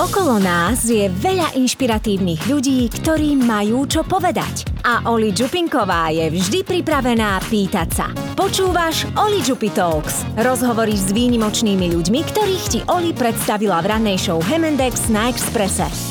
Okolo 0.00 0.40
nás 0.40 0.88
je 0.88 1.12
veľa 1.12 1.60
inšpiratívnych 1.60 2.48
ľudí, 2.48 2.88
ktorí 2.88 3.36
majú 3.36 3.84
čo 3.84 4.00
povedať. 4.00 4.64
A 4.80 5.04
Oli 5.12 5.28
Čupinková 5.28 6.08
je 6.08 6.32
vždy 6.32 6.64
pripravená 6.64 7.36
pýtať 7.44 7.88
sa. 7.92 8.06
Počúvaš 8.32 9.04
Oli 9.20 9.44
Čupi 9.44 9.68
Talks. 9.68 10.24
Rozhovory 10.40 10.96
s 10.96 11.12
výnimočnými 11.12 11.92
ľuďmi, 11.92 12.20
ktorých 12.32 12.64
ti 12.72 12.80
Oli 12.88 13.12
predstavila 13.12 13.84
v 13.84 13.92
rannej 13.92 14.16
show 14.16 14.40
Hemendex 14.40 15.12
na 15.12 15.28
Exprese. 15.28 16.09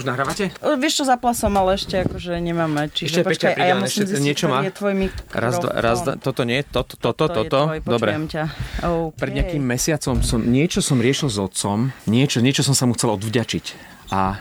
Už 0.00 0.08
nahrávate? 0.08 0.48
Vieš 0.80 0.92
čo, 0.96 1.04
zapla 1.04 1.36
som, 1.36 1.52
ale 1.54 1.76
ešte 1.76 2.00
akože 2.00 2.40
nemáme. 2.40 2.88
Čiže 2.88 3.20
Ešte 3.20 3.22
počkaj, 3.28 3.52
Peťa 3.52 3.68
ja 3.68 3.74
musím 3.76 3.84
ešte 3.84 4.04
zistiť, 4.08 4.24
niečo 4.24 4.46
má? 4.48 4.58
je 4.64 4.72
tvoj 4.72 4.94
mikrofón. 4.96 5.36
Raz, 5.36 5.54
dva, 5.60 5.70
raz, 5.76 5.98
dva, 6.00 6.12
toto 6.16 6.42
nie, 6.48 6.58
toto, 6.64 6.96
toto, 6.96 7.24
To 7.24 7.24
je 7.28 7.36
toto. 7.44 7.58
tvoj, 7.68 7.78
Dobre. 7.84 8.10
ťa. 8.16 8.44
Okay. 8.80 9.12
Pred 9.20 9.32
nejakým 9.36 9.60
mesiacom 9.62 10.16
som, 10.24 10.40
niečo 10.40 10.80
som 10.80 10.96
riešil 10.96 11.28
s 11.28 11.36
otcom, 11.36 11.92
niečo, 12.08 12.40
niečo 12.40 12.64
som 12.64 12.72
sa 12.72 12.88
mu 12.88 12.96
chcel 12.96 13.12
odvďačiť. 13.20 13.64
A 14.10 14.40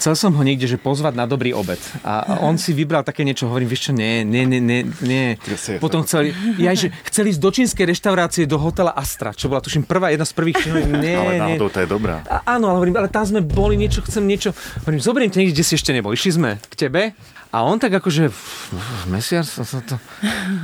chcel 0.00 0.16
som 0.16 0.32
ho 0.32 0.40
niekde, 0.40 0.64
že 0.64 0.80
pozvať 0.80 1.12
na 1.12 1.28
dobrý 1.28 1.52
obed. 1.52 1.76
A 2.00 2.40
on 2.40 2.56
si 2.56 2.72
vybral 2.72 3.04
také 3.04 3.20
niečo, 3.20 3.52
hovorím, 3.52 3.68
vieš 3.68 3.90
čo, 3.90 3.92
nie, 3.92 4.24
nie, 4.24 4.48
nie, 4.48 4.88
nie, 5.04 5.36
Potom 5.76 6.08
chceli, 6.08 6.32
ja, 6.56 6.72
že 6.72 6.88
chceli 7.12 7.36
ísť 7.36 7.40
do 7.44 7.50
čínskej 7.52 7.84
reštaurácie 7.84 8.48
do 8.48 8.56
hotela 8.56 8.96
Astra, 8.96 9.36
čo 9.36 9.52
bola 9.52 9.60
tuším 9.60 9.84
prvá, 9.84 10.08
jedna 10.08 10.24
z 10.24 10.32
prvých. 10.32 10.56
Hovorím, 10.64 10.92
nie, 11.04 11.14
Ale 11.14 11.32
náhodou 11.36 11.68
to 11.68 11.84
je 11.84 11.88
dobrá. 11.88 12.24
A, 12.24 12.56
áno, 12.56 12.72
ale 12.72 12.76
hovorím, 12.80 12.96
ale 12.96 13.12
tam 13.12 13.28
sme 13.28 13.44
boli, 13.44 13.76
niečo 13.76 14.00
chcem, 14.00 14.24
niečo. 14.24 14.56
Hovorím, 14.88 15.04
zoberiem 15.04 15.28
ťa 15.28 15.38
niekde, 15.44 15.54
kde 15.60 15.66
si 15.68 15.76
ešte 15.76 15.92
nebol. 15.92 16.16
Išli 16.16 16.32
sme 16.32 16.50
k 16.72 16.74
tebe 16.88 17.12
a 17.50 17.62
on 17.62 17.76
tak 17.76 17.90
akože, 17.92 18.26
"F- 18.26 18.70
f- 18.70 19.04
mesiac, 19.06 19.42
sa 19.42 19.62
to... 19.82 19.98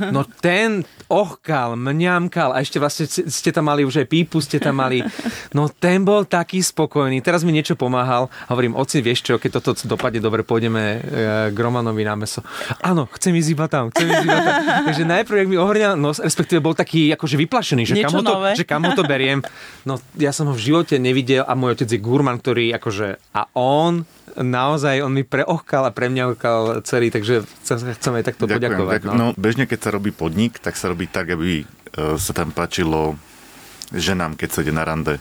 No 0.07 0.23
ten 0.23 0.87
ochkal, 1.07 1.75
mňamkal 1.75 2.51
a 2.51 2.59
ešte 2.59 2.79
vlastne 2.79 3.07
ste- 3.07 3.51
tam 3.51 3.67
mali 3.67 3.83
už 3.83 4.03
aj 4.03 4.07
pípu, 4.07 4.39
ste 4.39 4.59
tam 4.59 4.79
mali. 4.79 4.99
No 5.51 5.67
ten 5.67 6.03
bol 6.03 6.23
taký 6.23 6.59
spokojný. 6.59 7.19
Teraz 7.19 7.47
mi 7.47 7.51
niečo 7.51 7.75
pomáhal. 7.75 8.27
Hovorím, 8.47 8.75
oci, 8.75 8.99
vieš 8.99 9.23
čo, 9.23 9.33
keď 9.35 9.59
toto 9.59 9.71
dopadne 9.87 10.19
dobre, 10.19 10.43
pôjdeme 10.43 10.83
e, 10.83 10.99
k 11.51 11.57
Romanovi 11.57 12.03
na 12.03 12.15
meso. 12.15 12.43
Áno, 12.83 13.07
chcem 13.15 13.31
ísť 13.35 13.49
iba 13.51 13.65
tam, 13.71 13.87
chcem 13.91 14.07
ísť 14.07 14.23
iba 14.23 14.39
tam. 14.39 14.55
Takže 14.91 15.03
najprv, 15.03 15.35
jak 15.43 15.49
mi 15.49 15.57
ohorňal 15.57 15.93
nos, 15.95 16.19
respektíve 16.19 16.59
bol 16.59 16.75
taký 16.75 17.11
akože 17.15 17.35
vyplašený, 17.39 17.83
že 17.83 17.93
kam, 17.99 18.11
Niečo 18.11 18.19
ho 18.19 18.23
to, 18.23 18.33
nové. 18.35 18.51
že 18.55 18.63
kam 18.67 18.83
ho 18.83 18.91
to 18.91 19.03
beriem. 19.03 19.39
No 19.87 19.95
ja 20.15 20.35
som 20.35 20.47
ho 20.47 20.55
v 20.55 20.63
živote 20.63 20.99
nevidel 20.99 21.43
a 21.43 21.55
môj 21.55 21.79
otec 21.79 21.87
je 21.87 21.99
gurman, 21.99 22.39
ktorý 22.39 22.75
akože 22.75 23.19
a 23.31 23.47
on 23.55 24.03
naozaj, 24.37 25.01
on 25.01 25.09
mi 25.09 25.25
preochkal 25.25 25.89
a 25.89 25.91
premiaukal 25.91 26.76
celý, 26.83 27.07
takže 27.09 27.45
chcem, 27.63 28.13
aj 28.17 28.25
takto 28.25 28.45
poďakovať. 28.45 29.07
ďakujem. 29.07 29.17
No. 29.17 29.33
bežne, 29.37 29.65
keď 29.65 29.79
sa 29.87 29.89
robí 29.93 30.11
podnik, 30.13 30.61
tak 30.61 30.77
sa 30.77 30.91
robí 30.91 31.09
tak, 31.09 31.33
aby 31.33 31.63
e, 31.63 31.65
sa 32.19 32.31
tam 32.35 32.53
páčilo 32.53 33.17
ženám, 33.95 34.35
keď 34.35 34.49
sa 34.51 34.59
ide 34.65 34.73
na 34.75 34.83
rande. 34.83 35.17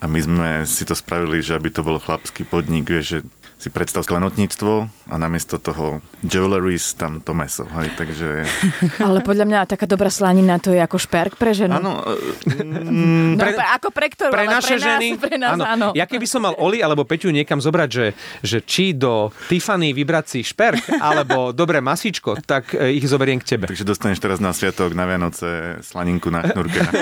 A 0.00 0.08
my 0.08 0.20
sme 0.20 0.50
si 0.64 0.88
to 0.88 0.96
spravili, 0.96 1.44
že 1.44 1.54
aby 1.56 1.68
to 1.68 1.84
bol 1.84 2.00
chlapský 2.00 2.48
podnik, 2.48 2.88
vieš, 2.88 3.06
že 3.06 3.18
si 3.60 3.68
predstav 3.68 4.00
sklenotníctvo 4.08 4.88
a 5.12 5.14
namiesto 5.20 5.60
toho 5.60 6.00
jewelries 6.24 6.96
tam 6.96 7.20
to 7.20 7.36
meso. 7.36 7.68
Hej, 7.76 7.92
takže... 8.00 8.28
Ale 9.04 9.20
podľa 9.20 9.44
mňa 9.44 9.58
taká 9.68 9.84
dobrá 9.84 10.08
slanina 10.08 10.56
to 10.56 10.72
je 10.72 10.80
ako 10.80 10.96
šperk 10.96 11.36
pre 11.36 11.52
ženu. 11.52 11.76
Áno, 11.76 12.00
e, 12.48 12.64
No, 12.90 13.36
pre- 13.36 13.52
pre, 13.52 13.66
ako 13.76 13.88
pre 13.92 14.08
ktorú, 14.08 14.32
pre 14.32 14.48
naše 14.48 14.74
pre 14.74 14.80
nás, 14.80 14.88
ženy. 14.88 15.08
Pre 15.20 15.36
nás, 15.36 15.58
áno. 15.60 15.92
Ja 15.92 16.08
keby 16.08 16.24
som 16.24 16.48
mal 16.48 16.56
Oli 16.56 16.80
alebo 16.80 17.04
Peťu 17.04 17.28
niekam 17.28 17.60
zobrať, 17.60 17.88
že, 17.92 18.06
že 18.40 18.58
či 18.64 18.96
do 18.96 19.28
Tiffany 19.52 19.92
vybrať 19.92 20.24
si 20.24 20.40
šperk 20.40 20.96
alebo 21.12 21.52
dobré 21.52 21.84
masíčko, 21.84 22.40
tak 22.40 22.72
e, 22.72 22.96
ich 22.96 23.04
zoberiem 23.04 23.44
k 23.44 23.56
tebe. 23.56 23.68
takže 23.68 23.84
dostaneš 23.84 24.24
teraz 24.24 24.40
na 24.40 24.56
sviatok, 24.56 24.96
na 24.96 25.04
Vianoce 25.04 25.76
slaninku 25.84 26.32
na 26.32 26.48
šnúrke. 26.48 26.80
Na 26.80 26.92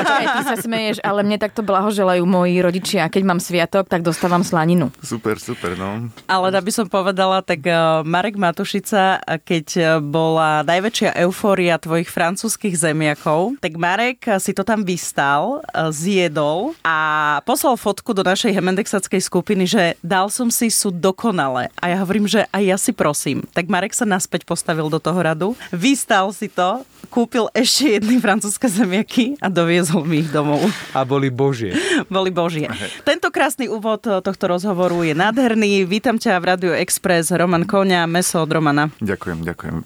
Počkaj, 0.00 0.24
ty 0.24 0.40
sa 0.40 0.56
smeješ, 0.56 1.04
ale 1.04 1.20
mne 1.20 1.36
takto 1.36 1.60
blahoželajú 1.60 2.24
moji 2.24 2.64
rodičia. 2.64 3.12
Keď 3.12 3.22
mám 3.28 3.40
sviatok, 3.44 3.92
tak 3.92 4.00
dostávam 4.00 4.40
slaninu. 4.40 4.88
Super, 5.04 5.36
super, 5.36 5.76
no. 5.76 5.97
Ale 6.26 6.54
aby 6.54 6.72
som 6.74 6.86
povedala, 6.86 7.40
tak 7.42 7.64
eh, 7.66 7.74
Marek 8.04 8.36
Matušica, 8.36 9.22
eh, 9.22 9.40
keď 9.40 9.66
eh, 9.76 9.86
bola 10.02 10.62
najväčšia 10.66 11.16
eufória 11.24 11.80
tvojich 11.80 12.10
francúzskych 12.10 12.74
zemiakov, 12.78 13.58
tak 13.58 13.74
Marek 13.78 14.26
si 14.38 14.52
to 14.54 14.62
tam 14.62 14.82
vystal, 14.82 15.62
zjedol 15.90 16.76
a 16.84 17.38
poslal 17.42 17.78
fotku 17.78 18.12
do 18.12 18.22
našej 18.26 18.54
hemendexackej 18.54 19.20
skupiny, 19.22 19.64
že 19.64 19.82
dal 20.04 20.28
som 20.28 20.52
si 20.52 20.68
sú 20.68 20.92
dokonale. 20.92 21.70
A 21.78 21.94
ja 21.94 22.02
hovorím, 22.02 22.26
že 22.26 22.46
aj 22.50 22.62
ja 22.62 22.76
si 22.76 22.92
prosím. 22.92 23.44
Tak 23.54 23.70
Marek 23.70 23.94
sa 23.94 24.04
naspäť 24.04 24.44
postavil 24.44 24.90
do 24.90 24.98
toho 24.98 25.18
radu, 25.18 25.48
vystal 25.70 26.30
si 26.34 26.50
to, 26.50 26.82
kúpil 27.08 27.48
ešte 27.56 27.98
jedny 27.98 28.20
francúzske 28.20 28.68
zemiaky 28.68 29.40
a 29.40 29.48
doviezol 29.48 30.04
mi 30.04 30.26
ich 30.26 30.30
domov. 30.30 30.60
A 30.92 31.02
boli 31.06 31.32
božie. 31.32 31.72
Boli 32.12 32.28
božie. 32.32 32.68
Tento 33.04 33.28
krásny 33.32 33.70
úvod 33.70 34.04
tohto 34.04 34.44
rozhovoru 34.48 35.04
je 35.04 35.14
nádherný. 35.16 35.87
Vítam 35.88 36.20
ťa 36.20 36.36
v 36.36 36.44
Radio 36.44 36.72
Express, 36.76 37.32
Roman 37.32 37.64
Koňa, 37.64 38.04
meso 38.04 38.44
od 38.44 38.52
Romana. 38.52 38.92
Ďakujem, 39.00 39.40
ďakujem. 39.40 39.76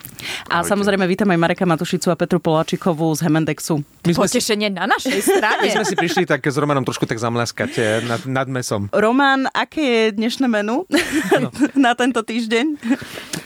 A 0.51 0.59
Ahojte. 0.59 0.75
samozrejme 0.75 1.07
vítam 1.07 1.31
aj 1.31 1.39
Mareka 1.39 1.63
Matušicu 1.63 2.11
a 2.11 2.19
Petru 2.19 2.43
Poláčikovú 2.43 3.15
z 3.15 3.23
Hemendexu. 3.23 3.87
My 4.03 4.11
sme, 4.11 4.27
si, 4.27 4.43
Potešenie 4.43 4.75
na 4.75 4.91
našej 4.91 5.23
strane. 5.23 5.63
my 5.63 5.71
sme 5.79 5.87
si 5.87 5.95
prišli 5.95 6.27
tak 6.27 6.43
s 6.43 6.59
Romanom 6.59 6.83
trošku 6.83 7.07
tak 7.07 7.23
zamlaskať 7.23 7.71
e, 7.79 7.83
nad, 8.03 8.19
nad 8.27 8.51
mesom. 8.51 8.91
Roman, 8.91 9.47
aké 9.55 10.11
je 10.11 10.19
dnešné 10.19 10.51
menu 10.51 10.91
na 11.87 11.95
tento 11.95 12.27
týždeň? 12.27 12.83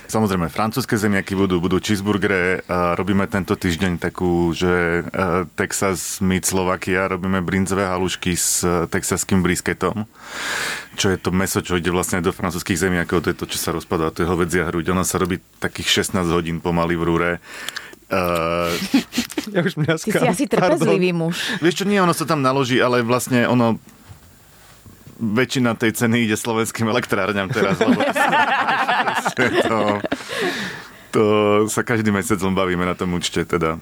Samozrejme, 0.06 0.47
francúzske 0.49 0.94
zemiaky 0.94 1.34
budú, 1.34 1.59
budú 1.59 1.83
cheeseburgere. 1.83 2.62
Robíme 2.71 3.27
tento 3.27 3.59
týždeň 3.59 3.99
takú, 3.99 4.55
že 4.55 5.03
uh, 5.03 5.44
Texas 5.59 6.22
meet 6.22 6.47
Slovakia. 6.47 7.11
Robíme 7.11 7.43
brinzové 7.43 7.84
halušky 7.84 8.39
s 8.39 8.62
uh, 8.62 8.87
texaským 8.87 9.43
brisketom. 9.43 10.06
Čo 10.94 11.12
je 11.12 11.19
to 11.19 11.34
meso, 11.34 11.61
čo 11.61 11.77
ide 11.77 11.91
vlastne 11.91 12.22
do 12.22 12.31
francúzskych 12.31 12.78
zemiakov. 12.78 13.27
To 13.27 13.31
je 13.34 13.39
to, 13.39 13.47
čo 13.50 13.59
sa 13.59 13.75
rozpadá. 13.75 14.15
To 14.15 14.22
je 14.22 14.31
hovedzia 14.31 14.71
hruď. 14.71 14.94
Ono 14.94 15.03
sa 15.03 15.19
robí 15.19 15.43
takých 15.59 16.06
16 16.06 16.23
hodín 16.31 16.62
pomaly 16.62 16.94
v 16.94 17.03
rúre. 17.03 17.31
Uh, 18.06 18.71
Ja 19.55 19.62
už 19.62 19.78
mňa 19.78 19.94
Ty 20.03 20.11
si 20.11 20.27
asi 20.27 20.44
trpezlivý 20.50 21.15
muž. 21.15 21.38
vieš 21.62 21.83
čo, 21.83 21.84
nie, 21.87 22.03
ono 22.03 22.11
sa 22.11 22.27
tam 22.27 22.43
naloží, 22.43 22.83
ale 22.83 23.06
vlastne 23.06 23.47
ono 23.47 23.78
väčšina 25.16 25.75
tej 25.77 25.97
ceny 25.97 26.28
ide 26.28 26.37
slovenským 26.37 26.87
elektrárňam 26.88 27.49
teraz, 27.49 27.81
lebo 27.81 28.00
to, 29.65 29.78
to 31.12 31.22
sa 31.72 31.81
každý 31.82 32.12
mesiac 32.12 32.41
bavíme 32.41 32.84
na 32.84 32.94
tom 32.94 33.16
účte, 33.16 33.44
teda 33.44 33.81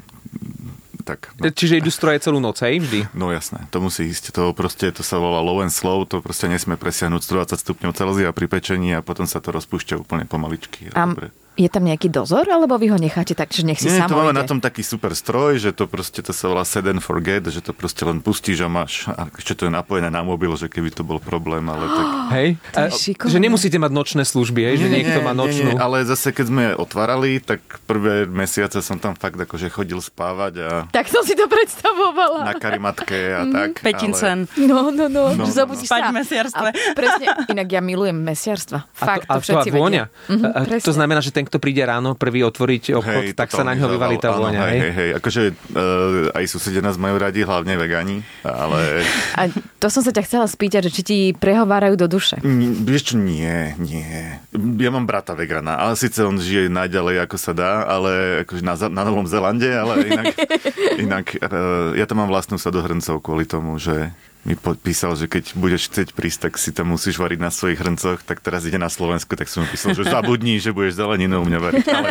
tak. 1.04 1.36
No. 1.36 1.52
Čiže 1.52 1.84
idú 1.84 1.92
stroje 1.92 2.24
celú 2.24 2.40
noc, 2.40 2.64
hej, 2.64 2.80
vždy. 2.80 3.12
No 3.12 3.28
jasné, 3.28 3.68
to 3.68 3.84
musí 3.84 4.08
ísť. 4.08 4.32
To 4.40 4.56
proste, 4.56 4.88
to 4.88 5.04
sa 5.04 5.20
volá 5.20 5.44
low 5.44 5.60
and 5.60 5.70
slow, 5.70 6.08
to 6.08 6.24
proste 6.24 6.48
nesmie 6.48 6.80
presiahnuť 6.80 7.20
120 7.20 7.60
stupňov 7.60 7.92
Celzia 7.92 8.32
pri 8.32 8.46
pečení 8.48 8.96
a 8.96 9.04
potom 9.04 9.28
sa 9.28 9.44
to 9.44 9.52
rozpúšťa 9.52 10.00
úplne 10.00 10.24
pomaličky. 10.24 10.88
A 10.96 11.04
Dobre. 11.04 11.28
Je 11.56 11.66
tam 11.66 11.82
nejaký 11.82 12.08
dozor, 12.08 12.44
alebo 12.44 12.74
vy 12.74 12.88
ho 12.88 12.96
necháte 12.96 13.32
tak, 13.32 13.48
že 13.48 13.62
nech 13.62 13.76
si 13.76 13.86
Nie, 13.86 14.00
samo 14.00 14.08
to 14.08 14.16
máme 14.16 14.32
ide? 14.32 14.38
na 14.38 14.44
tom 14.44 14.58
taký 14.58 14.82
super 14.82 15.12
stroj, 15.12 15.56
že 15.56 15.70
to 15.70 15.84
proste, 15.84 16.18
to 16.18 16.30
sa 16.30 16.46
volá 16.46 16.62
set 16.62 16.82
and 16.82 16.98
forget, 16.98 17.42
že 17.44 17.60
to 17.60 17.70
proste 17.70 18.00
len 18.00 18.18
pustíš 18.18 18.60
a 18.60 18.68
máš, 18.68 19.06
a 19.06 19.30
ešte 19.32 19.54
to 19.54 19.62
je 19.64 19.72
napojené 19.72 20.08
na 20.08 20.20
mobil, 20.20 20.50
že 20.52 20.66
keby 20.66 20.90
to 20.90 21.00
bol 21.00 21.16
problém, 21.16 21.62
ale 21.64 21.86
tak... 21.86 22.06
Hej? 22.34 22.48
To 22.70 22.78
A- 22.80 22.92
že 23.24 23.38
nemusíte 23.38 23.76
mať 23.76 23.90
nočné 23.90 24.22
služby, 24.24 24.60
hej, 24.64 24.76
že 24.76 24.88
niekto 24.88 25.18
má 25.20 25.30
nočnú. 25.32 25.70
Nie, 25.70 25.78
ale 25.78 26.02
zase 26.02 26.30
keď 26.30 26.46
sme 26.46 26.64
otvárali, 26.74 27.38
tak 27.38 27.58
prvé 27.82 28.24
mesiace 28.24 28.80
som 28.80 28.96
tam 28.96 29.14
fakt 29.14 29.36
akože 29.36 29.68
chodil 29.68 29.98
spávať 29.98 30.52
a 30.58 30.68
Tak 30.88 31.06
som 31.06 31.22
si 31.22 31.32
to 31.32 31.46
predstavovala. 31.46 32.44
na 32.44 32.54
karimatke 32.54 33.14
a 33.30 33.40
Mhm. 33.42 33.52
tak. 33.52 33.70
Petincen. 33.80 34.38
No, 34.56 34.90
no, 34.90 35.06
no, 35.06 35.24
No, 35.30 35.32
no 35.36 35.44
no, 35.46 35.74
Spať 35.76 36.02
sa. 36.02 36.10
mesiarstve. 36.10 36.68
A 36.68 36.94
presne, 36.94 37.24
inak 37.46 37.68
ja 37.68 37.80
milujem 37.80 38.16
mesiarstva. 38.16 38.88
Fakt, 38.90 39.26
a 39.26 39.36
to, 39.36 39.40
všetci 39.40 39.68
a 39.68 39.74
vôňa. 39.74 40.04
Mhm, 40.26 40.44
A 40.46 40.58
to 40.78 40.90
znamená, 40.90 41.20
že 41.20 41.30
ten, 41.30 41.43
kto 41.44 41.62
príde 41.62 41.84
ráno 41.84 42.16
prvý 42.18 42.42
otvoriť 42.44 42.96
obchod, 42.96 43.24
tak 43.36 43.52
sa 43.52 43.62
na 43.62 43.76
ňo 43.76 43.86
vyvalí 43.92 44.16
tá 44.18 44.34
vôňa, 44.34 44.60
hej? 44.72 44.80
hej, 44.80 44.92
hej. 44.92 45.10
Akože 45.20 45.42
uh, 45.52 46.36
aj 46.36 46.44
susedia 46.48 46.82
nás 46.82 46.98
majú 46.98 47.20
radi, 47.20 47.44
hlavne 47.44 47.76
vegani, 47.78 48.24
ale 48.42 49.04
A 49.38 49.48
to 49.78 49.86
som 49.92 50.00
sa 50.00 50.10
ťa 50.10 50.24
chcela 50.24 50.46
spýtať, 50.48 50.88
že 50.88 50.94
či 50.96 51.02
ti 51.04 51.18
prehovárajú 51.36 51.94
do 52.00 52.06
duše. 52.08 52.40
Vieš 52.84 53.12
čo, 53.12 53.14
nie, 53.20 53.76
nie. 53.76 54.40
Ja 54.80 54.90
mám 54.90 55.04
brata 55.04 55.36
vegana, 55.36 55.76
ale 55.76 55.94
síce 56.00 56.24
on 56.24 56.40
žije 56.40 56.72
najďalej, 56.72 57.24
ako 57.28 57.36
sa 57.36 57.52
dá, 57.52 57.84
ale 57.84 58.44
akože 58.48 58.62
na, 58.64 58.74
na 58.90 59.02
Novom 59.04 59.28
Zelande, 59.28 59.68
ale 59.68 60.08
inak, 60.08 60.26
inak 61.04 61.26
uh, 61.40 61.92
ja 61.94 62.04
tam 62.08 62.24
mám 62.24 62.30
vlastnú 62.32 62.56
sadohrncov 62.56 63.20
kvôli 63.20 63.44
tomu, 63.44 63.76
že 63.76 64.10
mi 64.44 64.54
podpísal, 64.54 65.16
že 65.16 65.24
keď 65.24 65.56
budeš 65.56 65.88
chcieť 65.88 66.12
prísť, 66.12 66.38
tak 66.38 66.52
si 66.54 66.68
tam 66.68 66.92
musíš 66.92 67.16
variť 67.16 67.40
na 67.40 67.48
svojich 67.48 67.76
hrncoch, 67.76 68.20
tak 68.20 68.38
teraz 68.38 68.62
ide 68.62 68.76
na 68.76 68.86
Slovensku, 68.86 69.32
tak 69.32 69.48
som 69.48 69.64
mu 69.64 69.68
písal, 69.68 69.92
že 69.92 70.04
zabudni, 70.04 70.56
že 70.56 70.68
budeš 70.68 70.96
zeleninu 70.96 71.40
u 71.40 71.48
mňa 71.48 71.58
variť. 71.58 71.86
Ale. 71.88 72.08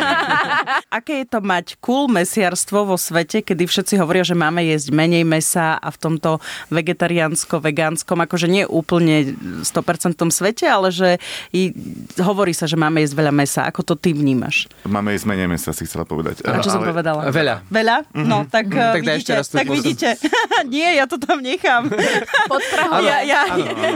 Aké 0.98 1.22
je 1.22 1.28
to 1.28 1.38
mať 1.38 1.78
cool 1.78 2.10
mesiarstvo 2.10 2.84
vo 2.84 2.98
svete, 2.98 3.38
kedy 3.40 3.64
všetci 3.64 3.94
hovoria, 3.96 4.22
že 4.22 4.34
máme 4.34 4.60
jesť 4.60 4.90
menej 4.90 5.22
mesa 5.22 5.74
a 5.74 5.88
v 5.88 5.98
tomto 6.00 6.42
vegetariánsko-vegánskom, 6.70 8.18
akože 8.18 8.46
nie 8.46 8.64
úplne 8.64 9.34
100% 9.62 10.18
svete, 10.28 10.66
ale 10.66 10.90
že 10.90 11.22
i, 11.50 11.70
hovorí 12.18 12.50
sa, 12.50 12.66
že 12.66 12.74
máme 12.74 12.98
jesť 12.98 13.14
veľa 13.14 13.32
mesa. 13.32 13.60
Ako 13.64 13.82
to 13.82 13.94
ty 13.94 14.10
vnímaš? 14.10 14.66
Máme 14.82 15.14
ísť 15.14 15.26
menej 15.26 15.46
mesa, 15.46 15.70
si 15.70 15.86
chcela 15.86 16.02
povedať. 16.02 16.42
A 16.42 16.58
čo 16.58 16.74
som 16.74 16.82
Ale- 16.82 16.90
povedala? 16.90 17.30
Veľa. 17.30 17.62
Veľa? 17.70 17.96
No, 18.12 18.42
tak, 18.44 18.74
Tak 18.74 19.00
tak 19.00 19.22
ešte 19.22 19.32
vidíte. 19.32 19.54
tak 19.54 19.66
pozor- 19.66 19.76
vidíte. 19.78 20.08
Nie, 20.74 20.98
ja 20.98 21.06
to 21.06 21.16
tam 21.16 21.38
nechám. 21.38 21.86
Pod 22.48 22.62
Prahou. 22.72 23.02
Ja, 23.04 23.20
ja, 23.22 23.40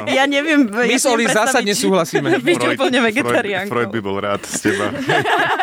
ja 0.06 0.24
neviem. 0.24 0.68
My 0.68 0.88
ja 0.88 0.98
s 1.00 1.06
Oli 1.08 1.28
zásadne 1.28 1.72
súhlasíme. 1.72 2.38
Byť 2.48 2.78
úplne 2.78 2.98
Freud, 3.00 3.08
vegetariánkou. 3.12 3.72
Freud 3.72 3.90
by 3.92 4.00
bol 4.00 4.16
rád 4.20 4.42
z 4.44 4.70
teba. 4.70 4.92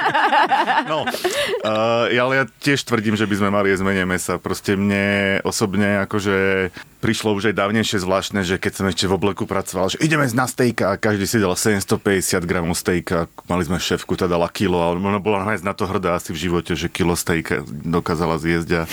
no, 0.92 1.06
uh, 1.06 2.06
ale 2.10 2.34
ja 2.42 2.46
tiež 2.48 2.84
tvrdím, 2.86 3.16
že 3.16 3.30
by 3.30 3.36
sme 3.38 3.50
mali 3.54 3.72
jesť 3.74 3.84
menej 3.86 4.08
mesa. 4.08 4.42
Proste 4.42 4.78
mne 4.78 5.40
osobne 5.46 6.04
akože 6.06 6.70
prišlo 7.06 7.38
už 7.38 7.54
aj 7.54 7.56
dávnejšie 7.62 8.02
zvláštne, 8.02 8.42
že 8.42 8.58
keď 8.58 8.72
som 8.82 8.86
ešte 8.90 9.06
v 9.06 9.14
obleku 9.14 9.46
pracoval, 9.46 9.94
že 9.94 10.02
ideme 10.02 10.26
na 10.34 10.50
stejka 10.50 10.98
a 10.98 11.00
každý 11.00 11.30
si 11.30 11.38
dal 11.38 11.54
750 11.54 12.02
gramov 12.50 12.74
stejka. 12.74 13.30
Mali 13.46 13.62
sme 13.62 13.78
šéfku, 13.78 14.18
tá 14.18 14.26
dala 14.26 14.50
kilo 14.50 14.82
a 14.82 14.90
ona 14.98 15.22
bola 15.22 15.46
nájsť 15.46 15.64
na 15.70 15.78
to 15.78 15.86
hrdá 15.86 16.18
asi 16.18 16.34
v 16.34 16.50
živote, 16.50 16.74
že 16.74 16.90
kilo 16.90 17.14
stejka 17.14 17.62
dokázala 17.70 18.42
zjesť 18.42 18.70
a 18.74 18.90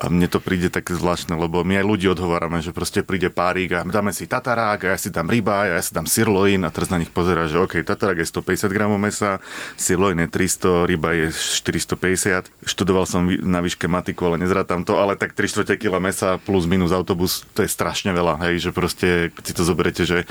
a 0.00 0.08
mne 0.08 0.32
to 0.32 0.40
príde 0.40 0.72
tak 0.72 0.88
zvláštne, 0.88 1.36
lebo 1.36 1.60
my 1.60 1.76
aj 1.76 1.84
ľudí 1.84 2.08
odhovárame, 2.08 2.64
že 2.64 2.72
proste 2.72 3.04
príde 3.04 3.28
párik 3.28 3.76
a 3.76 3.84
dáme 3.84 4.16
si 4.16 4.24
tatarák 4.24 4.88
a 4.88 4.96
ja 4.96 4.98
si 4.98 5.12
dám 5.12 5.28
ryba 5.28 5.68
a 5.68 5.76
ja 5.76 5.80
si 5.84 5.92
dám 5.92 6.08
sirloin 6.08 6.64
a 6.64 6.72
teraz 6.72 6.88
na 6.88 6.96
nich 6.96 7.12
pozera, 7.12 7.44
že 7.44 7.60
OK, 7.60 7.84
tatarák 7.84 8.24
je 8.24 8.32
150 8.32 8.72
gramov 8.72 8.96
mesa, 8.96 9.44
sirloin 9.76 10.16
je 10.16 10.28
300, 10.32 10.88
ryba 10.88 11.12
je 11.12 11.28
450. 11.28 12.48
Študoval 12.64 13.04
som 13.04 13.28
na 13.28 13.60
výške 13.60 13.84
matiku, 13.92 14.32
ale 14.32 14.40
nezrátam 14.40 14.88
to, 14.88 14.96
ale 14.96 15.20
tak 15.20 15.36
3 15.36 15.68
4 15.68 15.76
kg 15.76 16.00
mesa 16.00 16.40
plus 16.40 16.64
minus 16.64 16.96
autobus, 16.96 17.44
to 17.52 17.60
je 17.60 17.68
strašne 17.68 18.16
veľa, 18.16 18.40
hej, 18.48 18.64
že 18.64 18.70
proste, 18.72 19.28
si 19.44 19.52
to 19.52 19.68
zoberete, 19.68 20.08
že 20.08 20.24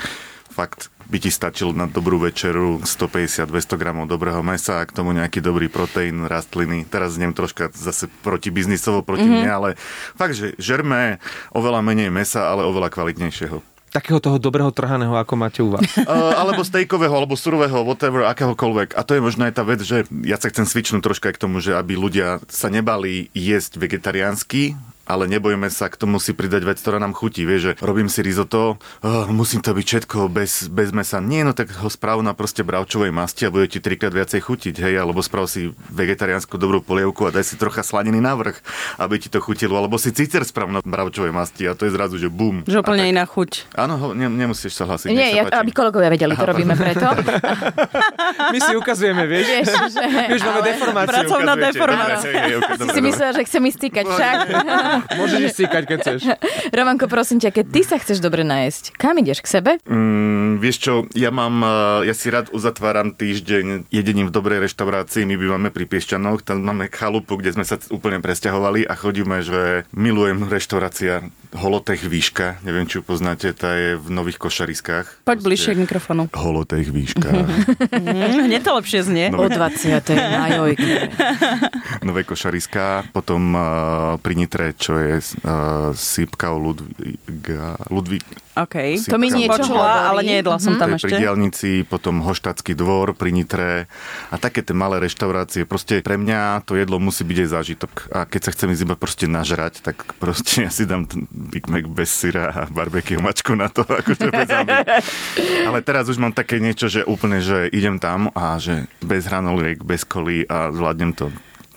fakt 0.50 0.90
by 1.10 1.18
ti 1.18 1.30
stačil 1.34 1.74
na 1.74 1.90
dobrú 1.90 2.22
večeru 2.22 2.78
150-200 2.86 3.50
gramov 3.74 4.06
dobrého 4.06 4.38
mesa 4.46 4.78
a 4.78 4.86
k 4.86 4.94
tomu 4.94 5.10
nejaký 5.10 5.42
dobrý 5.42 5.66
proteín, 5.66 6.30
rastliny. 6.30 6.86
Teraz 6.86 7.18
znem 7.18 7.34
troška 7.34 7.74
zase 7.74 8.06
proti 8.22 8.54
biznisovo, 8.54 9.02
proti 9.02 9.26
mm-hmm. 9.26 9.42
mne, 9.42 9.50
ale 9.50 9.68
fakt, 10.14 10.38
že 10.38 10.54
žerme 10.62 11.18
oveľa 11.50 11.82
menej 11.82 12.14
mesa, 12.14 12.46
ale 12.46 12.62
oveľa 12.62 12.94
kvalitnejšieho. 12.94 13.58
Takého 13.90 14.22
toho 14.22 14.38
dobrého 14.38 14.70
trhaného, 14.70 15.18
ako 15.18 15.34
máte 15.34 15.60
u 15.66 15.74
vás. 15.74 15.82
Uh, 16.10 16.34
alebo 16.38 16.62
stejkového, 16.62 17.10
alebo 17.10 17.34
surového, 17.34 17.82
whatever, 17.86 18.26
akéhokoľvek. 18.30 18.98
A 18.98 19.02
to 19.02 19.14
je 19.18 19.22
možno 19.22 19.46
aj 19.46 19.54
tá 19.58 19.62
vec, 19.66 19.82
že 19.82 20.06
ja 20.26 20.38
sa 20.38 20.50
chcem 20.50 20.66
svičnúť 20.66 21.02
troška 21.02 21.34
k 21.34 21.38
tomu, 21.38 21.62
že 21.62 21.74
aby 21.74 21.94
ľudia 21.94 22.42
sa 22.50 22.66
nebali 22.66 23.30
jesť 23.34 23.78
vegetariánsky, 23.78 24.74
ale 25.10 25.26
nebojme 25.26 25.66
sa, 25.74 25.90
k 25.90 25.98
tomu 25.98 26.22
si 26.22 26.30
pridať 26.30 26.62
vec, 26.62 26.78
ktorá 26.78 27.02
nám 27.02 27.18
chutí. 27.18 27.42
Vieš, 27.42 27.60
že 27.60 27.72
robím 27.82 28.06
si 28.06 28.22
risotto, 28.22 28.78
oh, 29.02 29.26
musím 29.26 29.58
to 29.58 29.74
byť 29.74 29.86
všetko 29.86 30.30
bez, 30.30 30.70
bez 30.70 30.94
mesa. 30.94 31.18
Nie, 31.18 31.42
no 31.42 31.50
tak 31.50 31.74
ho 31.74 31.90
správ 31.90 32.22
na 32.22 32.30
proste 32.30 32.62
bravčovej 32.62 33.10
masti 33.10 33.50
a 33.50 33.50
bude 33.50 33.66
ti 33.66 33.82
trikrát 33.82 34.14
viacej 34.14 34.38
chutiť, 34.46 34.74
hej, 34.86 34.94
alebo 35.02 35.18
sprav 35.18 35.50
si 35.50 35.74
vegetariánsku 35.90 36.54
dobrú 36.54 36.78
polievku 36.78 37.26
a 37.26 37.34
daj 37.34 37.42
si 37.42 37.54
trocha 37.58 37.82
slaniny 37.82 38.22
na 38.22 38.38
vrch, 38.38 38.62
aby 39.02 39.18
ti 39.18 39.26
to 39.26 39.42
chutilo, 39.42 39.74
alebo 39.74 39.98
si 39.98 40.14
cicer 40.14 40.46
sprav 40.46 40.70
na 40.70 40.78
bravčovej 40.78 41.34
masti 41.34 41.66
a 41.66 41.74
to 41.74 41.90
je 41.90 41.92
zrazu, 41.92 42.14
že 42.16 42.30
bum. 42.30 42.62
Že 42.70 42.86
úplne 42.86 43.10
iná 43.10 43.26
chuť. 43.26 43.74
Áno, 43.74 43.98
ho, 43.98 44.06
ne, 44.14 44.30
nemusíš 44.30 44.78
sa 44.78 44.86
hlasiť. 44.86 45.10
Nie, 45.10 45.34
ja, 45.34 45.42
aby 45.50 45.74
kolegovia 45.74 46.12
vedeli, 46.12 46.38
to 46.38 46.46
robíme 46.46 46.78
preto. 46.78 47.10
My 48.54 48.58
si 48.62 48.72
ukazujeme, 48.78 49.26
vieš. 49.26 49.46
Vieš, 49.50 49.66
že... 49.90 50.04
Už 50.38 50.40
máme 50.46 50.60
deformáciu. 50.62 51.10
Pracovná 51.10 51.52
deformácia. 51.58 52.40
Si 52.94 53.00
myslel, 53.02 53.30
že 53.34 53.42
chcem 53.48 53.62
ísť 53.66 53.76
stýkať 53.80 54.04
však. 54.06 54.36
Môžeš 55.16 55.40
ísť 55.50 55.56
cíkať, 55.64 55.82
keď 55.88 55.98
chceš. 56.02 56.20
Romanko, 56.78 57.06
prosím 57.06 57.38
ťa, 57.42 57.50
keď 57.50 57.66
ty 57.70 57.80
sa 57.86 57.96
chceš 57.98 58.18
dobre 58.22 58.42
najesť, 58.46 58.96
kam 58.96 59.16
ideš? 59.18 59.42
K 59.44 59.60
sebe? 59.60 59.70
Mm, 59.88 60.60
vieš 60.60 60.76
čo, 60.82 60.92
ja 61.16 61.32
mám, 61.32 61.62
eh, 61.62 62.10
ja 62.10 62.14
si 62.14 62.28
rád 62.28 62.52
uzatváram 62.52 63.14
týždeň 63.14 63.90
jedením 63.90 64.28
v 64.28 64.34
dobrej 64.34 64.58
reštaurácii. 64.68 65.26
My 65.26 65.36
bývame 65.40 65.68
pri 65.72 65.88
Piešťanoch, 65.88 66.44
tam 66.44 66.62
máme 66.62 66.92
chalupu, 66.92 67.40
kde 67.40 67.56
sme 67.56 67.64
sa 67.64 67.80
úplne 67.90 68.20
presťahovali 68.20 68.86
a 68.86 68.94
chodíme, 68.94 69.40
že 69.40 69.88
milujem 69.96 70.46
reštaurácia 70.46 71.26
Holotech 71.50 72.06
Výška. 72.06 72.62
Neviem, 72.62 72.86
či 72.86 72.98
ju 72.98 73.02
poznáte, 73.02 73.50
tá 73.50 73.74
je 73.74 73.98
v 73.98 74.08
Nových 74.14 74.38
Košariskách. 74.38 75.26
Poď 75.26 75.38
bližšie 75.42 75.74
k 75.74 75.82
mikrofónu. 75.82 76.30
Holotech 76.30 76.86
Výška. 76.86 77.30
Mm, 77.90 78.46
hneď 78.46 78.62
to 78.62 78.72
lepšie 78.78 79.00
znie. 79.02 79.26
No, 79.34 79.42
O 79.42 79.48
20. 79.50 79.98
na 80.14 80.46
jojke. 80.54 81.10
Nové 82.06 82.22
Košariská, 82.22 83.10
potom 83.10 83.56
uh, 83.56 83.62
pri 84.22 84.34
Nitre, 84.38 84.72
čo 84.80 84.96
je 84.96 85.20
uh, 85.20 85.92
Sýpka 85.92 86.56
Ludvíka, 86.56 87.76
Ludvík, 87.92 88.24
OK. 88.60 88.98
Si 88.98 89.08
To 89.08 89.16
mi 89.16 89.30
niečo 89.30 89.62
Počula, 89.62 90.10
ale 90.10 90.26
nejedla 90.26 90.58
som 90.58 90.74
to 90.74 90.82
tam 90.82 90.98
je 90.98 91.06
pri 91.06 91.12
ešte. 91.14 91.22
diálnici, 91.22 91.70
potom 91.86 92.18
Hoštatský 92.20 92.74
dvor 92.74 93.14
pri 93.14 93.30
Nitre 93.30 93.86
a 94.28 94.36
také 94.36 94.60
tie 94.60 94.74
malé 94.74 95.00
reštaurácie. 95.00 95.64
Proste 95.64 96.02
pre 96.04 96.18
mňa 96.20 96.66
to 96.66 96.74
jedlo 96.76 96.98
musí 96.98 97.22
byť 97.22 97.38
aj 97.46 97.48
zážitok. 97.48 97.92
A 98.10 98.18
keď 98.26 98.40
sa 98.42 98.50
chcem 98.52 98.68
ísť 98.74 98.84
iba 98.84 98.96
proste 98.98 99.26
nažrať, 99.30 99.80
tak 99.86 100.02
proste 100.18 100.66
ja 100.66 100.70
si 100.70 100.84
dám 100.84 101.06
Big 101.30 101.70
Mac 101.70 101.86
bez 101.88 102.10
syra 102.10 102.50
a 102.50 102.62
barbecue 102.66 103.22
mačku 103.22 103.54
na 103.54 103.70
to, 103.70 103.86
akože 104.00 104.28
bez 104.28 104.48
hamby. 104.50 104.76
Ale 105.64 105.78
teraz 105.86 106.10
už 106.10 106.18
mám 106.18 106.34
také 106.34 106.58
niečo, 106.58 106.90
že 106.90 107.06
úplne, 107.06 107.38
že 107.38 107.70
idem 107.70 108.02
tam 108.02 108.34
a 108.34 108.58
že 108.58 108.90
bez 108.98 109.30
hranoliek, 109.30 109.80
bez 109.80 110.02
kolí 110.02 110.42
a 110.50 110.74
zvládnem 110.74 111.14
to 111.16 111.30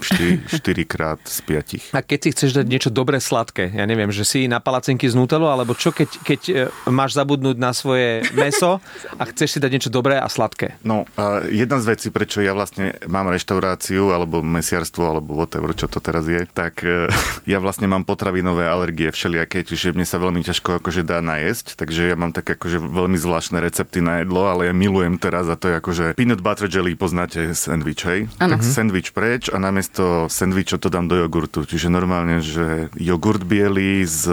4, 0.03 0.51
4 0.51 0.83
krát 0.85 1.19
z 1.23 1.39
5. 1.41 1.95
A 1.95 1.99
keď 2.03 2.19
si 2.19 2.29
chceš 2.35 2.51
dať 2.59 2.65
niečo 2.67 2.89
dobré 2.91 3.17
sladké, 3.23 3.71
ja 3.71 3.87
neviem, 3.87 4.11
že 4.11 4.27
si 4.27 4.45
na 4.45 4.59
palacinky 4.59 5.07
z 5.07 5.15
Nutelou, 5.15 5.49
alebo 5.49 5.73
čo, 5.73 5.95
keď, 5.95 6.09
keď 6.21 6.41
e, 6.49 6.53
máš 6.91 7.15
zabudnúť 7.15 7.57
na 7.57 7.71
svoje 7.71 8.27
meso 8.35 8.83
a 9.15 9.23
chceš 9.29 9.57
si 9.57 9.59
dať 9.63 9.71
niečo 9.71 9.91
dobré 9.93 10.19
a 10.19 10.27
sladké. 10.27 10.75
No, 10.83 11.07
a 11.15 11.45
jedna 11.47 11.79
z 11.79 11.95
vecí, 11.95 12.07
prečo 12.09 12.43
ja 12.43 12.51
vlastne 12.51 12.97
mám 13.07 13.29
reštauráciu, 13.29 14.11
alebo 14.11 14.43
mesiarstvo, 14.43 15.03
alebo 15.07 15.37
whatever, 15.37 15.71
čo 15.77 15.87
to 15.87 16.01
teraz 16.01 16.25
je, 16.25 16.43
tak 16.49 16.81
e, 16.81 17.07
ja 17.53 17.61
vlastne 17.61 17.85
mám 17.85 18.03
potravinové 18.03 18.65
alergie 18.65 19.13
všelijaké, 19.13 19.63
čiže 19.63 19.93
mne 19.93 20.07
sa 20.07 20.17
veľmi 20.17 20.41
ťažko 20.41 20.81
akože 20.81 21.05
dá 21.05 21.21
najesť, 21.21 21.77
takže 21.77 22.09
ja 22.11 22.15
mám 22.17 22.33
také 22.33 22.57
akože 22.57 22.81
veľmi 22.81 23.15
zvláštne 23.15 23.61
recepty 23.61 24.01
na 24.01 24.25
jedlo, 24.25 24.49
ale 24.49 24.67
ja 24.67 24.73
milujem 24.73 25.21
teraz 25.21 25.45
a 25.47 25.55
to 25.55 25.69
je 25.69 25.75
akože 25.77 26.05
peanut 26.17 26.41
butter 26.41 26.65
jelly, 26.65 26.97
poznáte 26.97 27.53
sandwich, 27.53 28.01
hej? 28.01 28.25
Tak 28.41 28.65
sandwich 28.65 29.13
preč 29.13 29.53
a 29.53 29.61
namiesto 29.61 29.92
sandwichu 30.27 30.77
to 30.77 30.89
dám 30.89 31.07
do 31.07 31.15
jogurtu, 31.15 31.65
čiže 31.65 31.91
normálne, 31.91 32.41
že 32.41 32.89
jogurt 32.97 33.43
biely 33.43 34.07
z, 34.07 34.31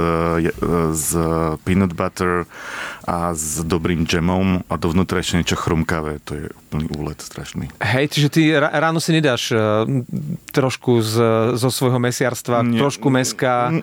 z 0.95 1.09
peanut 1.67 1.93
butter 1.93 2.47
a 3.11 3.35
s 3.35 3.67
dobrým 3.67 4.07
džemom 4.07 4.71
a 4.71 4.75
dovnútra 4.79 5.19
ešte 5.19 5.43
niečo 5.43 5.59
chrumkavé, 5.59 6.23
to 6.23 6.39
je 6.39 6.45
úplný 6.47 6.87
úlet 6.95 7.19
strašný. 7.19 7.67
Hej, 7.83 8.15
čiže 8.15 8.29
ty 8.31 8.41
ráno 8.55 9.03
si 9.03 9.11
nedáš 9.11 9.51
uh, 9.51 9.83
trošku 10.55 11.03
z, 11.03 11.15
zo 11.59 11.69
svojho 11.75 11.99
mesiarstva, 11.99 12.63
Nie. 12.63 12.79
trošku 12.79 13.11
meska. 13.11 13.75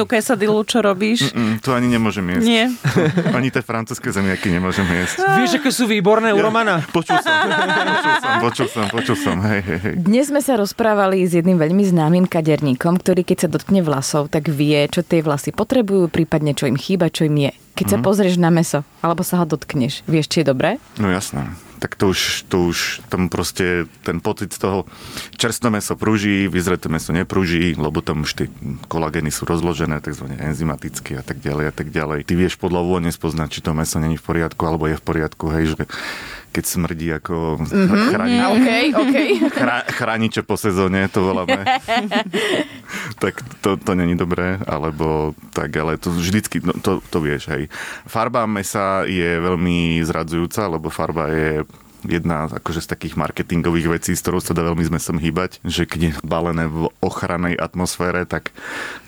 Tu 0.00 0.04
quesadillu, 0.08 0.64
čo 0.64 0.80
robíš? 0.80 1.36
Mm, 1.36 1.60
to 1.60 1.76
ani 1.76 1.88
nemôžem 1.92 2.24
jesť. 2.32 2.46
Nie. 2.48 2.64
Ani 3.36 3.52
tie 3.52 3.60
francúzske 3.60 4.08
zemiaky 4.08 4.48
nemôžem 4.48 4.88
jesť. 4.88 5.20
Vieš, 5.44 5.60
aké 5.60 5.68
sú 5.68 5.84
výborné 5.84 6.32
u 6.32 6.40
Romana? 6.40 6.80
Počul 6.96 7.20
som, 7.20 7.36
počul 7.44 8.14
som, 8.16 8.32
počul 8.40 8.66
som, 8.72 8.84
počul 8.88 9.16
som, 9.20 9.36
hej, 9.44 9.60
hej, 9.60 9.78
hej. 9.84 9.94
Dnes 10.00 10.32
sme 10.32 10.40
sa 10.40 10.56
rozprávali 10.56 10.95
s 10.96 11.32
jedným 11.36 11.60
veľmi 11.60 11.84
známym 11.84 12.24
kaderníkom, 12.24 12.98
ktorý 12.98 13.22
keď 13.22 13.46
sa 13.46 13.48
dotkne 13.52 13.84
vlasov, 13.84 14.32
tak 14.32 14.48
vie, 14.48 14.88
čo 14.88 15.04
tie 15.04 15.20
vlasy 15.20 15.52
potrebujú, 15.52 16.08
prípadne 16.08 16.56
čo 16.56 16.66
im 16.66 16.74
chýba, 16.74 17.12
čo 17.12 17.28
im 17.28 17.36
je. 17.48 17.52
Keď 17.76 17.86
sa 17.92 17.98
pozrieš 18.00 18.40
na 18.40 18.48
meso, 18.48 18.88
alebo 19.04 19.20
sa 19.20 19.36
ho 19.36 19.44
dotkneš, 19.44 20.08
vieš, 20.08 20.32
či 20.32 20.40
je 20.40 20.48
dobré? 20.48 20.80
No 20.96 21.12
jasné. 21.12 21.44
Tak 21.76 21.92
to 22.00 22.08
už, 22.08 22.48
to 22.48 22.72
už 22.72 23.04
tam 23.12 23.28
proste 23.28 23.84
ten 24.00 24.24
pocit 24.24 24.48
z 24.48 24.64
toho 24.64 24.88
čerstvé 25.36 25.68
meso 25.68 25.92
prúži, 25.92 26.48
vyzreté 26.48 26.88
meso 26.88 27.12
neprúži, 27.12 27.76
lebo 27.76 28.00
tam 28.00 28.24
už 28.24 28.32
tie 28.32 28.46
kolagény 28.88 29.28
sú 29.28 29.44
rozložené, 29.44 30.00
takzvané 30.00 30.40
enzymaticky 30.40 31.20
a 31.20 31.22
tak 31.22 31.44
ďalej 31.44 31.68
a 31.68 31.74
tak 31.76 31.92
ďalej. 31.92 32.24
Ty 32.24 32.32
vieš 32.32 32.56
podľa 32.56 32.80
vône 32.80 33.12
spoznať, 33.12 33.48
či 33.52 33.60
to 33.60 33.76
meso 33.76 34.00
není 34.00 34.16
v 34.16 34.24
poriadku, 34.24 34.64
alebo 34.64 34.88
je 34.88 34.96
v 34.96 35.04
poriadku, 35.04 35.52
hej, 35.52 35.76
že 35.76 35.84
keď 36.56 36.64
smrdí 36.64 37.12
ako 37.20 37.60
mm-hmm. 37.60 38.08
chráni, 38.08 38.36
OK, 38.40 38.68
OK. 38.96 39.16
chra, 39.52 39.84
chrániče 39.84 40.40
po 40.40 40.56
sezóne, 40.56 41.04
to 41.12 41.20
voláme. 41.20 41.68
tak 43.22 43.44
to, 43.60 43.76
to 43.76 43.92
není 43.92 44.16
dobré, 44.16 44.56
alebo 44.64 45.36
tak, 45.52 45.76
ale 45.76 46.00
to 46.00 46.08
vždycky, 46.08 46.64
no, 46.64 46.72
to, 46.80 47.04
to 47.12 47.20
vieš, 47.20 47.52
hej. 47.52 47.68
Farba 48.08 48.48
mesa 48.48 49.04
je 49.04 49.36
veľmi 49.36 50.00
zradzujúca, 50.00 50.64
lebo 50.64 50.88
farba 50.88 51.28
je 51.28 51.68
jedna 52.08 52.48
akože 52.48 52.82
z 52.82 52.88
takých 52.88 53.14
marketingových 53.18 54.00
vecí, 54.00 54.12
s 54.14 54.22
ktorou 54.22 54.40
sa 54.40 54.56
dá 54.56 54.64
veľmi 54.64 54.82
s 54.86 54.90
mesom 54.90 55.18
hýbať, 55.20 55.60
že 55.66 55.84
keď 55.84 56.00
je 56.00 56.12
balené 56.24 56.70
v 56.70 56.88
ochrannej 57.02 57.58
atmosfére, 57.58 58.24
tak 58.24 58.54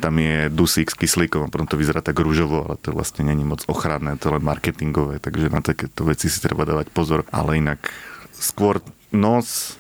tam 0.03 0.19
je 0.21 0.53
dusík 0.53 0.93
s 0.93 0.99
kyslíkom 0.99 1.49
a 1.49 1.53
potom 1.53 1.67
to 1.67 1.79
vyzerá 1.81 2.05
tak 2.05 2.19
rúžovo, 2.19 2.67
ale 2.69 2.77
to 2.79 2.93
vlastne 2.93 3.27
není 3.27 3.43
moc 3.47 3.65
ochranné, 3.71 4.19
to 4.21 4.31
je 4.31 4.35
len 4.39 4.45
marketingové, 4.45 5.23
takže 5.23 5.49
na 5.49 5.65
takéto 5.65 6.05
veci 6.05 6.29
si 6.29 6.39
treba 6.43 6.69
dávať 6.69 6.91
pozor, 6.93 7.25
ale 7.31 7.59
inak 7.59 7.91
skôr 8.35 8.83
nos 9.11 9.79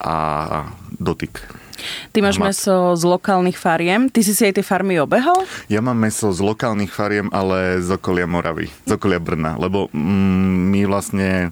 a 0.00 0.68
dotyk. 0.98 1.64
Ty 2.14 2.18
máš 2.22 2.38
Mat- 2.38 2.54
meso 2.54 2.94
z 2.94 3.02
lokálnych 3.04 3.58
fariem. 3.58 4.06
Ty 4.06 4.20
si 4.22 4.32
si 4.32 4.42
aj 4.46 4.60
tie 4.60 4.64
farmy 4.64 4.98
obehol? 5.02 5.44
Ja 5.66 5.82
mám 5.82 5.98
meso 5.98 6.30
z 6.30 6.40
lokálnych 6.40 6.90
fariem, 6.92 7.28
ale 7.34 7.82
z 7.82 7.98
okolia 7.98 8.28
Moravy, 8.30 8.70
z 8.86 8.90
okolia 8.94 9.18
Brna, 9.18 9.58
lebo 9.58 9.90
mm, 9.90 10.70
my 10.70 10.80
vlastne 10.86 11.50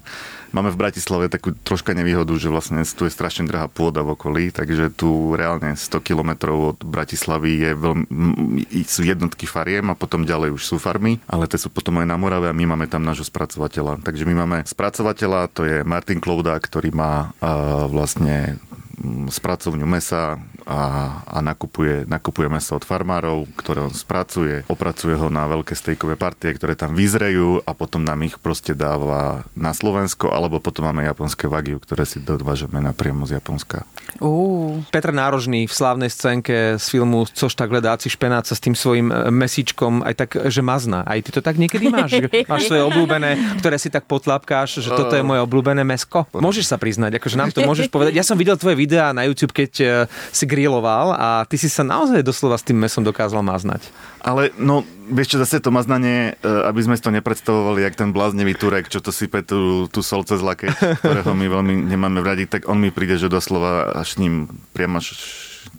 máme 0.53 0.69
v 0.69 0.79
Bratislave 0.79 1.27
takú 1.27 1.51
troška 1.65 1.91
nevýhodu, 1.97 2.31
že 2.37 2.47
vlastne 2.47 2.85
tu 2.85 3.09
je 3.09 3.11
strašne 3.11 3.49
drahá 3.49 3.65
pôda 3.67 4.05
v 4.05 4.13
okolí, 4.13 4.43
takže 4.53 4.93
tu 4.93 5.33
reálne 5.33 5.73
100 5.73 5.99
kilometrov 5.99 6.77
od 6.77 6.79
Bratislavy 6.85 7.51
je 7.65 7.71
veľmi, 7.73 8.05
sú 8.85 9.01
jednotky 9.03 9.49
fariem 9.49 9.89
a 9.89 9.97
potom 9.97 10.23
ďalej 10.23 10.53
už 10.53 10.63
sú 10.63 10.75
farmy, 10.77 11.17
ale 11.25 11.49
tie 11.49 11.57
sú 11.57 11.73
potom 11.73 11.99
aj 11.99 12.07
na 12.07 12.15
Morave 12.15 12.53
a 12.53 12.55
my 12.55 12.77
máme 12.77 12.85
tam 12.85 13.01
nášho 13.01 13.25
spracovateľa. 13.25 14.05
Takže 14.05 14.23
my 14.29 14.33
máme 14.45 14.57
spracovateľa, 14.63 15.51
to 15.51 15.65
je 15.65 15.77
Martin 15.81 16.21
Klouda, 16.21 16.55
ktorý 16.55 16.93
má 16.93 17.33
uh, 17.41 17.89
vlastne 17.89 18.61
spracovňu 19.27 19.83
mesa 19.89 20.37
a, 20.65 20.81
a 21.27 21.37
nakupuje, 21.43 22.07
nakupuje 22.07 22.47
meso 22.47 22.75
od 22.75 22.83
farmárov, 22.87 23.47
ktoré 23.59 23.83
on 23.83 23.93
spracuje, 23.93 24.63
opracuje 24.71 25.15
ho 25.15 25.27
na 25.27 25.47
veľké 25.47 25.75
stejkové 25.75 26.15
partie, 26.15 26.55
ktoré 26.55 26.73
tam 26.73 26.95
vyzrejú 26.95 27.63
a 27.63 27.71
potom 27.75 28.03
nám 28.03 28.23
ich 28.23 28.39
proste 28.39 28.71
dáva 28.75 29.43
na 29.53 29.75
Slovensko, 29.75 30.31
alebo 30.31 30.63
potom 30.63 30.87
máme 30.87 31.05
japonské 31.05 31.47
wagiu, 31.47 31.79
ktoré 31.79 32.07
si 32.07 32.23
dovážeme 32.23 32.79
napriamo 32.79 33.27
z 33.27 33.39
Japonska. 33.39 33.83
Uh. 34.19 34.83
Petr 34.91 35.11
Nárožný 35.11 35.65
v 35.65 35.73
slávnej 35.73 36.11
scénke 36.11 36.77
z 36.77 36.85
filmu 36.85 37.25
Což 37.33 37.55
tak 37.55 37.71
ledáci 37.71 38.07
špenát 38.11 38.45
sa 38.45 38.53
s 38.53 38.61
tým 38.61 38.77
svojím 38.77 39.09
e, 39.09 39.33
mesíčkom 39.33 40.05
aj 40.05 40.13
tak, 40.13 40.29
že 40.47 40.61
mazná. 40.61 41.01
Aj 41.07 41.17
ty 41.17 41.33
to 41.33 41.41
tak 41.41 41.57
niekedy 41.57 41.89
máš? 41.89 42.19
Máš 42.51 42.69
svoje 42.69 42.83
obľúbené, 42.85 43.59
ktoré 43.59 43.79
si 43.79 43.89
tak 43.89 44.05
potlapkáš, 44.05 44.83
že 44.83 44.89
toto 44.91 45.15
je 45.15 45.25
moje 45.25 45.41
obľúbené 45.41 45.81
mesko? 45.81 46.29
Môžeš 46.35 46.69
sa 46.69 46.77
priznať, 46.77 47.17
akože 47.17 47.35
nám 47.39 47.49
to 47.49 47.65
môžeš 47.65 47.89
povedať. 47.89 48.13
Ja 48.13 48.25
som 48.25 48.37
videl 48.37 48.59
tvoje 48.59 48.77
videá 48.77 49.15
na 49.15 49.25
YouTube, 49.25 49.55
keď 49.55 49.71
e, 49.79 49.85
si 50.29 50.45
griloval 50.53 51.17
a 51.17 51.49
ty 51.49 51.57
si 51.57 51.65
sa 51.65 51.81
naozaj 51.81 52.21
doslova 52.21 52.61
s 52.61 52.65
tým 52.69 52.77
mesom 52.77 53.01
dokázal 53.01 53.41
maznať. 53.41 53.89
Ale 54.21 54.53
no, 54.61 54.85
vieš 55.09 55.33
čo, 55.33 55.41
zase 55.41 55.57
to 55.57 55.73
maznanie, 55.73 56.37
e, 56.37 56.49
aby 56.69 56.85
sme 56.85 56.93
si 56.93 57.01
to 57.01 57.09
nepredstavovali, 57.09 57.81
jak 57.81 57.97
ten 57.97 58.13
bláznivý 58.13 58.53
Turek, 58.53 58.93
čo 58.93 59.01
to 59.01 59.09
sype 59.09 59.41
tú, 59.41 59.89
tú 59.89 60.05
sol 60.05 60.21
cez 60.21 60.45
lakeť, 60.45 61.01
ktorého 61.01 61.33
my 61.33 61.47
veľmi 61.49 61.73
nemáme 61.89 62.21
radi, 62.21 62.45
tak 62.45 62.69
on 62.69 62.77
mi 62.77 62.93
príde, 62.93 63.17
že 63.17 63.33
doslova 63.33 63.97
až 63.97 64.21
ním 64.21 64.45
priamo 64.77 65.01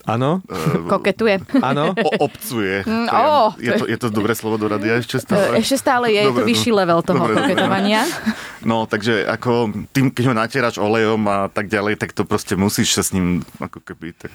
Áno? 0.04 0.44
Koketuje. 0.86 1.40
Áno? 1.64 1.96
obcuje. 2.26 2.84
Mm, 2.84 3.08
Priam. 3.08 3.24
ó. 3.24 3.56
Je, 3.56 3.72
to, 3.72 3.84
je 3.88 3.96
to 3.96 4.08
dobré 4.12 4.36
slovo 4.36 4.60
do 4.60 4.68
radia 4.68 5.00
ešte 5.00 5.16
stále? 5.16 5.56
Ešte 5.56 5.76
stále 5.80 6.12
je, 6.12 6.20
je 6.20 6.28
to 6.28 6.32
Dobre, 6.36 6.48
vyšší 6.52 6.70
level 6.76 7.00
toho 7.00 7.24
Dobre, 7.24 7.32
dobre. 7.32 7.40
koketovania. 7.56 8.00
No, 8.64 8.84
takže 8.84 9.24
ako 9.24 9.72
tým, 9.92 10.08
keď 10.08 10.24
ho 10.28 10.34
natieraš 10.36 10.76
olejom 10.76 11.20
a 11.28 11.48
tak 11.48 11.68
ďalej, 11.68 12.00
tak 12.00 12.12
to 12.12 12.24
proste 12.24 12.56
musíš 12.56 12.96
sa 12.96 13.02
s 13.04 13.12
ním 13.12 13.44
ako 13.60 13.80
keby 13.80 14.12
tak 14.16 14.32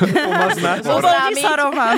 Pomaznať? 0.00 0.84
Sa, 0.84 1.52
Roman. 1.56 1.96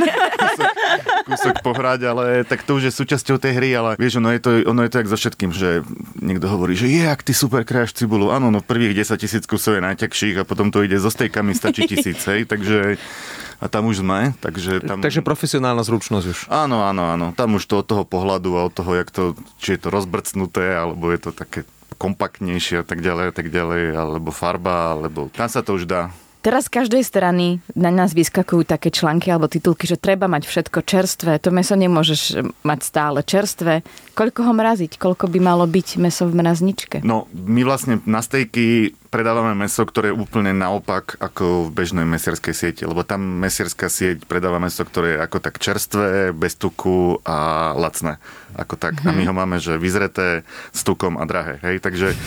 kúsok 1.26 1.62
pohrať, 1.62 2.00
ale 2.06 2.24
tak 2.46 2.62
to 2.62 2.78
už 2.78 2.90
je 2.90 2.92
súčasťou 2.92 3.38
tej 3.38 3.52
hry, 3.58 3.70
ale 3.74 3.90
vieš, 3.98 4.18
ono 4.18 4.30
je 4.30 4.40
to, 4.42 4.50
ono 4.66 4.82
je 4.86 4.90
to 4.90 4.98
jak 5.02 5.08
so 5.10 5.18
všetkým, 5.18 5.50
že 5.50 5.82
niekto 6.18 6.46
hovorí, 6.46 6.74
že 6.74 6.86
je, 6.86 7.02
ak 7.06 7.22
ty 7.22 7.34
super 7.34 7.62
kráš 7.62 7.94
cibulu. 7.94 8.30
Áno, 8.30 8.50
no 8.50 8.62
prvých 8.62 9.02
10 9.06 9.18
tisíc 9.18 9.44
kusov 9.46 9.78
je 9.78 9.82
najťažších 9.82 10.42
a 10.42 10.46
potom 10.46 10.70
to 10.70 10.82
ide 10.82 10.98
so 10.98 11.10
stejkami, 11.10 11.54
stačí 11.54 11.86
tisíc, 11.86 12.18
hej, 12.26 12.46
takže 12.46 12.96
a 13.62 13.70
tam 13.70 13.86
už 13.86 14.02
sme, 14.02 14.34
takže 14.42 14.82
tam... 14.82 14.98
Takže 14.98 15.22
profesionálna 15.22 15.86
zručnosť 15.86 16.26
už. 16.26 16.38
Áno, 16.50 16.82
áno, 16.82 17.14
áno. 17.14 17.26
Tam 17.38 17.54
už 17.54 17.62
to 17.70 17.82
od 17.82 17.86
toho 17.86 18.02
pohľadu 18.02 18.58
a 18.58 18.66
od 18.66 18.74
toho, 18.74 18.98
jak 18.98 19.14
to, 19.14 19.38
či 19.62 19.78
je 19.78 19.86
to 19.86 19.88
rozbrcnuté, 19.94 20.74
alebo 20.74 21.14
je 21.14 21.20
to 21.22 21.30
také 21.30 21.62
kompaktnejšie 21.94 22.82
a 22.82 22.84
tak 22.86 22.98
ďalej, 22.98 23.30
a 23.30 23.34
tak 23.34 23.54
ďalej, 23.54 23.94
alebo 23.94 24.34
farba, 24.34 24.98
alebo 24.98 25.30
tam 25.30 25.46
sa 25.46 25.62
to 25.62 25.78
už 25.78 25.86
dá. 25.86 26.10
Teraz 26.42 26.66
z 26.66 26.74
každej 26.74 27.06
strany 27.06 27.62
na 27.78 27.94
nás 27.94 28.18
vyskakujú 28.18 28.66
také 28.66 28.90
články 28.90 29.30
alebo 29.30 29.46
titulky, 29.46 29.86
že 29.86 29.94
treba 29.94 30.26
mať 30.26 30.50
všetko 30.50 30.82
čerstvé. 30.82 31.38
To 31.38 31.54
meso 31.54 31.78
nemôžeš 31.78 32.42
mať 32.66 32.80
stále 32.82 33.22
čerstvé. 33.22 33.86
Koľko 34.18 34.50
ho 34.50 34.52
mraziť? 34.52 34.98
Koľko 34.98 35.30
by 35.30 35.38
malo 35.38 35.70
byť 35.70 36.02
meso 36.02 36.26
v 36.26 36.42
mrazničke? 36.42 37.06
No, 37.06 37.30
my 37.30 37.62
vlastne 37.62 38.02
na 38.10 38.18
stejky 38.26 38.90
predávame 39.14 39.54
meso, 39.54 39.86
ktoré 39.86 40.10
je 40.10 40.18
úplne 40.18 40.50
naopak 40.50 41.14
ako 41.22 41.70
v 41.70 41.78
bežnej 41.78 42.10
mesierskej 42.10 42.54
sieti, 42.58 42.82
lebo 42.82 43.06
tam 43.06 43.22
mesierská 43.22 43.86
sieť 43.86 44.26
predáva 44.26 44.58
meso, 44.58 44.82
ktoré 44.82 45.14
je 45.14 45.22
ako 45.22 45.38
tak 45.38 45.62
čerstvé, 45.62 46.34
bez 46.34 46.58
tuku 46.58 47.22
a 47.22 47.70
lacné. 47.78 48.18
Ako 48.58 48.74
tak. 48.74 48.98
A 49.06 49.14
my 49.14 49.30
ho 49.30 49.34
máme, 49.36 49.62
že 49.62 49.78
vyzreté 49.78 50.42
s 50.74 50.82
tukom 50.82 51.22
a 51.22 51.24
drahé. 51.28 51.62
Hej, 51.62 51.86
takže 51.86 52.18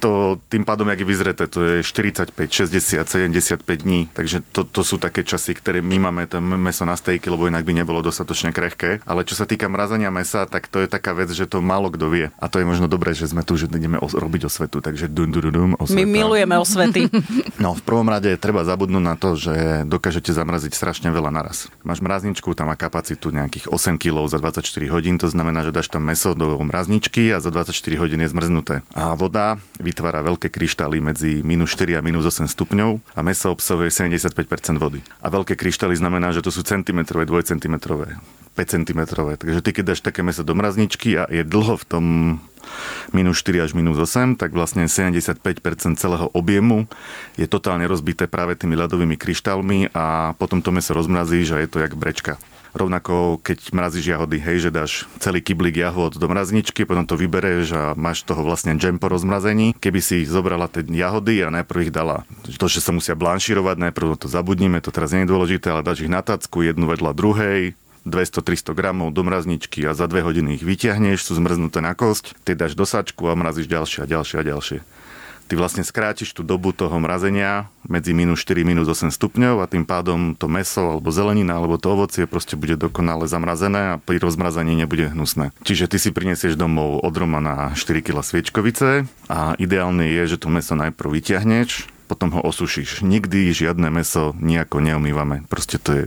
to 0.00 0.10
tým 0.48 0.64
pádom, 0.64 0.88
jak 0.88 1.00
je 1.00 1.06
vyzreté, 1.06 1.44
to 1.44 1.60
je 1.60 1.84
45, 1.84 2.32
60, 2.32 3.04
75 3.04 3.60
dní. 3.78 4.08
Takže 4.10 4.40
to, 4.50 4.64
to 4.64 4.80
sú 4.80 4.96
také 4.96 5.20
časy, 5.20 5.52
ktoré 5.52 5.78
my 5.78 6.08
máme 6.08 6.24
to 6.24 6.40
meso 6.40 6.82
na 6.82 6.96
stejky, 6.96 7.28
lebo 7.28 7.46
inak 7.46 7.62
by 7.62 7.76
nebolo 7.76 8.00
dostatočne 8.00 8.50
krehké. 8.50 9.04
Ale 9.04 9.22
čo 9.22 9.36
sa 9.36 9.44
týka 9.44 9.68
mrazania 9.68 10.08
mesa, 10.08 10.48
tak 10.48 10.66
to 10.66 10.80
je 10.80 10.88
taká 10.88 11.12
vec, 11.12 11.28
že 11.28 11.44
to 11.44 11.60
málo 11.60 11.92
kto 11.92 12.08
vie. 12.08 12.26
A 12.40 12.48
to 12.48 12.58
je 12.58 12.66
možno 12.66 12.88
dobré, 12.88 13.12
že 13.12 13.28
sme 13.28 13.44
tu, 13.44 13.54
že 13.54 13.68
ideme 13.68 14.00
os- 14.00 14.16
robiť 14.16 14.48
osvetu. 14.48 14.80
Takže 14.80 15.06
dum, 15.06 15.28
dum, 15.28 15.52
dum, 15.52 15.70
My 15.72 15.78
osveta. 15.78 16.08
milujeme 16.08 16.56
osvety. 16.56 17.06
No, 17.60 17.76
v 17.76 17.84
prvom 17.84 18.08
rade 18.08 18.40
treba 18.40 18.64
zabudnúť 18.64 19.04
na 19.04 19.20
to, 19.20 19.36
že 19.36 19.84
dokážete 19.84 20.32
zamraziť 20.32 20.72
strašne 20.72 21.12
veľa 21.12 21.28
naraz. 21.28 21.68
Máš 21.84 22.00
mrazničku, 22.00 22.56
tam 22.56 22.72
má 22.72 22.76
kapacitu 22.78 23.28
nejakých 23.28 23.68
8 23.68 24.00
kg 24.00 24.24
za 24.24 24.40
24 24.40 24.64
hodín, 24.88 25.20
to 25.20 25.28
znamená, 25.28 25.60
že 25.60 25.68
dáš 25.68 25.92
tam 25.92 26.08
meso 26.08 26.32
do 26.32 26.56
mrazničky 26.56 27.28
a 27.28 27.38
za 27.38 27.52
24 27.52 27.76
hodín 28.00 28.24
je 28.24 28.32
zmrznuté. 28.32 28.80
A 28.96 29.12
voda 29.12 29.60
vytvára 29.90 30.22
veľké 30.22 30.54
kryštály 30.54 31.02
medzi 31.02 31.42
minus 31.42 31.74
4 31.74 31.98
a 31.98 32.00
minus 32.00 32.22
8 32.30 32.46
stupňov 32.46 33.18
a 33.18 33.20
meso 33.26 33.50
obsahuje 33.50 33.90
75% 33.90 34.38
vody. 34.78 35.02
A 35.18 35.26
veľké 35.26 35.58
kryštály 35.58 35.98
znamená, 35.98 36.30
že 36.30 36.46
to 36.46 36.54
sú 36.54 36.62
centimetrové, 36.62 37.26
dvojcentimetrové, 37.26 38.22
5 38.54 38.74
cm. 38.78 39.00
Takže 39.42 39.60
ty 39.60 39.70
keď 39.74 39.84
dáš 39.94 40.00
také 40.06 40.22
meso 40.22 40.46
do 40.46 40.54
mrazničky 40.54 41.18
a 41.18 41.26
je 41.26 41.42
dlho 41.42 41.74
v 41.74 41.84
tom 41.84 42.04
minus 43.10 43.42
4 43.42 43.66
až 43.66 43.70
minus 43.74 43.98
8, 43.98 44.38
tak 44.38 44.54
vlastne 44.54 44.86
75% 44.86 45.42
celého 45.98 46.30
objemu 46.30 46.86
je 47.34 47.50
totálne 47.50 47.84
rozbité 47.90 48.30
práve 48.30 48.54
tými 48.54 48.78
ľadovými 48.78 49.18
kryštálmi 49.18 49.90
a 49.96 50.36
potom 50.38 50.62
to 50.62 50.70
meso 50.70 50.94
rozmrazíš 50.94 51.56
a 51.56 51.60
je 51.64 51.68
to 51.68 51.82
jak 51.82 51.98
brečka. 51.98 52.38
Rovnako, 52.70 53.42
keď 53.42 53.74
mrazíš 53.74 54.14
jahody, 54.14 54.38
hej, 54.38 54.68
že 54.68 54.70
dáš 54.70 54.92
celý 55.18 55.42
kyblík 55.42 55.82
jahod 55.82 56.14
do 56.14 56.26
mrazničky, 56.30 56.86
potom 56.86 57.02
to 57.02 57.18
vybereš 57.18 57.66
a 57.74 57.84
máš 57.98 58.22
toho 58.22 58.46
vlastne 58.46 58.78
džem 58.78 59.02
po 59.02 59.10
rozmrazení. 59.10 59.74
Keby 59.78 59.98
si 59.98 60.22
zobrala 60.22 60.70
tie 60.70 60.86
jahody 60.86 61.42
a 61.42 61.50
najprv 61.50 61.90
ich 61.90 61.92
dala, 61.94 62.22
to, 62.46 62.70
že 62.70 62.78
sa 62.78 62.94
musia 62.94 63.18
blanširovať, 63.18 63.90
najprv 63.90 64.14
to 64.14 64.30
zabudnime, 64.30 64.78
to 64.78 64.94
teraz 64.94 65.10
nie 65.10 65.26
je 65.26 65.32
dôležité, 65.32 65.74
ale 65.74 65.82
dáš 65.82 66.06
ich 66.06 66.12
na 66.12 66.22
tacku, 66.22 66.62
jednu 66.62 66.86
vedľa 66.86 67.10
druhej, 67.10 67.74
200-300 68.08 68.72
gramov 68.72 69.12
do 69.12 69.20
mrazničky 69.26 69.84
a 69.84 69.92
za 69.92 70.08
dve 70.08 70.24
hodiny 70.24 70.56
ich 70.56 70.64
vyťahneš, 70.64 71.20
sú 71.20 71.36
zmrznuté 71.36 71.84
na 71.84 71.92
kosť, 71.92 72.38
ty 72.46 72.56
dáš 72.56 72.72
do 72.72 72.88
sačku 72.88 73.28
a 73.28 73.36
mrazíš 73.36 73.68
ďalšie 73.68 74.04
a 74.04 74.06
ďalšie 74.08 74.36
a 74.40 74.44
ďalšie. 74.46 74.78
Ty 75.50 75.58
vlastne 75.58 75.82
skrátiš 75.82 76.30
tú 76.30 76.46
dobu 76.46 76.70
toho 76.70 76.94
mrazenia 77.02 77.66
medzi 77.82 78.14
minus 78.14 78.46
4 78.46 78.62
minus 78.62 78.86
8 78.86 79.10
stupňov 79.10 79.58
a 79.58 79.66
tým 79.66 79.82
pádom 79.82 80.38
to 80.38 80.46
meso 80.46 80.94
alebo 80.94 81.10
zelenina 81.10 81.58
alebo 81.58 81.74
to 81.74 81.90
ovocie 81.90 82.30
proste 82.30 82.54
bude 82.54 82.78
dokonale 82.78 83.26
zamrazené 83.26 83.98
a 83.98 83.98
pri 83.98 84.22
rozmrazení 84.22 84.78
nebude 84.78 85.10
hnusné. 85.10 85.50
Čiže 85.66 85.90
ty 85.90 85.98
si 85.98 86.14
prinesieš 86.14 86.54
domov 86.54 87.02
od 87.02 87.10
Romana 87.18 87.74
4 87.74 87.82
kg 87.98 88.22
sviečkovice 88.22 89.10
a 89.26 89.58
ideálne 89.58 90.06
je, 90.06 90.38
že 90.38 90.38
to 90.38 90.54
meso 90.54 90.78
najprv 90.78 91.18
vyťahneš, 91.18 91.90
potom 92.06 92.30
ho 92.30 92.46
osušíš. 92.46 93.02
Nikdy 93.02 93.50
žiadne 93.50 93.90
meso 93.90 94.38
nejako 94.38 94.78
neumývame. 94.78 95.50
Proste 95.50 95.82
to 95.82 95.90
je 95.90 96.04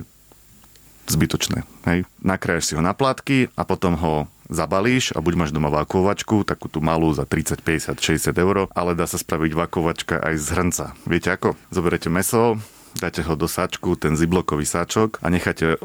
zbytočné. 1.11 1.67
Hej. 1.83 2.07
Nakrájaš 2.23 2.71
si 2.71 2.73
ho 2.79 2.83
na 2.83 2.95
plátky 2.95 3.51
a 3.59 3.67
potom 3.67 3.99
ho 3.99 4.31
zabalíš 4.53 5.17
a 5.17 5.19
buď 5.19 5.33
máš 5.35 5.51
doma 5.51 5.73
vakuovačku, 5.73 6.45
takú 6.45 6.69
tú 6.69 6.79
malú 6.79 7.09
za 7.11 7.25
30, 7.25 7.59
50, 7.65 7.97
60 7.97 8.29
eur, 8.37 8.69
ale 8.71 8.93
dá 8.93 9.09
sa 9.09 9.17
spraviť 9.17 9.51
vakuovačka 9.57 10.21
aj 10.21 10.35
z 10.37 10.47
hrnca. 10.53 10.85
Viete 11.09 11.33
ako? 11.33 11.57
Zoberete 11.73 12.13
meso, 12.13 12.61
dáte 12.97 13.25
ho 13.25 13.33
do 13.33 13.49
sáčku, 13.49 13.97
ten 13.97 14.13
ziblokový 14.13 14.69
sáčok 14.69 15.17
a 15.25 15.27
necháte 15.33 15.75
uh, 15.75 15.77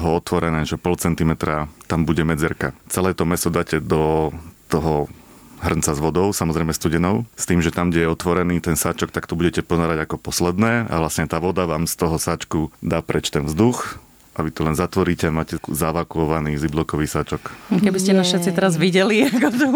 ho 0.00 0.10
otvorené, 0.16 0.64
že 0.64 0.80
pol 0.80 0.96
centimetra 0.96 1.68
tam 1.86 2.08
bude 2.08 2.24
medzerka. 2.24 2.72
Celé 2.88 3.12
to 3.12 3.28
meso 3.28 3.52
dáte 3.52 3.78
do 3.84 4.32
toho 4.72 5.06
hrnca 5.60 5.96
s 5.96 6.00
vodou, 6.00 6.36
samozrejme 6.36 6.72
studenou, 6.76 7.24
s 7.32 7.48
tým, 7.48 7.64
že 7.64 7.72
tam, 7.72 7.88
kde 7.88 8.04
je 8.04 8.12
otvorený 8.12 8.60
ten 8.60 8.76
sáčok, 8.76 9.08
tak 9.08 9.24
to 9.24 9.38
budete 9.38 9.64
ponárať 9.64 10.04
ako 10.04 10.16
posledné 10.20 10.84
a 10.88 10.94
vlastne 11.00 11.24
tá 11.24 11.40
voda 11.40 11.64
vám 11.64 11.88
z 11.88 11.94
toho 11.96 12.16
sáčku 12.20 12.68
dá 12.84 13.00
preč 13.00 13.32
ten 13.32 13.48
vzduch, 13.48 13.96
a 14.36 14.44
vy 14.44 14.52
to 14.52 14.68
len 14.68 14.76
zatvoríte 14.76 15.24
a 15.28 15.32
máte 15.32 15.56
zavakuovaný 15.64 16.60
ziblokový 16.60 17.08
sačok. 17.08 17.56
Keby 17.72 17.96
ste 17.96 18.12
nás 18.12 18.28
všetci 18.28 18.52
teraz 18.52 18.76
videli, 18.76 19.24
ako 19.32 19.48
tu 19.48 19.68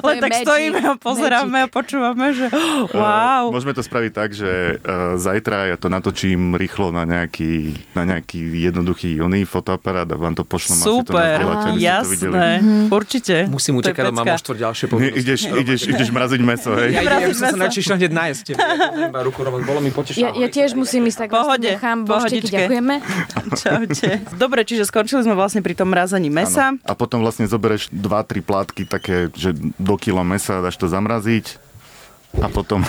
len 0.00 0.16
tak 0.16 0.32
magic. 0.32 0.44
stojíme 0.48 0.80
a 0.80 0.92
pozeráme 0.96 1.58
a 1.64 1.68
počúvame, 1.68 2.32
že 2.32 2.48
wow. 2.96 3.52
Uh, 3.52 3.52
môžeme 3.52 3.76
to 3.76 3.84
spraviť 3.84 4.12
tak, 4.16 4.32
že 4.32 4.80
uh, 4.80 5.20
zajtra 5.20 5.68
ja 5.68 5.76
to 5.76 5.92
natočím 5.92 6.56
rýchlo 6.56 6.88
na 6.88 7.04
nejaký, 7.04 7.76
na 7.92 8.08
nejaký 8.08 8.40
jednoduchý 8.64 9.20
oný 9.20 9.44
fotoaparát 9.44 10.08
a 10.08 10.16
vám 10.16 10.32
to 10.32 10.48
pošlem 10.48 10.80
asi 10.80 10.88
to 10.88 11.04
Super, 11.04 11.36
ste 11.36 11.44
to 11.44 11.68
jasné, 11.76 12.48
určite. 12.88 13.36
Musím 13.52 13.84
utekať, 13.84 14.08
mám 14.08 14.24
o 14.24 14.38
štvrt 14.40 14.56
ďalšie 14.56 14.84
povinnosti. 14.88 15.20
ideš, 15.20 15.40
ideš, 15.52 15.80
ideš 15.92 16.08
mraziť 16.16 16.40
meso, 16.40 16.72
hej? 16.80 16.96
Ja, 16.96 17.02
ja 17.04 17.28
by 17.28 17.34
som 17.36 17.46
sa 17.52 17.58
najčešie 17.60 17.92
hneď 18.00 18.12
nájsť. 18.16 18.46
Ja, 20.16 20.32
ja 20.32 20.48
tiež 20.48 20.72
musím 20.78 21.08
ísť 21.10 21.26
tak 21.26 21.30
Pohode, 21.34 21.76
bošteky, 21.76 22.06
pohodičke. 22.06 22.56
ďakujeme. 22.56 22.94
Čaute. 23.66 24.10
Dobre, 24.42 24.62
čiže 24.62 24.86
skončili 24.86 25.26
sme 25.26 25.34
vlastne 25.34 25.60
pri 25.60 25.74
tom 25.74 25.90
mrazaní 25.90 26.30
mesa. 26.30 26.74
Áno. 26.74 26.82
A 26.86 26.94
potom 26.94 27.22
vlastne 27.22 27.50
zoberieš 27.50 27.90
2-3 27.90 28.46
plátky 28.46 28.82
také, 28.86 29.28
že 29.34 29.52
do 29.58 29.94
kila 29.98 30.22
mesa 30.22 30.62
dáš 30.62 30.78
to 30.78 30.86
zamraziť 30.86 31.58
a 32.38 32.46
potom 32.46 32.84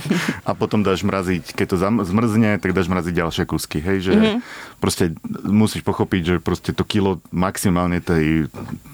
a 0.48 0.50
potom 0.56 0.80
dáš 0.80 1.04
mraziť, 1.04 1.52
keď 1.52 1.66
to 1.72 1.76
zmrzne, 2.06 2.58
tak 2.58 2.72
dáš 2.72 2.88
mraziť 2.88 3.14
ďalšie 3.14 3.44
kusky, 3.48 3.78
hej, 3.80 3.98
že 4.10 4.12
mm-hmm. 4.12 4.36
proste 4.78 5.12
musíš 5.46 5.82
pochopiť, 5.84 6.22
že 6.22 6.36
proste 6.42 6.70
to 6.72 6.82
kilo 6.86 7.20
maximálne 7.30 8.00
tej, 8.00 8.48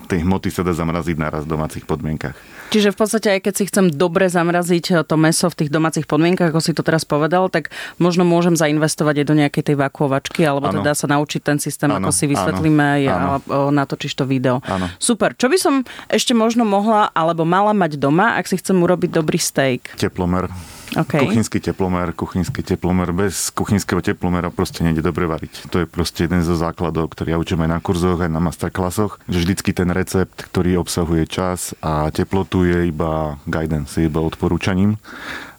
tej 0.08 0.24
hmoty 0.24 0.48
sa 0.48 0.64
dá 0.64 0.72
zamraziť 0.72 1.16
naraz 1.18 1.44
v 1.44 1.52
domácich 1.54 1.84
podmienkach. 1.84 2.36
Čiže 2.68 2.92
v 2.92 2.98
podstate 3.00 3.28
aj 3.32 3.40
keď 3.48 3.54
si 3.56 3.64
chcem 3.64 3.88
dobre 3.88 4.28
zamraziť 4.28 5.08
to 5.08 5.16
meso 5.16 5.48
v 5.48 5.64
tých 5.64 5.70
domácich 5.72 6.04
podmienkach, 6.04 6.52
ako 6.52 6.60
si 6.60 6.76
to 6.76 6.84
teraz 6.84 7.08
povedal, 7.08 7.48
tak 7.48 7.72
možno 7.96 8.28
môžem 8.28 8.60
zainvestovať 8.60 9.24
aj 9.24 9.26
do 9.26 9.34
nejakej 9.40 9.62
tej 9.72 9.76
vakuovačky, 9.80 10.44
alebo 10.44 10.68
Áno. 10.68 10.84
teda 10.84 10.92
sa 10.92 11.08
naučiť 11.08 11.40
ten 11.40 11.56
systém, 11.56 11.88
Áno, 11.88 12.04
ako 12.04 12.12
si 12.12 12.28
vysvetlíme 12.28 12.84
aj 13.00 13.02
áno. 13.08 13.16
a 13.16 13.24
o, 13.24 13.58
natočíš 13.72 14.20
to 14.20 14.28
video. 14.28 14.60
Áno. 14.68 14.92
Super. 15.00 15.32
Čo 15.32 15.48
by 15.48 15.56
som 15.56 15.74
ešte 16.12 16.36
možno 16.36 16.68
mohla 16.68 17.08
alebo 17.16 17.48
mala 17.48 17.72
mať 17.72 17.96
doma, 17.96 18.36
ak 18.36 18.44
si 18.44 18.60
chcem 18.60 18.76
urobiť 18.76 19.16
dobrý 19.16 19.40
steak? 19.40 19.96
Teplomer. 19.96 20.52
OK. 20.96 21.12
Kuchynský 21.20 21.60
teplomer, 21.60 22.16
kuchynský 22.16 22.62
teplomer. 22.64 23.12
Bez 23.12 23.52
kuchynského 23.52 24.00
teplomera 24.00 24.48
proste 24.48 24.80
nejde 24.80 25.04
dobre 25.04 25.28
variť. 25.28 25.68
To 25.68 25.84
je 25.84 25.86
proste 25.86 26.24
jeden 26.24 26.40
zo 26.40 26.56
základov, 26.56 27.12
ktorý 27.12 27.36
ja 27.36 27.38
učím 27.38 27.68
aj 27.68 27.70
na 27.76 27.80
kurzoch, 27.84 28.24
aj 28.24 28.32
na 28.32 28.40
masterklasoch. 28.40 29.20
Že 29.28 29.38
vždycky 29.44 29.70
ten 29.76 29.92
recept, 29.92 30.48
ktorý 30.48 30.80
obsahuje 30.80 31.28
čas 31.28 31.76
a 31.84 32.08
teplotu 32.08 32.64
je 32.64 32.88
iba 32.88 33.36
guidance, 33.44 34.00
je 34.00 34.08
iba 34.08 34.24
odporúčaním. 34.24 34.96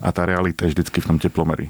A 0.01 0.09
tá 0.09 0.25
realita 0.25 0.65
je 0.65 0.73
vždycky 0.73 1.03
v 1.03 1.07
tom 1.13 1.17
teplomeri. 1.21 1.69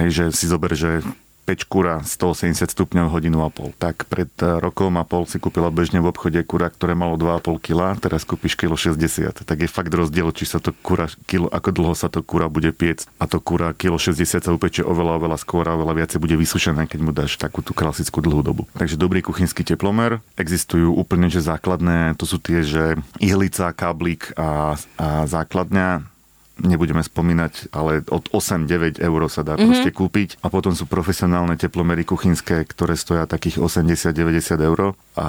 Hej, 0.00 0.08
že 0.08 0.24
si 0.32 0.48
zober, 0.48 0.72
že 0.72 1.04
peč 1.48 1.64
kura 1.64 2.04
180 2.04 2.68
stupňov 2.68 3.08
hodinu 3.08 3.40
a 3.40 3.48
pol. 3.48 3.72
Tak 3.80 4.04
pred 4.12 4.28
eh, 4.44 4.60
rokom 4.60 5.00
a 5.00 5.08
pol 5.08 5.24
si 5.24 5.40
kúpila 5.40 5.72
bežne 5.72 6.04
v 6.04 6.12
obchode 6.12 6.36
kura, 6.44 6.68
ktoré 6.68 6.92
malo 6.92 7.16
2,5 7.16 7.64
kg, 7.64 7.96
teraz 7.96 8.28
kúpiš 8.28 8.52
kilo 8.60 8.76
60. 8.76 9.48
Tak 9.48 9.56
je 9.56 9.68
fakt 9.72 9.88
rozdiel, 9.88 10.28
či 10.36 10.44
sa 10.44 10.60
to 10.60 10.76
kura, 10.84 11.08
kilo, 11.24 11.48
ako 11.48 11.72
dlho 11.72 11.96
sa 11.96 12.12
to 12.12 12.20
kura 12.20 12.52
bude 12.52 12.68
piec. 12.76 13.08
A 13.16 13.24
to 13.24 13.40
kura 13.40 13.72
kilo 13.72 13.96
60 13.96 14.44
sa 14.44 14.52
upečie 14.52 14.84
oveľa, 14.84 15.16
oveľa 15.16 15.40
skôr 15.40 15.64
a 15.64 15.72
oveľa 15.72 16.04
viacej 16.04 16.18
bude 16.20 16.36
vysušené, 16.36 16.84
keď 16.84 17.00
mu 17.00 17.16
dáš 17.16 17.40
takú 17.40 17.64
tú 17.64 17.72
klasickú 17.72 18.20
dlhú 18.20 18.44
dobu. 18.44 18.62
Takže 18.76 19.00
dobrý 19.00 19.24
kuchynský 19.24 19.64
teplomer. 19.64 20.20
Existujú 20.36 20.92
úplne 20.92 21.32
že 21.32 21.40
základné, 21.40 22.20
to 22.20 22.28
sú 22.28 22.36
tie, 22.36 22.60
že 22.60 23.00
ihlica, 23.16 23.72
káblik 23.72 24.36
a, 24.36 24.76
a 25.00 25.24
základňa 25.24 26.17
nebudeme 26.62 27.02
spomínať, 27.02 27.70
ale 27.70 28.02
od 28.10 28.28
8-9 28.30 28.98
eur 28.98 29.20
sa 29.30 29.46
dá 29.46 29.54
mm-hmm. 29.54 29.68
proste 29.68 29.90
kúpiť. 29.94 30.28
A 30.42 30.50
potom 30.50 30.74
sú 30.74 30.84
profesionálne 30.90 31.54
teplomery 31.54 32.02
kuchynské, 32.02 32.66
ktoré 32.66 32.98
stoja 32.98 33.24
takých 33.30 33.62
80-90 33.62 34.58
eur 34.58 34.98
a 35.18 35.28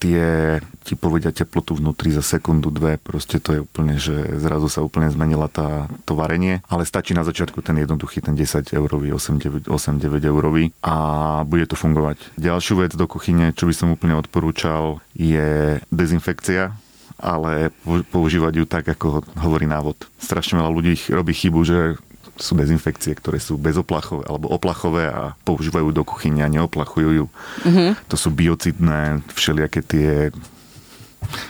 tie 0.00 0.58
ti 0.86 0.94
povedia 0.94 1.34
teplotu 1.34 1.74
vnútri 1.74 2.14
za 2.14 2.22
sekundu, 2.22 2.70
dve. 2.70 2.96
Proste 3.02 3.42
to 3.42 3.50
je 3.58 3.60
úplne, 3.66 3.98
že 3.98 4.14
zrazu 4.38 4.70
sa 4.70 4.86
úplne 4.86 5.10
zmenila 5.10 5.50
tá, 5.50 5.90
to 6.06 6.14
varenie. 6.14 6.62
Ale 6.70 6.86
stačí 6.86 7.10
na 7.10 7.26
začiatku 7.26 7.58
ten 7.58 7.74
jednoduchý, 7.82 8.22
ten 8.22 8.38
10 8.38 8.70
eurový, 8.70 9.10
8-9 9.10 9.66
eurový 10.22 10.70
a 10.86 10.96
bude 11.42 11.66
to 11.66 11.74
fungovať. 11.74 12.38
Ďalšiu 12.38 12.86
vec 12.86 12.92
do 12.94 13.10
kuchyne, 13.10 13.50
čo 13.50 13.66
by 13.66 13.74
som 13.74 13.90
úplne 13.90 14.14
odporúčal, 14.14 15.02
je 15.16 15.82
dezinfekcia 15.90 16.85
ale 17.16 17.72
používať 18.12 18.52
ju 18.60 18.64
tak, 18.68 18.84
ako 18.88 19.24
hovorí 19.40 19.64
návod. 19.64 19.96
Strašne 20.20 20.60
veľa 20.60 20.70
ľudí 20.72 20.94
robí 21.08 21.32
chybu, 21.32 21.60
že 21.64 21.78
sú 22.36 22.52
dezinfekcie, 22.52 23.16
ktoré 23.16 23.40
sú 23.40 23.56
bezoplachové 23.56 24.28
alebo 24.28 24.52
oplachové 24.52 25.08
a 25.08 25.32
používajú 25.48 25.88
do 25.88 26.04
kuchyne 26.04 26.44
a 26.44 26.52
neoplachujú 26.52 27.10
ju. 27.24 27.26
Mm-hmm. 27.64 27.90
To 28.12 28.16
sú 28.20 28.28
biocidné, 28.28 29.24
všelijaké 29.32 29.80
tie 29.80 30.08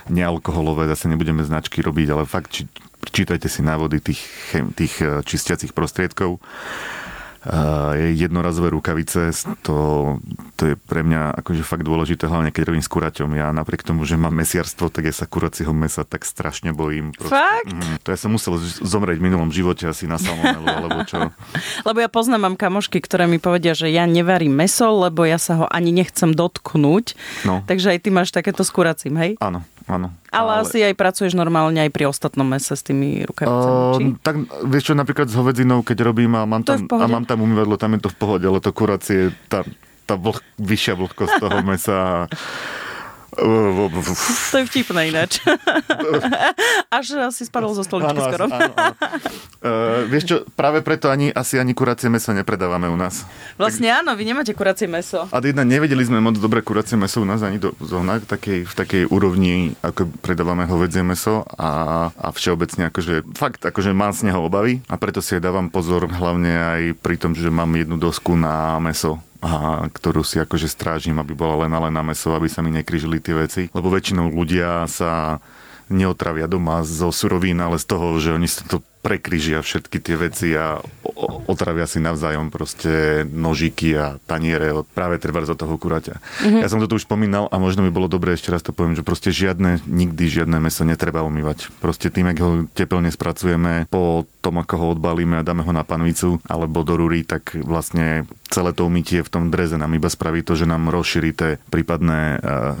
nealkoholové, 0.07 0.87
zase 0.89 1.11
nebudeme 1.11 1.43
značky 1.43 1.83
robiť, 1.83 2.07
ale 2.15 2.23
fakt 2.23 2.55
či, 2.55 2.63
čítajte 3.11 3.51
si 3.51 3.61
návody 3.61 3.99
tých, 3.99 4.23
tých 4.73 4.93
eh, 5.03 5.19
čistiacich 5.21 5.75
prostriedkov. 5.75 6.39
Jednorazové 8.17 8.73
rukavice, 8.73 9.31
to, 9.61 9.77
to 10.57 10.73
je 10.73 10.75
pre 10.75 11.05
mňa 11.05 11.37
akože 11.43 11.63
fakt 11.63 11.85
dôležité, 11.85 12.27
hlavne 12.27 12.51
keď 12.51 12.73
robím 12.73 12.83
s 12.83 12.91
kuraťom. 12.91 13.29
Ja 13.37 13.53
napriek 13.53 13.85
tomu, 13.85 14.03
že 14.03 14.19
mám 14.19 14.35
mesiarstvo, 14.35 14.89
tak 14.89 15.07
ja 15.07 15.13
sa 15.15 15.29
kuracieho 15.29 15.71
mesa 15.71 16.03
tak 16.03 16.25
strašne 16.25 16.73
bojím. 16.73 17.13
Fakt? 17.15 17.71
Mm, 17.71 18.01
to 18.03 18.11
ja 18.11 18.17
som 18.19 18.33
musel 18.33 18.59
zomrieť 18.61 19.21
v 19.21 19.25
minulom 19.31 19.53
živote 19.53 19.87
asi 19.87 20.09
na 20.09 20.19
salmonelu, 20.19 20.67
alebo 20.67 20.99
čo. 21.07 21.31
Lebo 21.87 21.97
ja 22.01 22.09
poznám, 22.11 22.51
mám 22.51 22.55
kamošky, 22.59 22.99
ktoré 22.99 23.29
mi 23.29 23.39
povedia, 23.39 23.77
že 23.77 23.87
ja 23.87 24.03
nevarím 24.09 24.53
meso, 24.57 24.89
lebo 24.97 25.23
ja 25.23 25.37
sa 25.37 25.63
ho 25.63 25.65
ani 25.69 25.93
nechcem 25.93 26.33
dotknúť. 26.33 27.13
No. 27.45 27.63
Takže 27.67 27.95
aj 27.95 27.99
ty 28.03 28.09
máš 28.09 28.33
takéto 28.33 28.65
s 28.65 28.71
kuracím, 28.73 29.15
hej? 29.19 29.31
Áno, 29.39 29.63
áno. 29.87 30.13
Ale, 30.29 30.61
ale 30.61 30.67
asi 30.67 30.83
aj 30.83 30.93
pracuješ 30.93 31.33
normálne 31.33 31.79
aj 31.81 31.91
pri 31.91 32.05
ostatnom 32.11 32.45
mese 32.45 32.75
s 32.75 32.83
tými 32.83 33.23
rukavicami, 33.23 33.79
či? 33.97 34.03
Uh, 34.11 34.19
tak 34.19 34.35
vieš 34.67 34.91
čo, 34.91 34.93
napríklad 34.93 35.31
s 35.31 35.35
hovedzinou, 35.35 35.81
keď 35.81 35.97
robím 36.03 36.35
a 36.35 36.43
mám 36.43 36.61
To 36.67 36.75
tam, 36.75 36.99
a 36.99 37.05
mám 37.07 37.25
tam 37.25 37.41
umývadlo, 37.41 37.79
tam 37.79 37.95
je 37.95 38.05
to 38.05 38.09
v 38.11 38.17
pohode, 38.19 38.45
ale 38.45 38.59
to 38.59 38.75
kuracie, 38.75 39.31
tá, 39.47 39.63
tá 40.03 40.19
vlh, 40.19 40.39
vyššia 40.59 40.93
vlhkosť 40.99 41.33
toho 41.39 41.59
mesa. 41.69 42.27
To 44.51 44.57
je 44.57 44.65
vtipné 44.65 45.13
ináč. 45.13 45.37
Až 46.97 47.29
si 47.29 47.45
spadol 47.45 47.77
zo 47.77 47.85
stoličky 47.85 48.17
Áno, 48.17 48.25
skoro. 48.25 48.45
áno, 48.49 48.73
áno. 48.73 48.95
Uh, 49.61 50.05
vieš 50.09 50.23
čo, 50.25 50.35
práve 50.57 50.81
preto 50.81 51.09
ani, 51.13 51.29
asi 51.29 51.61
ani 51.61 51.77
kuracie 51.77 52.09
meso 52.09 52.33
nepredávame 52.33 52.89
u 52.89 52.97
nás. 52.97 53.25
Vlastne 53.59 53.93
áno, 53.93 54.17
vy 54.17 54.23
nemáte 54.25 54.53
kuracie 54.57 54.89
meso. 54.89 55.29
A 55.29 55.37
jedna, 55.37 55.61
nevedeli 55.61 56.01
sme 56.01 56.17
moc 56.17 56.37
dobre 56.41 56.65
kuracie 56.65 56.97
meso 56.97 57.21
u 57.21 57.27
nás 57.27 57.45
ani 57.45 57.61
do 57.61 57.73
zohnať 57.77 58.25
v 58.25 58.27
takej, 58.27 58.59
v 58.65 58.73
takej 58.73 59.03
úrovni, 59.13 59.77
ako 59.85 60.09
predávame 60.25 60.65
hovedzie 60.65 61.05
meso 61.05 61.45
a, 61.57 62.09
a 62.13 62.27
všeobecne 62.33 62.89
akože, 62.89 63.37
fakt, 63.37 63.61
akože 63.61 63.93
mám 63.93 64.13
z 64.13 64.31
neho 64.31 64.41
obavy 64.41 64.81
a 64.89 64.97
preto 64.97 65.21
si 65.21 65.37
dávam 65.37 65.69
pozor 65.69 66.09
hlavne 66.09 66.53
aj 66.53 66.81
pri 67.01 67.15
tom, 67.21 67.37
že 67.37 67.53
mám 67.53 67.69
jednu 67.77 68.01
dosku 68.01 68.33
na 68.33 68.81
meso 68.81 69.21
a 69.41 69.85
ktorú 69.89 70.25
si 70.25 70.41
akože 70.41 70.65
strážim, 70.69 71.17
aby 71.21 71.37
bola 71.37 71.65
len 71.65 71.71
a 71.73 71.79
len 71.87 71.93
na 71.93 72.01
meso, 72.01 72.33
aby 72.33 72.49
sa 72.49 72.65
mi 72.65 72.73
nekryžili 72.73 73.21
tie 73.21 73.35
veci. 73.37 73.61
Lebo 73.71 73.93
väčšinou 73.93 74.33
ľudia 74.33 74.89
sa 74.89 75.41
neotravia 75.87 76.51
doma 76.51 76.83
zo 76.83 77.13
surovín, 77.13 77.63
ale 77.63 77.79
z 77.79 77.85
toho, 77.87 78.17
že 78.19 78.35
oni 78.35 78.47
sa 78.49 78.65
to 78.67 78.83
prekryžia 79.07 79.63
všetky 79.63 80.03
tie 80.03 80.19
veci 80.19 80.51
a 80.51 80.83
otravia 81.47 81.87
si 81.87 82.03
navzájom 82.03 82.51
proste 82.51 83.23
nožiky 83.23 83.95
a 83.95 84.19
taniere 84.27 84.75
od 84.75 84.83
práve 84.83 85.15
treba 85.15 85.47
zo 85.47 85.55
toho 85.55 85.79
kuraťa. 85.79 86.19
Mm-hmm. 86.19 86.59
Ja 86.59 86.67
som 86.67 86.83
to 86.83 86.91
tu 86.91 86.99
už 86.99 87.07
spomínal 87.07 87.47
a 87.47 87.55
možno 87.55 87.87
by 87.87 87.91
bolo 87.95 88.11
dobré 88.11 88.35
ešte 88.35 88.51
raz 88.51 88.59
to 88.59 88.75
poviem, 88.75 88.99
že 88.99 89.07
proste 89.07 89.31
žiadne, 89.31 89.79
nikdy 89.87 90.27
žiadne 90.27 90.59
meso 90.59 90.83
netreba 90.83 91.23
umývať. 91.23 91.71
Proste 91.79 92.11
tým, 92.11 92.27
ak 92.27 92.37
ho 92.43 92.51
teplne 92.75 93.07
spracujeme, 93.07 93.87
po 93.87 94.27
tom, 94.43 94.59
ako 94.59 94.75
ho 94.75 94.85
odbalíme 94.99 95.39
a 95.39 95.47
dáme 95.47 95.63
ho 95.63 95.71
na 95.71 95.87
panvicu 95.87 96.43
alebo 96.43 96.83
do 96.83 96.99
rúry, 96.99 97.23
tak 97.23 97.55
vlastne 97.55 98.27
celé 98.51 98.75
to 98.75 98.91
umytie 98.91 99.23
v 99.23 99.31
tom 99.31 99.47
dreze 99.47 99.79
nám 99.79 99.95
iba 99.95 100.11
spraví 100.11 100.43
to, 100.43 100.59
že 100.59 100.67
nám 100.67 100.91
rozšíri 100.91 101.31
tie 101.31 101.55
prípadné 101.71 102.43
uh, 102.43 102.75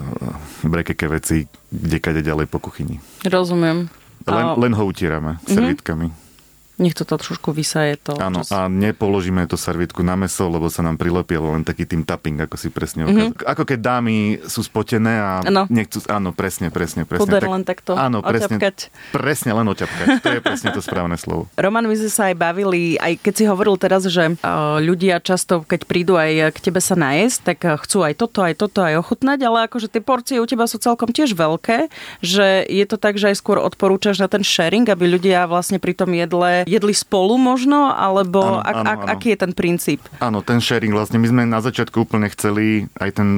brekeke 0.67 1.07
veci 1.07 1.47
kde 1.67 2.23
ďalej 2.23 2.47
po 2.47 2.63
kuchyni. 2.63 3.03
Rozumiem. 3.27 3.91
Len, 4.27 4.59
len 4.61 4.73
ho 4.73 4.85
utierame 4.85 5.37
servietkami. 5.47 6.11
Nech 6.77 6.93
to 6.93 7.03
trošku 7.03 7.49
vysaje 7.49 7.97
to. 7.97 8.13
Áno, 8.15 8.41
čo- 8.41 8.53
a 8.53 8.65
nepoložíme 8.67 9.41
to 9.43 9.55
servietku 9.55 9.99
na 9.99 10.13
meso, 10.13 10.45
lebo 10.45 10.67
sa 10.67 10.79
nám 10.79 10.95
prilepí, 10.95 11.33
ale 11.33 11.49
len 11.51 11.63
taký 11.63 11.83
tým 11.83 12.01
tapping, 12.01 12.37
ako 12.39 12.55
si 12.55 12.69
presne 12.69 13.03
Mhm. 13.03 13.09
ukázal. 13.33 13.33
Ako 13.47 13.63
keď 13.63 13.79
dámy 13.79 14.15
sú 14.43 14.61
spotené 14.61 15.13
a 15.13 15.41
Áno. 15.41 15.65
nechcú... 15.67 15.99
Áno, 16.07 16.29
presne, 16.31 16.69
presne, 16.69 17.03
presne. 17.03 17.23
Puder 17.23 17.43
len 17.43 17.63
takto 17.63 17.93
Áno, 17.93 18.21
presne, 18.21 18.55
oťapkať. 18.55 18.77
presne, 19.11 19.49
len 19.51 19.65
oťapkať. 19.65 20.07
To 20.19 20.29
je 20.29 20.39
presne 20.39 20.69
to 20.69 20.79
správne 20.79 21.15
slovo. 21.15 21.49
Roman, 21.57 21.83
my 21.83 21.95
sme 21.95 22.09
sa 22.09 22.23
aj 22.27 22.35
bavili, 22.35 22.95
aj 22.95 23.17
keď 23.19 23.33
si 23.33 23.43
hovoril 23.43 23.75
teraz, 23.75 24.05
že 24.05 24.23
uh, 24.29 24.37
ľudia 24.77 25.17
často, 25.17 25.61
keď 25.61 25.81
prídu 25.83 26.13
aj 26.13 26.53
k 26.53 26.59
tebe 26.61 26.77
sa 26.77 26.93
najesť, 26.93 27.37
tak 27.43 27.59
uh, 27.63 27.75
chcú 27.75 28.01
aj 28.01 28.13
toto, 28.15 28.39
aj 28.41 28.53
toto, 28.55 28.79
aj 28.79 28.95
ochutnať, 28.97 29.39
ale 29.41 29.65
akože 29.65 29.87
tie 29.87 29.99
porcie 29.99 30.37
u 30.37 30.45
teba 30.45 30.63
sú 30.63 30.77
celkom 30.77 31.09
tiež 31.09 31.33
veľké, 31.33 31.89
že 32.21 32.63
je 32.63 32.85
to 32.85 32.95
tak, 32.95 33.15
že 33.15 33.29
aj 33.29 33.37
skôr 33.37 33.57
odporúčaš 33.57 34.17
na 34.17 34.27
ten 34.27 34.41
sharing, 34.41 34.85
aby 34.85 35.07
ľudia 35.07 35.45
vlastne 35.45 35.77
pri 35.77 35.93
tom 35.93 36.11
jedle 36.11 36.66
jedli 36.67 36.91
spolu 36.91 37.39
možno, 37.39 37.95
alebo 37.95 38.43
Áno, 38.43 38.59
ak, 38.61 38.75
áno, 38.75 38.87
ak, 38.87 38.99
áno. 38.99 39.09
aký 39.15 39.27
je 39.33 39.39
ten 39.39 39.51
princíp? 39.55 39.99
Áno, 40.19 40.43
ten 40.43 40.59
sharing 40.59 40.91
vlastne, 40.91 41.17
my 41.17 41.27
sme 41.31 41.43
na 41.47 41.63
začiatku 41.63 42.03
úplne 42.03 42.27
chceli, 42.35 42.91
aj, 42.99 43.23
ten, 43.23 43.29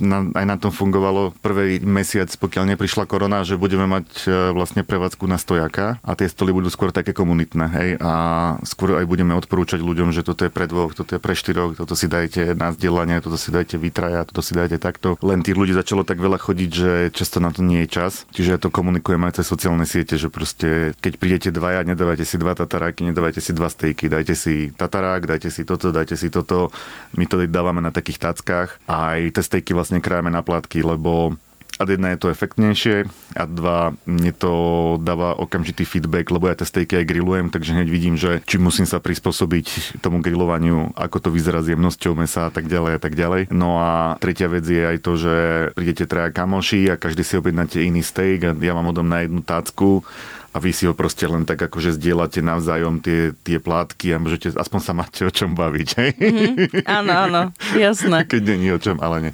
na, 0.00 0.24
aj 0.32 0.44
na 0.48 0.56
tom 0.56 0.72
fungovalo 0.72 1.36
prvý 1.44 1.78
mesiac, 1.84 2.32
pokiaľ 2.32 2.74
neprišla 2.74 3.04
korona, 3.04 3.44
že 3.44 3.60
budeme 3.60 3.84
mať 3.84 4.06
e, 4.24 4.28
vlastne 4.56 4.82
prevádzku 4.82 5.28
na 5.28 5.36
stojaka 5.36 6.00
a 6.00 6.10
tie 6.16 6.26
stoly 6.26 6.50
budú 6.56 6.72
skôr 6.72 6.90
také 6.90 7.12
komunitné, 7.12 7.64
hej, 7.68 7.90
a 8.00 8.12
skôr 8.64 8.96
aj 8.96 9.04
budeme 9.04 9.36
odporúčať 9.36 9.84
ľuďom, 9.84 10.16
že 10.16 10.24
toto 10.24 10.48
je 10.48 10.50
pre 10.50 10.64
dvoch, 10.64 10.96
toto 10.96 11.14
je 11.14 11.20
pre 11.20 11.36
štyroch, 11.36 11.76
toto 11.76 11.92
si 11.92 12.08
dajte 12.08 12.56
na 12.56 12.72
vzdelanie, 12.72 13.20
toto 13.20 13.36
si 13.36 13.52
dajte 13.52 13.76
vytraja, 13.76 14.24
toto 14.24 14.40
si 14.40 14.56
dajte 14.56 14.80
takto. 14.80 15.20
Len 15.20 15.44
tých 15.44 15.58
ľudí 15.58 15.76
začalo 15.76 16.06
tak 16.06 16.22
veľa 16.22 16.40
chodiť, 16.40 16.70
že 16.70 16.90
často 17.12 17.42
na 17.42 17.52
to 17.52 17.60
nie 17.60 17.84
je 17.84 17.92
čas. 17.92 18.24
Čiže 18.32 18.48
ja 18.54 18.58
to 18.58 18.72
komunikujem 18.72 19.20
aj 19.28 19.42
cez 19.42 19.46
sociálne 19.50 19.84
siete, 19.84 20.16
že 20.16 20.32
proste 20.32 20.94
keď 21.02 21.12
prídete 21.18 21.48
dvaja, 21.52 21.84
nedávajte 21.84 22.24
si 22.24 22.36
dva 22.40 22.54
tataráky, 22.78 23.10
nedávajte 23.10 23.42
si 23.42 23.50
dva 23.50 23.66
stejky, 23.66 24.06
dajte 24.06 24.38
si 24.38 24.70
tatarák, 24.70 25.26
dajte 25.26 25.50
si 25.50 25.66
toto, 25.66 25.90
dajte 25.90 26.14
si 26.14 26.30
toto. 26.30 26.70
My 27.18 27.26
to 27.26 27.42
dávame 27.50 27.82
na 27.82 27.90
takých 27.90 28.22
tackách 28.22 28.78
a 28.86 29.18
aj 29.18 29.34
tie 29.34 29.42
stejky 29.42 29.74
vlastne 29.74 29.98
krájame 29.98 30.30
na 30.30 30.46
plátky, 30.46 30.86
lebo 30.86 31.34
a 31.78 31.86
jedna 31.86 32.10
je 32.10 32.18
to 32.18 32.34
efektnejšie 32.34 33.06
a 33.38 33.46
dva 33.46 33.94
mne 34.02 34.34
to 34.34 34.52
dáva 34.98 35.38
okamžitý 35.38 35.86
feedback, 35.86 36.26
lebo 36.34 36.50
ja 36.50 36.58
tie 36.58 36.66
stejky 36.66 36.98
aj 36.98 37.06
grillujem, 37.06 37.46
takže 37.54 37.70
hneď 37.70 37.88
vidím, 37.90 38.18
že 38.18 38.42
či 38.50 38.58
musím 38.58 38.82
sa 38.82 38.98
prispôsobiť 38.98 39.98
tomu 40.02 40.18
grillovaniu, 40.18 40.90
ako 40.98 41.16
to 41.22 41.28
vyzerá 41.30 41.62
s 41.62 41.70
jemnosťou 41.70 42.18
mesa 42.18 42.46
a 42.46 42.52
tak 42.54 42.66
ďalej 42.66 42.98
a 42.98 43.00
tak 43.02 43.14
ďalej. 43.14 43.54
No 43.54 43.78
a 43.78 44.18
tretia 44.18 44.50
vec 44.50 44.66
je 44.66 44.82
aj 44.82 44.98
to, 44.98 45.12
že 45.14 45.34
prídete 45.78 46.10
traja 46.10 46.34
kamoši 46.34 46.90
a 46.90 46.98
každý 46.98 47.22
si 47.22 47.38
objednáte 47.38 47.78
iný 47.78 48.02
steak 48.02 48.42
a 48.42 48.50
ja 48.58 48.74
vám 48.74 48.90
odom 48.90 49.06
na 49.06 49.22
jednu 49.22 49.46
tácku 49.46 50.02
a 50.48 50.56
vy 50.56 50.70
si 50.72 50.88
ho 50.88 50.96
proste 50.96 51.28
len 51.28 51.44
tak 51.44 51.60
akože 51.60 52.00
zdieľate 52.00 52.40
navzájom 52.40 53.04
tie, 53.04 53.36
tie 53.44 53.60
plátky 53.60 54.16
a 54.16 54.22
môžete, 54.22 54.56
aspoň 54.56 54.80
sa 54.80 54.92
máte 54.96 55.22
o 55.28 55.32
čom 55.32 55.52
baviť, 55.52 55.88
hej? 56.00 56.12
Áno, 56.88 57.12
áno, 57.12 57.42
jasné. 57.76 58.24
Keď 58.24 58.42
není 58.42 58.72
o 58.72 58.80
čom, 58.80 58.96
ale 58.98 59.28
nie. 59.28 59.32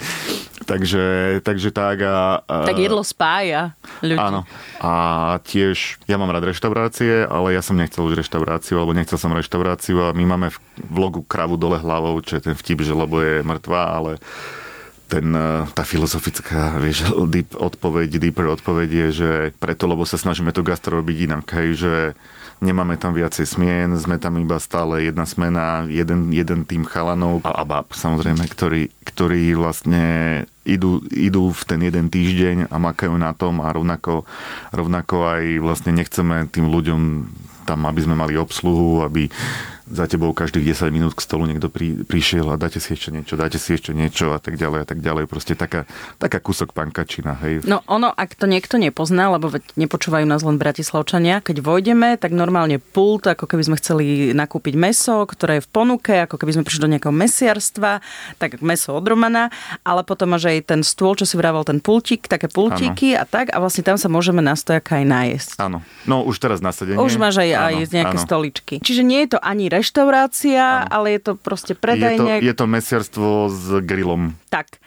Takže, 0.64 1.38
takže 1.44 1.76
tak 1.76 2.00
a 2.00 2.40
Tak 2.40 2.80
jedlo 2.80 3.04
spája 3.04 3.76
ľudí. 4.00 4.16
Áno. 4.16 4.48
A 4.80 4.92
tiež, 5.44 6.00
ja 6.08 6.16
mám 6.16 6.32
rád 6.32 6.48
reštaurácie, 6.50 7.28
ale 7.28 7.52
ja 7.52 7.60
som 7.60 7.76
nechcel 7.76 8.00
už 8.08 8.24
reštauráciu, 8.24 8.80
alebo 8.80 8.96
nechcel 8.96 9.20
som 9.20 9.36
reštauráciu 9.36 10.08
a 10.08 10.16
my 10.16 10.24
máme 10.24 10.48
v 10.50 10.58
vlogu 10.88 11.20
kravu 11.20 11.60
dole 11.60 11.76
hlavou, 11.76 12.16
čo 12.24 12.40
je 12.40 12.48
ten 12.48 12.56
vtip, 12.56 12.80
že 12.80 12.96
lebo 12.96 13.20
je 13.20 13.44
mŕtva, 13.44 13.92
ale 13.92 14.10
ten, 15.08 15.26
eh, 15.34 15.64
tá 15.72 15.84
filozofická 15.84 16.74
vieš, 16.84 17.12
deep 17.28 17.52
odpoveď, 17.54 18.18
deeper 18.18 18.50
odpoveď 18.54 18.88
je, 18.88 19.08
že 19.12 19.30
preto, 19.56 19.88
lebo 19.88 20.08
sa 20.08 20.16
snažíme 20.16 20.50
to 20.50 20.66
gastro 20.66 21.00
robiť 21.00 21.16
inak, 21.30 21.46
hej, 21.54 21.68
že 21.76 21.94
nemáme 22.62 22.96
tam 22.96 23.12
viacej 23.12 23.44
smien, 23.44 23.92
sme 23.98 24.16
tam 24.16 24.38
iba 24.40 24.56
stále 24.56 25.04
jedna 25.04 25.26
smena, 25.28 25.84
jeden, 25.90 26.30
jeden 26.32 26.64
tým 26.64 26.86
chalanov 26.86 27.44
a, 27.44 27.60
a 27.60 27.64
bab, 27.66 27.92
samozrejme, 27.92 28.46
ktorí, 28.46 28.88
ktorí 29.04 29.52
vlastne 29.58 30.04
idú, 30.64 31.04
idú 31.12 31.52
v 31.52 31.62
ten 31.68 31.80
jeden 31.84 32.08
týždeň 32.08 32.72
a 32.72 32.76
makajú 32.80 33.14
na 33.20 33.36
tom 33.36 33.60
a 33.60 33.68
rovnako, 33.68 34.24
rovnako 34.72 35.16
aj 35.28 35.42
vlastne 35.60 35.92
nechceme 35.92 36.48
tým 36.48 36.70
ľuďom 36.70 37.00
tam, 37.64 37.88
aby 37.88 38.00
sme 38.04 38.16
mali 38.16 38.36
obsluhu, 38.36 39.04
aby 39.04 39.28
za 39.84 40.08
tebou 40.08 40.32
každých 40.32 40.72
10 40.72 40.88
minút 40.88 41.12
k 41.12 41.20
stolu 41.20 41.44
niekto 41.44 41.68
pri, 41.68 42.08
prišiel 42.08 42.48
a 42.48 42.56
dáte 42.56 42.80
si 42.80 42.96
ešte 42.96 43.12
niečo, 43.12 43.36
dáte 43.36 43.60
si 43.60 43.76
ešte 43.76 43.92
niečo 43.92 44.32
a 44.32 44.40
tak 44.40 44.56
ďalej 44.56 44.80
a 44.80 44.86
tak 44.88 45.04
ďalej. 45.04 45.28
Proste 45.28 45.52
taká, 45.52 45.84
taká 46.16 46.40
kúsok 46.40 46.72
pankačina, 46.72 47.36
hej. 47.44 47.60
No 47.68 47.84
ono, 47.84 48.08
ak 48.08 48.32
to 48.32 48.48
niekto 48.48 48.80
nepozná, 48.80 49.28
lebo 49.28 49.52
nepočúvajú 49.76 50.24
nás 50.24 50.40
len 50.40 50.56
Bratislavčania, 50.56 51.44
keď 51.44 51.60
vojdeme, 51.60 52.16
tak 52.16 52.32
normálne 52.32 52.80
pult, 52.80 53.28
ako 53.28 53.44
keby 53.44 53.62
sme 53.68 53.76
chceli 53.76 54.32
nakúpiť 54.32 54.72
meso, 54.72 55.20
ktoré 55.28 55.60
je 55.60 55.66
v 55.68 55.70
ponuke, 55.70 56.14
ako 56.24 56.40
keby 56.40 56.56
sme 56.56 56.64
prišli 56.64 56.80
do 56.80 56.92
nejakého 56.96 57.12
mesiarstva, 57.12 58.00
tak 58.40 58.64
meso 58.64 58.96
od 58.96 59.04
Romana, 59.04 59.52
ale 59.84 60.00
potom 60.00 60.32
máš 60.32 60.48
aj 60.48 60.64
ten 60.64 60.80
stôl, 60.80 61.12
čo 61.12 61.28
si 61.28 61.36
vravel, 61.36 61.60
ten 61.60 61.84
pultík, 61.84 62.24
také 62.24 62.48
pultíky 62.48 63.12
a 63.12 63.28
tak 63.28 63.52
a 63.52 63.60
vlastne 63.60 63.84
tam 63.84 64.00
sa 64.00 64.08
môžeme 64.08 64.40
na 64.40 64.56
stojaka 64.56 65.02
aj 65.02 65.04
nájsť. 65.04 65.48
Áno. 65.60 65.84
No 66.08 66.24
už 66.24 66.40
teraz 66.40 66.64
nasadenie. 66.64 66.96
Už 66.96 67.20
máš 67.20 67.44
aj, 67.44 67.50
aj 67.52 67.74
Áno, 67.76 67.92
nejaké 67.92 68.16
áno. 68.16 68.24
stoličky. 68.24 68.74
Čiže 68.80 69.02
nie 69.04 69.20
je 69.28 69.36
to 69.36 69.38
ani 69.44 69.68
reštaurácia, 69.74 70.86
ale 70.86 71.18
je 71.18 71.20
to 71.26 71.32
proste 71.34 71.74
Je 71.74 71.78
to, 71.78 71.82
predajne. 71.82 72.32
je 72.38 72.54
to 72.54 72.64
mesiarstvo 72.64 73.50
s 73.50 73.82
grillom. 73.82 74.38
Tak. 74.48 74.78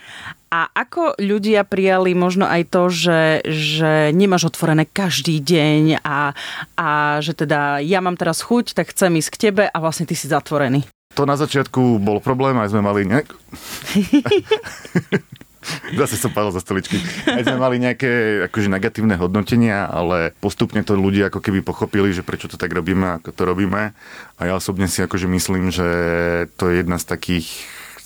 A 0.48 0.72
ako 0.72 1.20
ľudia 1.20 1.68
prijali 1.68 2.16
možno 2.16 2.48
aj 2.48 2.72
to, 2.72 2.88
že, 2.88 3.22
že 3.44 4.16
nemáš 4.16 4.48
otvorené 4.48 4.88
každý 4.88 5.44
deň 5.44 6.00
a, 6.00 6.32
a 6.80 6.88
že 7.20 7.36
teda 7.36 7.84
ja 7.84 8.00
mám 8.00 8.16
teraz 8.16 8.40
chuť, 8.40 8.72
tak 8.72 8.96
chcem 8.96 9.20
ísť 9.20 9.30
k 9.36 9.42
tebe 9.52 9.64
a 9.68 9.78
vlastne 9.84 10.08
ty 10.08 10.16
si 10.16 10.32
zatvorený. 10.32 10.88
To 11.20 11.28
na 11.28 11.36
začiatku 11.36 12.00
bol 12.00 12.24
problém, 12.24 12.56
aj 12.62 12.72
sme 12.72 12.82
mali 12.86 13.04
nejak... 13.04 13.28
Zase 16.00 16.16
som 16.18 16.32
padol 16.34 16.52
za 16.56 16.64
stoličky. 16.64 17.00
Aj 17.28 17.44
sme 17.44 17.60
mali 17.60 17.78
nejaké 17.82 18.44
akože 18.50 18.72
negatívne 18.72 19.16
hodnotenia, 19.20 19.88
ale 19.88 20.34
postupne 20.40 20.82
to 20.84 20.96
ľudia 20.96 21.30
ako 21.30 21.40
keby 21.44 21.60
pochopili, 21.64 22.12
že 22.12 22.26
prečo 22.26 22.50
to 22.50 22.60
tak 22.60 22.72
robíme, 22.74 23.20
ako 23.22 23.30
to 23.34 23.44
robíme. 23.44 23.92
A 24.38 24.42
ja 24.42 24.54
osobne 24.56 24.88
si 24.88 25.04
akože 25.04 25.28
myslím, 25.28 25.70
že 25.74 25.88
to 26.56 26.72
je 26.72 26.84
jedna 26.84 26.98
z 26.98 27.06
takých 27.06 27.48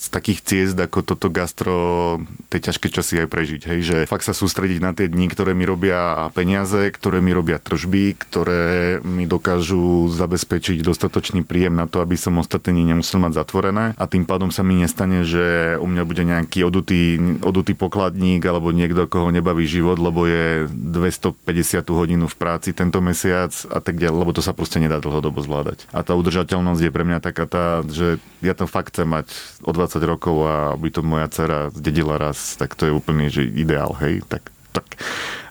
z 0.02 0.08
takých 0.10 0.40
ciest, 0.42 0.74
ako 0.74 1.06
toto 1.06 1.30
gastro 1.30 2.18
tie 2.50 2.58
ťažké 2.58 2.90
časy 2.90 3.22
aj 3.22 3.28
prežiť. 3.30 3.62
Hej, 3.70 3.80
že 3.86 3.96
fakt 4.10 4.26
sa 4.26 4.34
sústrediť 4.34 4.82
na 4.82 4.90
tie 4.90 5.06
dni, 5.06 5.30
ktoré 5.30 5.54
mi 5.54 5.62
robia 5.62 6.26
peniaze, 6.34 6.90
ktoré 6.90 7.22
mi 7.22 7.30
robia 7.30 7.62
tržby, 7.62 8.18
ktoré 8.18 8.98
mi 9.06 9.30
dokážu 9.30 10.10
zabezpečiť 10.10 10.82
dostatočný 10.82 11.46
príjem 11.46 11.78
na 11.78 11.86
to, 11.86 12.02
aby 12.02 12.18
som 12.18 12.34
ostatné 12.42 12.74
dni 12.74 12.98
nemusel 12.98 13.22
mať 13.22 13.38
zatvorené 13.38 13.94
a 13.94 14.04
tým 14.10 14.26
pádom 14.26 14.50
sa 14.50 14.66
mi 14.66 14.82
nestane, 14.82 15.22
že 15.22 15.78
u 15.78 15.86
mňa 15.86 16.02
bude 16.02 16.26
nejaký 16.26 16.66
odutý, 16.66 17.22
odutý 17.38 17.78
pokladník 17.78 18.42
alebo 18.42 18.74
niekto, 18.74 19.06
koho 19.06 19.30
nebaví 19.30 19.70
život, 19.70 20.02
lebo 20.02 20.26
je 20.26 20.66
250 20.66 21.86
hodinu 21.94 22.26
v 22.26 22.34
práci 22.34 22.74
tento 22.74 22.98
mesiac 22.98 23.54
a 23.70 23.78
tak 23.78 24.02
ďalej, 24.02 24.18
lebo 24.18 24.34
to 24.34 24.42
sa 24.42 24.50
proste 24.50 24.82
nedá 24.82 24.98
dlhodobo 24.98 25.38
zvládať. 25.46 25.86
A 25.94 26.02
tá 26.02 26.18
udržateľnosť 26.18 26.82
je 26.82 26.90
pre 26.90 27.06
mňa 27.06 27.18
taká 27.22 27.46
tá, 27.46 27.86
že 27.86 28.18
ja 28.42 28.58
to 28.58 28.66
fakt 28.66 28.90
chcem 28.90 29.06
mať 29.06 29.30
o 29.62 29.70
20 29.70 29.91
rokov 30.00 30.36
a 30.48 30.54
aby 30.72 30.88
to 30.88 31.04
moja 31.04 31.28
dcera 31.28 31.68
zdedila 31.68 32.16
raz, 32.16 32.56
tak 32.56 32.72
to 32.72 32.88
je 32.88 32.92
úplne 32.94 33.28
že 33.28 33.44
ideál, 33.44 33.92
hej, 34.00 34.24
tak, 34.24 34.48
tak. 34.72 34.86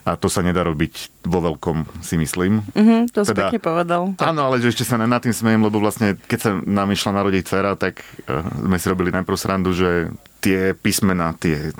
A 0.02 0.18
to 0.18 0.26
sa 0.26 0.42
nedá 0.42 0.66
robiť 0.66 1.22
vo 1.22 1.38
veľkom, 1.38 2.02
si 2.02 2.18
myslím. 2.18 2.66
Mhm, 2.74 3.14
to 3.14 3.22
si 3.22 3.30
Teda- 3.30 3.54
pekne 3.54 3.62
povedal. 3.62 4.02
Áno, 4.18 4.40
ale 4.50 4.58
že 4.58 4.74
ešte 4.74 4.82
sa 4.82 4.98
na 4.98 5.18
tým 5.22 5.30
smejem, 5.30 5.62
lebo 5.62 5.78
vlastne 5.78 6.18
keď 6.18 6.38
sa 6.42 6.50
nám 6.58 6.90
išla 6.90 7.22
narodiť 7.22 7.42
dcera, 7.46 7.78
tak 7.78 8.02
uh, 8.26 8.42
sme 8.66 8.82
si 8.82 8.86
robili 8.90 9.14
najprv 9.14 9.38
srandu, 9.38 9.70
že 9.70 10.10
tie 10.42 10.74
písmená, 10.74 11.38
tie, 11.38 11.70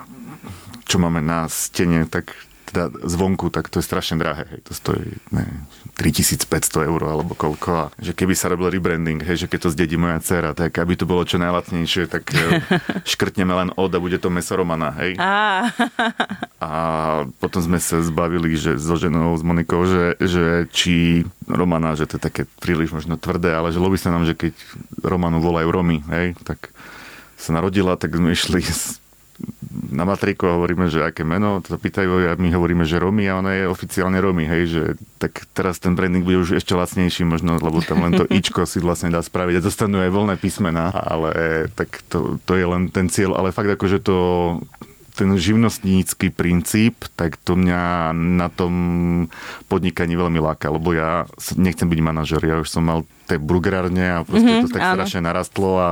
čo 0.86 1.02
máme 1.02 1.18
na 1.18 1.50
stene, 1.50 2.06
tak 2.06 2.30
teda 2.72 2.88
zvonku, 3.04 3.52
tak 3.52 3.68
to 3.68 3.78
je 3.78 3.84
strašne 3.84 4.16
drahé. 4.16 4.48
Hej. 4.48 4.60
To 4.64 4.72
stojí 4.72 5.20
ne, 5.28 5.44
3500 6.00 6.88
eur 6.88 7.00
alebo 7.04 7.36
koľko. 7.36 7.68
A 7.76 7.84
že 8.00 8.16
keby 8.16 8.32
sa 8.32 8.48
robil 8.48 8.72
rebranding, 8.72 9.20
hej, 9.20 9.44
že 9.44 9.50
keď 9.52 9.68
to 9.68 9.74
zdedí 9.76 10.00
moja 10.00 10.16
dcera, 10.24 10.56
tak 10.56 10.72
aby 10.80 10.96
to 10.96 11.04
bolo 11.04 11.28
čo 11.28 11.36
najlacnejšie, 11.36 12.08
tak 12.08 12.32
eh, 12.32 12.64
škrtneme 13.12 13.52
len 13.52 13.68
od 13.76 13.92
a 13.92 14.00
bude 14.00 14.16
to 14.16 14.32
meso 14.32 14.56
Romana. 14.56 14.96
Hej. 14.96 15.20
A 16.62 16.70
potom 17.36 17.60
sme 17.60 17.76
sa 17.76 18.00
zbavili, 18.00 18.56
že 18.56 18.80
so 18.80 18.96
ženou, 18.96 19.36
s 19.36 19.44
Monikou, 19.44 19.84
že, 19.84 20.16
že 20.16 20.70
či 20.72 21.26
Romana, 21.44 21.92
že 21.92 22.08
to 22.08 22.16
je 22.16 22.22
také 22.22 22.42
príliš 22.62 22.94
možno 22.96 23.20
tvrdé, 23.20 23.52
ale 23.52 23.74
že 23.74 23.82
ľubí 23.82 24.00
sa 24.00 24.08
nám, 24.08 24.24
že 24.24 24.32
keď 24.32 24.54
Romanu 25.04 25.42
volajú 25.44 25.68
Romy, 25.68 26.00
hej, 26.08 26.38
tak 26.46 26.72
sa 27.34 27.50
narodila, 27.52 27.98
tak 27.98 28.14
sme 28.14 28.32
išli 28.32 28.62
s- 28.62 29.01
na 29.88 30.04
matriku 30.04 30.44
a 30.44 30.56
hovoríme, 30.56 30.86
že 30.86 31.00
aké 31.00 31.22
meno, 31.22 31.58
to 31.58 31.74
pýtajú 31.74 32.28
a 32.28 32.36
my 32.36 32.48
hovoríme, 32.50 32.84
že 32.84 32.96
Romy 32.96 33.24
a 33.26 33.36
ona 33.36 33.56
je 33.56 33.64
oficiálne 33.66 34.16
Romy, 34.16 34.44
hej, 34.44 34.62
že 34.68 34.82
tak 35.16 35.48
teraz 35.50 35.78
ten 35.78 35.92
branding 35.92 36.22
bude 36.22 36.38
už 36.38 36.54
ešte 36.54 36.72
lacnejší 36.72 37.24
možno, 37.24 37.56
lebo 37.56 37.80
tam 37.80 38.04
len 38.04 38.12
to 38.12 38.28
ičko 38.38 38.64
si 38.64 38.78
vlastne 38.78 39.08
dá 39.08 39.18
spraviť 39.18 39.58
a 39.58 39.64
dostanú 39.64 39.98
aj 39.98 40.10
voľné 40.10 40.34
písmená, 40.36 40.92
ale 40.92 41.30
tak 41.72 42.04
to, 42.06 42.36
to 42.44 42.52
je 42.54 42.64
len 42.64 42.88
ten 42.88 43.08
cieľ, 43.08 43.34
ale 43.34 43.50
fakt 43.50 43.68
akože 43.70 43.98
to 43.98 44.16
ten 45.12 45.28
živnostnícky 45.36 46.32
princíp, 46.32 47.04
tak 47.12 47.36
to 47.36 47.52
mňa 47.52 48.16
na 48.16 48.48
tom 48.48 48.72
podnikaní 49.68 50.16
veľmi 50.16 50.40
láka, 50.40 50.72
lebo 50.72 50.96
ja 50.96 51.28
nechcem 51.52 51.84
byť 51.84 52.00
manažer, 52.00 52.40
ja 52.40 52.56
už 52.56 52.68
som 52.72 52.80
mal 52.80 53.04
tie 53.28 53.36
burgerárne 53.36 54.00
a 54.08 54.24
proste 54.24 54.48
Mhm, 54.48 54.62
to 54.64 54.68
tak 54.72 54.80
áno. 54.82 54.94
strašne 55.04 55.20
narastlo 55.20 55.70
a 55.76 55.88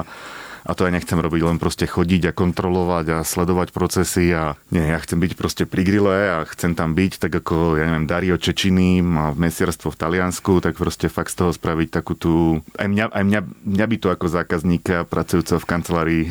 a 0.65 0.71
to 0.77 0.85
ja 0.85 0.93
nechcem 0.93 1.17
robiť, 1.17 1.41
len 1.45 1.59
proste 1.59 1.89
chodiť 1.89 2.31
a 2.31 2.37
kontrolovať 2.37 3.07
a 3.11 3.19
sledovať 3.25 3.73
procesy 3.73 4.33
a 4.33 4.57
nie, 4.69 4.85
ja 4.85 4.99
chcem 5.01 5.21
byť 5.21 5.33
proste 5.37 5.65
pri 5.65 5.83
grille 5.83 6.19
a 6.31 6.45
chcem 6.49 6.77
tam 6.77 6.93
byť, 6.93 7.13
tak 7.21 7.33
ako, 7.45 7.81
ja 7.81 7.89
neviem, 7.89 8.09
Dario 8.09 8.37
Čečiny 8.37 9.01
má 9.01 9.33
mesiarstvo 9.33 9.93
v 9.93 10.01
Taliansku, 10.01 10.61
tak 10.61 10.77
proste 10.77 11.09
fakt 11.09 11.33
z 11.33 11.45
toho 11.45 11.51
spraviť 11.55 11.89
takú 11.89 12.13
tú... 12.15 12.61
Aj 12.77 12.89
mňa, 12.89 13.13
aj 13.13 13.25
mňa, 13.25 13.41
mňa 13.65 13.87
by 13.89 13.97
to 13.97 14.09
ako 14.13 14.27
zákazníka 14.29 15.09
pracujúceho 15.09 15.61
v 15.61 15.69
kancelárii 15.69 16.25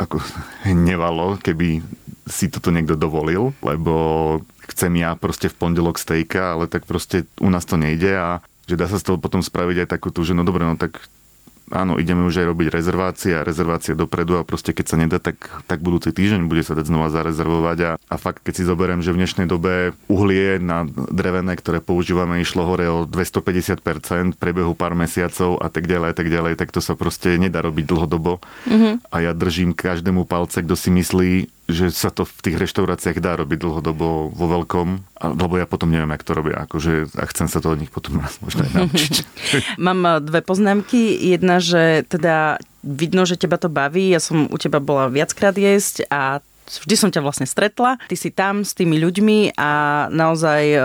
ako 0.00 0.20
hnevalo, 0.68 1.40
keby 1.40 1.84
si 2.24 2.48
toto 2.48 2.72
niekto 2.72 2.96
dovolil, 2.96 3.52
lebo 3.60 3.94
chcem 4.72 4.96
ja 4.96 5.12
proste 5.12 5.52
v 5.52 5.58
pondelok 5.60 6.00
stejka, 6.00 6.56
ale 6.56 6.64
tak 6.72 6.88
proste 6.88 7.28
u 7.36 7.52
nás 7.52 7.68
to 7.68 7.76
nejde 7.76 8.16
a 8.16 8.40
že 8.64 8.80
dá 8.80 8.88
sa 8.88 8.96
z 8.96 9.04
toho 9.04 9.20
potom 9.20 9.44
spraviť 9.44 9.84
aj 9.84 9.88
takú 9.92 10.08
tú, 10.08 10.24
že 10.24 10.32
no 10.32 10.40
dobre, 10.40 10.64
no 10.64 10.80
tak 10.80 11.04
áno, 11.72 11.96
ideme 11.96 12.26
už 12.28 12.44
aj 12.44 12.46
robiť 12.52 12.68
rezervácie 12.68 13.32
a 13.36 13.46
rezervácie 13.46 13.96
dopredu 13.96 14.36
a 14.36 14.46
proste 14.46 14.76
keď 14.76 14.86
sa 14.86 14.96
nedá, 15.00 15.18
tak, 15.22 15.48
tak 15.64 15.80
budúci 15.80 16.12
týždeň 16.12 16.50
bude 16.50 16.60
sa 16.60 16.76
dať 16.76 16.90
znova 16.90 17.08
zarezervovať 17.08 17.78
a, 17.84 17.90
a 17.96 18.16
fakt, 18.20 18.44
keď 18.44 18.54
si 18.60 18.68
zoberiem, 18.68 19.00
že 19.00 19.14
v 19.14 19.24
dnešnej 19.24 19.46
dobe 19.48 19.96
uhlie 20.10 20.60
na 20.60 20.84
drevené, 20.88 21.56
ktoré 21.56 21.80
používame, 21.80 22.44
išlo 22.44 22.68
hore 22.68 22.88
o 22.90 23.08
250% 23.08 23.80
v 24.34 24.38
priebehu 24.38 24.76
pár 24.76 24.92
mesiacov 24.92 25.56
a 25.62 25.72
tak 25.72 25.88
ďalej 25.88 26.08
a 26.12 26.16
tak 26.16 26.28
ďalej, 26.28 26.54
tak 26.60 26.74
to 26.74 26.84
sa 26.84 26.98
proste 26.98 27.40
nedá 27.40 27.64
robiť 27.64 27.84
dlhodobo. 27.88 28.42
Mm-hmm. 28.68 29.08
A 29.08 29.16
ja 29.24 29.32
držím 29.32 29.72
každému 29.72 30.28
palce, 30.28 30.60
kto 30.60 30.76
si 30.76 30.90
myslí, 30.92 31.32
že 31.64 31.88
sa 31.88 32.12
to 32.12 32.28
v 32.28 32.38
tých 32.44 32.56
reštauráciách 32.60 33.24
dá 33.24 33.40
robiť 33.40 33.58
dlhodobo 33.64 34.28
vo 34.28 34.46
veľkom, 34.60 34.88
lebo 35.40 35.54
ja 35.56 35.64
potom 35.64 35.88
neviem, 35.88 36.12
jak 36.12 36.26
to 36.26 36.36
robia, 36.36 36.60
akože 36.68 37.16
a 37.16 37.24
chcem 37.32 37.48
sa 37.48 37.64
to 37.64 37.72
od 37.72 37.80
nich 37.80 37.88
potom 37.88 38.20
možno 38.20 38.68
aj 38.68 38.72
naučiť. 38.84 39.14
Mám 39.86 40.00
eh, 40.04 40.12
dve 40.20 40.40
poznámky. 40.44 41.16
Jedna, 41.16 41.64
že 41.64 42.04
teda 42.04 42.60
vidno, 42.84 43.24
že 43.24 43.40
teba 43.40 43.56
to 43.56 43.72
baví. 43.72 44.12
Ja 44.12 44.20
som 44.20 44.44
u 44.52 44.56
teba 44.60 44.76
bola 44.76 45.08
viackrát 45.08 45.56
jesť 45.56 46.04
a 46.12 46.44
vždy 46.68 46.94
som 46.96 47.10
ťa 47.12 47.24
vlastne 47.24 47.48
stretla. 47.48 48.00
Ty 48.08 48.16
si 48.16 48.32
tam 48.32 48.64
s 48.64 48.72
tými 48.76 48.96
ľuďmi 49.00 49.56
a 49.56 50.04
naozaj 50.08 50.62
uh, 50.76 50.82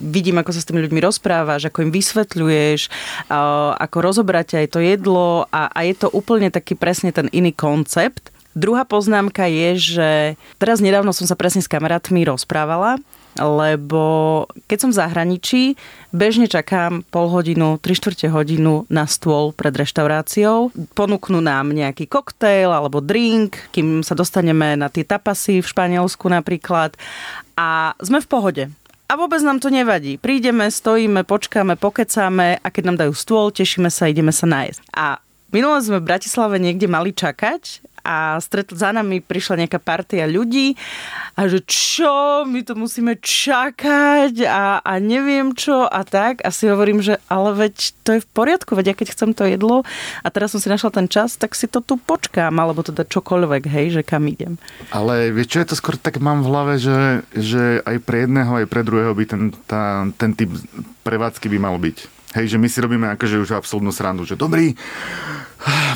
vidím, 0.00 0.40
ako 0.40 0.52
sa 0.52 0.60
s 0.60 0.68
tými 0.68 0.84
ľuďmi 0.84 1.00
rozprávaš, 1.00 1.68
ako 1.68 1.88
im 1.88 1.92
vysvetľuješ, 1.92 2.80
uh, 3.28 3.76
ako 3.80 3.96
rozobrať 4.00 4.64
aj 4.64 4.66
to 4.72 4.80
jedlo 4.84 5.48
a, 5.48 5.72
a 5.72 5.80
je 5.88 5.94
to 5.96 6.08
úplne 6.12 6.52
taký 6.52 6.76
presne 6.76 7.12
ten 7.12 7.32
iný 7.32 7.52
koncept. 7.56 8.28
Druhá 8.50 8.82
poznámka 8.82 9.46
je, 9.46 9.70
že 9.78 10.10
teraz 10.58 10.82
nedávno 10.82 11.14
som 11.14 11.22
sa 11.22 11.38
presne 11.38 11.62
s 11.62 11.70
kamarátmi 11.70 12.26
rozprávala, 12.26 12.98
lebo 13.38 14.02
keď 14.66 14.78
som 14.82 14.90
v 14.90 14.98
zahraničí, 14.98 15.62
bežne 16.10 16.50
čakám 16.50 17.06
pol 17.14 17.30
hodinu, 17.30 17.78
tri 17.78 17.94
štvrte 17.94 18.26
hodinu 18.26 18.90
na 18.90 19.06
stôl 19.06 19.54
pred 19.54 19.70
reštauráciou. 19.70 20.74
Ponúknú 20.98 21.38
nám 21.38 21.70
nejaký 21.70 22.10
koktejl 22.10 22.74
alebo 22.74 22.98
drink, 22.98 23.70
kým 23.70 24.02
sa 24.02 24.18
dostaneme 24.18 24.74
na 24.74 24.90
tie 24.90 25.06
tapasy 25.06 25.62
v 25.62 25.70
Španielsku 25.70 26.26
napríklad. 26.26 26.98
A 27.54 27.94
sme 28.02 28.18
v 28.18 28.26
pohode. 28.26 28.64
A 29.10 29.18
vôbec 29.18 29.42
nám 29.42 29.62
to 29.62 29.70
nevadí. 29.70 30.18
Prídeme, 30.18 30.70
stojíme, 30.70 31.22
počkáme, 31.22 31.78
pokecáme 31.78 32.62
a 32.62 32.66
keď 32.70 32.82
nám 32.82 32.98
dajú 33.06 33.12
stôl, 33.14 33.54
tešíme 33.54 33.90
sa, 33.90 34.10
ideme 34.10 34.30
sa 34.34 34.46
nájsť. 34.46 34.90
A 34.94 35.22
Minule 35.50 35.82
sme 35.82 35.98
v 35.98 36.06
Bratislave 36.06 36.62
niekde 36.62 36.86
mali 36.86 37.10
čakať 37.10 37.89
a 38.04 38.40
stretl, 38.42 38.76
za 38.76 38.90
nami 38.90 39.22
prišla 39.22 39.66
nejaká 39.66 39.78
partia 39.78 40.26
ľudí 40.26 40.74
a 41.38 41.46
že 41.46 41.62
čo, 41.64 42.44
my 42.44 42.60
to 42.66 42.74
musíme 42.76 43.16
čakať 43.20 44.44
a, 44.44 44.84
a 44.84 44.92
neviem 45.00 45.56
čo 45.56 45.86
a 45.86 46.04
tak. 46.04 46.42
A 46.44 46.52
si 46.52 46.68
hovorím, 46.68 47.00
že 47.00 47.16
ale 47.30 47.56
veď 47.56 47.74
to 48.04 48.10
je 48.18 48.24
v 48.24 48.28
poriadku, 48.30 48.76
veď 48.76 48.92
ja 48.92 48.98
keď 48.98 49.08
chcem 49.14 49.30
to 49.32 49.46
jedlo 49.46 49.86
a 50.20 50.28
teraz 50.28 50.52
som 50.52 50.60
si 50.60 50.68
našla 50.68 50.90
ten 50.92 51.06
čas, 51.06 51.40
tak 51.40 51.56
si 51.56 51.70
to 51.70 51.80
tu 51.80 51.96
počkám, 51.96 52.52
alebo 52.56 52.84
teda 52.84 53.06
čokoľvek, 53.06 53.62
hej, 53.70 53.86
že 54.00 54.02
kam 54.04 54.28
idem. 54.28 54.60
Ale 54.90 55.30
vieš 55.30 55.56
čo, 55.56 55.58
je 55.62 55.68
to 55.70 55.78
skôr 55.78 55.96
tak 55.96 56.18
mám 56.20 56.42
v 56.44 56.50
hlave, 56.50 56.74
že, 56.80 57.24
že 57.36 57.84
aj 57.84 57.96
pre 58.04 58.24
jedného, 58.28 58.52
aj 58.64 58.66
pre 58.68 58.82
druhého 58.82 59.12
by 59.12 59.24
ten, 59.28 59.42
tá, 59.68 60.08
ten 60.16 60.32
typ 60.32 60.50
prevádzky 61.04 61.46
by 61.52 61.58
mal 61.60 61.76
byť. 61.76 62.20
Hej, 62.30 62.54
že 62.54 62.60
my 62.62 62.68
si 62.70 62.78
robíme 62.78 63.10
akože 63.10 63.42
už 63.42 63.58
absolútnu 63.58 63.90
srandu, 63.90 64.22
že 64.22 64.38
dobrý, 64.38 64.78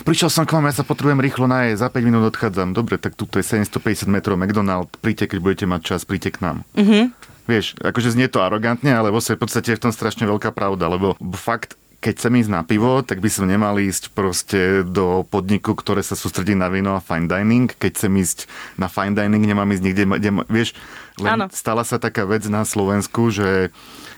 prišiel 0.04 0.30
som 0.30 0.44
k 0.44 0.54
vám, 0.56 0.68
ja 0.68 0.74
sa 0.76 0.84
potrebujem 0.84 1.20
rýchlo 1.20 1.48
najesť, 1.48 1.80
za 1.80 1.88
5 1.88 2.08
minút 2.08 2.22
odchádzam. 2.34 2.76
Dobre, 2.76 3.00
tak 3.00 3.16
tu 3.16 3.24
je 3.26 3.44
750 3.44 4.08
metrov 4.08 4.36
McDonald, 4.36 4.92
príďte, 5.00 5.34
keď 5.34 5.38
budete 5.40 5.66
mať 5.68 5.80
čas, 5.82 6.00
príďte 6.04 6.36
k 6.36 6.38
nám. 6.44 6.56
Mm-hmm. 6.76 7.04
Vieš, 7.44 7.76
akože 7.80 8.16
znie 8.16 8.32
to 8.32 8.40
arogantne, 8.40 8.88
ale 8.88 9.12
vo 9.12 9.20
svojej 9.20 9.40
podstate 9.40 9.76
je 9.76 9.78
v 9.80 9.84
tom 9.88 9.92
strašne 9.92 10.24
veľká 10.24 10.48
pravda, 10.56 10.88
lebo 10.88 11.12
fakt 11.36 11.76
keď 12.04 12.20
chcem 12.20 12.36
ísť 12.36 12.52
na 12.52 12.60
pivo, 12.60 13.00
tak 13.00 13.24
by 13.24 13.32
som 13.32 13.48
nemal 13.48 13.80
ísť 13.80 14.12
proste 14.12 14.84
do 14.84 15.24
podniku, 15.24 15.72
ktoré 15.72 16.04
sa 16.04 16.12
sústredí 16.12 16.52
na 16.52 16.68
víno 16.68 16.92
a 16.92 17.00
fine 17.00 17.24
dining. 17.24 17.72
Keď 17.72 17.90
chcem 17.96 18.12
ísť 18.20 18.38
na 18.76 18.92
fine 18.92 19.16
dining, 19.16 19.40
nemám 19.40 19.72
ísť 19.72 19.84
nikde, 19.88 20.04
kde, 20.20 20.30
vieš, 20.52 20.76
len 21.16 21.48
stala 21.48 21.80
sa 21.80 21.96
taká 21.96 22.28
vec 22.28 22.44
na 22.44 22.68
Slovensku, 22.68 23.32
že 23.32 23.72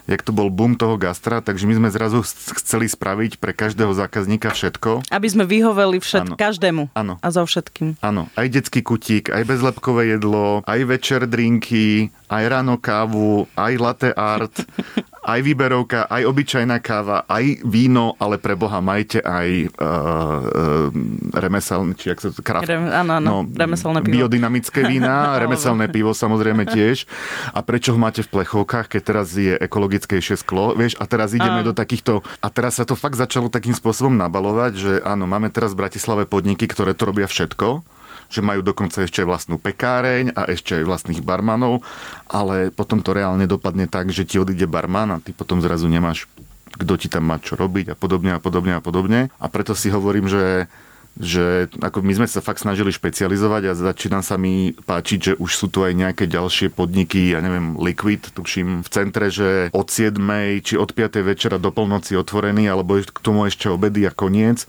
jak 0.06 0.22
to 0.22 0.30
bol 0.30 0.48
boom 0.48 0.78
toho 0.78 0.96
gastra, 0.96 1.42
takže 1.42 1.66
my 1.66 1.74
sme 1.82 1.88
zrazu 1.90 2.22
chceli 2.62 2.86
spraviť 2.86 3.42
pre 3.42 3.52
každého 3.52 3.92
zákazníka 3.92 4.54
všetko. 4.54 5.10
Aby 5.10 5.28
sme 5.28 5.44
vyhoveli 5.44 5.98
všet, 5.98 6.32
ano. 6.32 6.34
každému 6.38 6.94
ano. 6.94 7.18
a 7.20 7.28
za 7.28 7.42
všetkým. 7.42 7.98
Áno, 8.00 8.30
aj 8.38 8.46
detský 8.50 8.80
kutík, 8.86 9.34
aj 9.34 9.42
bezlepkové 9.44 10.16
jedlo, 10.16 10.62
aj 10.64 10.80
večer 10.86 11.26
drinky, 11.26 12.14
aj 12.30 12.44
ráno 12.46 12.78
kávu, 12.78 13.46
aj 13.54 13.72
latte 13.78 14.10
art, 14.14 14.54
aj 15.26 15.40
výberovka, 15.42 16.06
aj 16.06 16.22
obyčajná 16.22 16.78
káva, 16.78 17.26
aj 17.26 17.66
víno, 17.66 18.14
ale 18.22 18.38
pre 18.38 18.54
Boha 18.54 18.78
majte 18.78 19.18
aj 19.18 19.74
uh, 19.74 19.82
uh, 19.82 20.88
remeselné, 21.34 21.98
či 21.98 22.14
ak 22.14 22.18
sa 22.22 22.30
to 22.30 22.46
kraft, 22.46 22.70
Rem, 22.70 22.86
áno, 22.86 23.18
áno, 23.18 23.26
no, 23.26 23.38
remeselné 23.50 24.06
pivo. 24.06 24.22
Biodynamické 24.22 24.86
vína, 24.86 25.34
remeselné 25.42 25.90
pivo 25.90 26.14
samozrejme 26.14 26.70
tiež. 26.70 27.10
A 27.50 27.62
prečo 27.66 27.90
ho 27.94 27.98
máte 27.98 28.22
v 28.22 28.30
plechovkách, 28.30 28.86
keď 28.86 29.02
teraz 29.02 29.34
je 29.34 29.58
ekologickejšie 29.96 30.36
sklo, 30.36 30.76
vieš, 30.76 31.00
a 31.00 31.08
teraz 31.08 31.32
ideme 31.32 31.64
áno. 31.64 31.72
do 31.72 31.74
takýchto, 31.74 32.20
a 32.44 32.48
teraz 32.52 32.76
sa 32.76 32.84
to 32.84 32.92
fakt 32.92 33.16
začalo 33.16 33.48
takým 33.48 33.72
spôsobom 33.72 34.12
nabalovať, 34.12 34.72
že 34.76 34.92
áno, 35.00 35.24
máme 35.24 35.48
teraz 35.48 35.72
v 35.72 35.88
Bratislave 35.88 36.28
podniky, 36.28 36.68
ktoré 36.68 36.92
to 36.92 37.08
robia 37.08 37.24
všetko, 37.24 37.80
že 38.28 38.44
majú 38.44 38.60
dokonca 38.60 39.06
ešte 39.06 39.24
aj 39.24 39.28
vlastnú 39.28 39.56
pekáreň 39.56 40.36
a 40.36 40.50
ešte 40.52 40.76
aj 40.76 40.84
vlastných 40.84 41.24
barmanov, 41.24 41.80
ale 42.28 42.68
potom 42.74 43.00
to 43.00 43.16
reálne 43.16 43.48
dopadne 43.48 43.88
tak, 43.88 44.12
že 44.12 44.28
ti 44.28 44.36
odíde 44.36 44.68
barman 44.68 45.16
a 45.16 45.22
ty 45.22 45.32
potom 45.32 45.64
zrazu 45.64 45.88
nemáš 45.88 46.28
kto 46.76 46.92
ti 47.00 47.08
tam 47.08 47.24
má 47.24 47.40
čo 47.40 47.56
robiť 47.56 47.94
a 47.94 47.96
podobne 47.96 48.36
a 48.36 48.40
podobne 48.42 48.76
a 48.76 48.84
podobne. 48.84 49.32
A 49.40 49.48
preto 49.48 49.72
si 49.72 49.88
hovorím, 49.88 50.28
že 50.28 50.68
že 51.16 51.72
ako 51.80 52.04
my 52.04 52.12
sme 52.22 52.26
sa 52.28 52.44
fakt 52.44 52.60
snažili 52.60 52.92
špecializovať 52.92 53.72
a 53.72 53.78
začína 53.78 54.20
sa 54.20 54.36
mi 54.36 54.76
páčiť, 54.76 55.18
že 55.18 55.32
už 55.40 55.50
sú 55.56 55.66
tu 55.72 55.80
aj 55.80 55.96
nejaké 55.96 56.28
ďalšie 56.28 56.68
podniky, 56.72 57.32
ja 57.32 57.40
neviem, 57.40 57.76
Liquid, 57.80 58.32
tuším, 58.36 58.84
v 58.84 58.88
centre, 58.92 59.32
že 59.32 59.72
od 59.72 59.88
7. 59.88 60.16
či 60.60 60.76
od 60.76 60.92
5. 60.92 61.24
večera 61.24 61.56
do 61.56 61.72
polnoci 61.72 62.16
otvorený, 62.20 62.68
alebo 62.68 63.00
k 63.00 63.20
tomu 63.24 63.48
ešte 63.48 63.72
obedy 63.72 64.04
a 64.04 64.12
koniec 64.12 64.68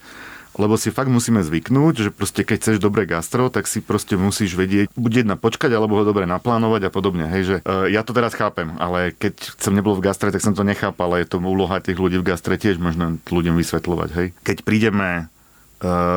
lebo 0.58 0.74
si 0.76 0.90
fakt 0.90 1.08
musíme 1.08 1.40
zvyknúť, 1.46 1.94
že 2.02 2.10
proste 2.10 2.42
keď 2.42 2.58
chceš 2.58 2.78
dobré 2.82 3.06
gastro, 3.06 3.48
tak 3.54 3.70
si 3.70 3.80
proste 3.80 4.18
musíš 4.18 4.58
vedieť, 4.58 4.90
buď 4.98 5.24
jedna 5.24 5.38
počkať, 5.38 5.70
alebo 5.72 6.02
ho 6.02 6.04
dobre 6.04 6.26
naplánovať 6.26 6.90
a 6.90 6.92
podobne. 6.92 7.30
Hej, 7.30 7.44
že 7.46 7.56
uh, 7.62 7.86
ja 7.86 8.02
to 8.02 8.12
teraz 8.12 8.34
chápem, 8.34 8.74
ale 8.82 9.14
keď 9.14 9.54
som 9.62 9.78
nebol 9.78 9.94
v 9.94 10.10
gastre, 10.10 10.34
tak 10.34 10.42
som 10.42 10.58
to 10.58 10.66
nechápal, 10.66 11.14
ale 11.14 11.24
je 11.24 11.30
to 11.30 11.38
úloha 11.40 11.78
tých 11.80 12.02
ľudí 12.02 12.18
v 12.20 12.28
gastre 12.34 12.58
tiež 12.58 12.82
možno 12.82 13.22
ľuďom 13.30 13.56
vysvetľovať. 13.56 14.10
Hej. 14.18 14.28
Keď 14.44 14.58
prídeme 14.66 15.30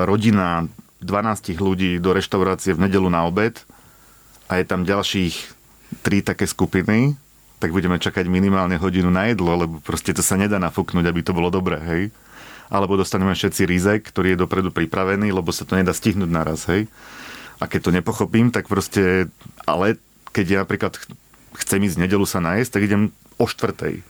rodina 0.07 0.65
12 1.05 1.57
ľudí 1.61 1.97
do 2.01 2.13
reštaurácie 2.17 2.77
v 2.77 2.89
nedelu 2.89 3.09
na 3.09 3.25
obed 3.25 3.61
a 4.49 4.61
je 4.61 4.65
tam 4.65 4.85
ďalších 4.85 5.35
tri 6.05 6.21
také 6.25 6.47
skupiny, 6.47 7.17
tak 7.61 7.77
budeme 7.77 8.01
čakať 8.01 8.25
minimálne 8.31 8.81
hodinu 8.81 9.13
na 9.13 9.29
jedlo, 9.29 9.53
lebo 9.53 9.83
proste 9.85 10.17
to 10.17 10.25
sa 10.25 10.39
nedá 10.41 10.57
nafúknuť, 10.57 11.05
aby 11.05 11.21
to 11.21 11.37
bolo 11.37 11.53
dobré, 11.53 11.81
hej 11.81 12.03
alebo 12.71 12.95
dostaneme 12.95 13.35
všetci 13.35 13.67
rízek, 13.67 14.01
ktorý 14.15 14.33
je 14.33 14.43
dopredu 14.47 14.71
pripravený, 14.71 15.35
lebo 15.35 15.51
sa 15.51 15.67
to 15.67 15.75
nedá 15.75 15.91
stihnúť 15.91 16.31
naraz, 16.31 16.71
hej. 16.71 16.87
A 17.59 17.67
keď 17.67 17.91
to 17.91 17.91
nepochopím, 17.91 18.55
tak 18.55 18.71
proste, 18.71 19.27
ale 19.67 19.99
keď 20.31 20.47
ja 20.47 20.59
napríklad 20.63 20.95
chcem 21.59 21.83
ísť 21.83 21.99
nedelu 21.99 22.23
sa 22.23 22.39
nájsť, 22.39 22.71
tak 22.71 22.87
idem 22.87 23.03
o 23.43 23.45
štvrtej 23.51 24.07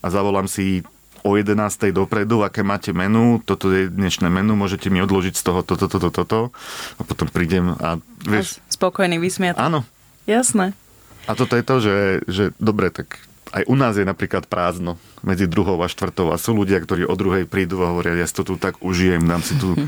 a 0.00 0.06
zavolám 0.08 0.48
si 0.48 0.82
o 1.22 1.34
11. 1.34 1.94
dopredu, 1.94 2.42
aké 2.42 2.62
máte 2.66 2.94
menu, 2.94 3.42
toto 3.42 3.70
je 3.70 3.90
dnešné 3.90 4.30
menu, 4.30 4.54
môžete 4.54 4.90
mi 4.92 5.02
odložiť 5.02 5.34
z 5.34 5.42
toho 5.42 5.60
toto, 5.66 5.86
toto, 5.90 6.08
toto 6.10 6.40
a 6.98 7.02
potom 7.02 7.26
prídem 7.30 7.74
a 7.78 7.98
vieš... 8.22 8.62
Spokojný 8.70 9.18
vysmiat. 9.18 9.58
Áno. 9.58 9.82
Jasné. 10.28 10.76
A 11.28 11.32
toto 11.36 11.56
je 11.56 11.64
to, 11.64 11.76
že, 11.80 11.96
že 12.28 12.44
dobre, 12.56 12.92
tak 12.92 13.20
aj 13.52 13.64
u 13.64 13.74
nás 13.76 13.96
je 13.96 14.04
napríklad 14.04 14.44
prázdno 14.44 15.00
medzi 15.24 15.48
druhou 15.48 15.80
a 15.80 15.88
štvrtou 15.88 16.30
a 16.32 16.40
sú 16.40 16.52
ľudia, 16.52 16.80
ktorí 16.80 17.08
o 17.08 17.16
druhej 17.16 17.48
prídu 17.48 17.80
a 17.80 17.92
hovoria, 17.92 18.16
ja 18.16 18.28
si 18.28 18.36
to 18.36 18.44
tu 18.44 18.54
tak 18.60 18.80
užijem, 18.84 19.24
dám 19.24 19.40
si 19.40 19.56
tu 19.56 19.72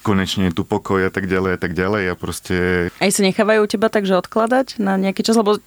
konečne 0.00 0.50
tu 0.50 0.62
pokoj 0.64 1.06
a 1.06 1.12
tak 1.12 1.28
ďalej 1.28 1.56
a 1.56 1.58
tak 1.60 1.72
ďalej 1.76 2.02
a 2.10 2.14
proste... 2.16 2.54
Aj 2.98 3.10
sa 3.12 3.22
nechávajú 3.24 3.66
teba 3.68 3.92
takže 3.92 4.18
odkladať 4.20 4.80
na 4.82 4.96
nejaký 4.96 5.22
čas, 5.26 5.36
lebo 5.36 5.60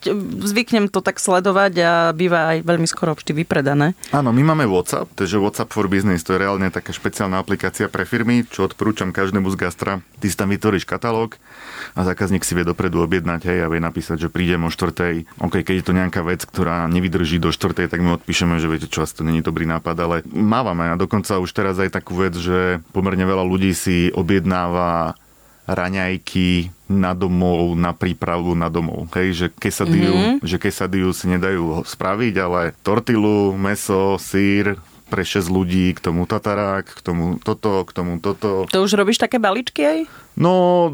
zvyknem 0.44 0.89
to 0.89 1.00
tak 1.00 1.22
sledovať 1.22 1.74
a 1.82 1.92
býva 2.12 2.58
aj 2.58 2.58
veľmi 2.66 2.88
skoro 2.89 3.13
vždy 3.13 3.46
vypredané. 3.46 3.94
Áno, 4.16 4.34
my 4.34 4.44
máme 4.44 4.66
WhatsApp, 4.68 5.12
takže 5.13 5.39
WhatsApp 5.39 5.74
for 5.74 5.88
Business, 5.88 6.26
to 6.26 6.36
je 6.36 6.44
reálne 6.44 6.68
taká 6.74 6.92
špeciálna 6.92 7.39
aplikácia 7.39 7.88
pre 7.88 8.04
firmy, 8.04 8.44
čo 8.48 8.66
odporúčam 8.66 9.13
každému 9.13 9.50
z 9.54 9.60
gastra. 9.60 9.92
Ty 10.20 10.28
si 10.28 10.36
tam 10.36 10.50
vytvoríš 10.50 10.88
katalóg, 10.88 11.38
a 11.94 12.02
zákazník 12.02 12.42
si 12.42 12.58
vie 12.58 12.66
dopredu 12.66 13.06
objednať, 13.06 13.42
hej, 13.46 13.60
a 13.66 13.68
vie 13.70 13.82
napísať, 13.84 14.28
že 14.28 14.34
prídem 14.34 14.66
o 14.66 14.74
štvrtej. 14.74 15.30
OK, 15.38 15.62
keď 15.62 15.76
je 15.78 15.86
to 15.86 15.94
nejaká 15.94 16.22
vec, 16.26 16.42
ktorá 16.48 16.89
nevydrží 16.89 17.38
do 17.38 17.54
štvrtej, 17.54 17.92
tak 17.92 18.02
my 18.02 18.18
odpíšeme, 18.18 18.58
že 18.58 18.72
viete 18.72 18.88
čo, 18.89 19.06
to 19.06 19.22
není 19.22 19.46
dobrý 19.46 19.70
nápad, 19.70 19.96
ale 20.00 20.16
mávame 20.32 20.89
a 20.89 20.98
dokonca 20.98 21.38
už 21.38 21.52
teraz 21.54 21.78
aj 21.78 21.94
takú 21.94 22.18
vec, 22.18 22.34
že 22.34 22.82
pomerne 22.96 23.28
veľa 23.28 23.46
ľudí 23.46 23.76
si 23.78 23.93
objednáva 24.16 25.18
raňajky 25.64 26.74
na 26.92 27.16
domov, 27.16 27.74
na 27.80 27.96
prípravu 27.96 28.52
na 28.54 28.68
domov. 28.68 29.08
Hej, 29.16 29.30
že 29.34 29.48
quesadillu, 29.50 30.16
mm-hmm. 30.16 30.38
že 30.44 30.58
quesadillu 30.60 31.16
si 31.16 31.32
nedajú 31.32 31.88
spraviť, 31.88 32.34
ale 32.44 32.76
tortilu, 32.84 33.56
meso, 33.56 34.20
sír, 34.20 34.76
pre 35.08 35.22
6 35.22 35.46
ľudí, 35.46 35.94
k 35.94 36.00
tomu 36.02 36.26
tatarák, 36.26 36.90
k 36.90 37.02
tomu 37.06 37.38
toto, 37.38 37.86
k 37.86 37.92
tomu 37.94 38.18
toto. 38.18 38.66
To 38.66 38.80
už 38.82 38.98
robíš 38.98 39.22
také 39.22 39.38
balíčky 39.38 39.86
aj? 39.86 40.00
No, 40.34 40.89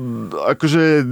akože 0.51 1.07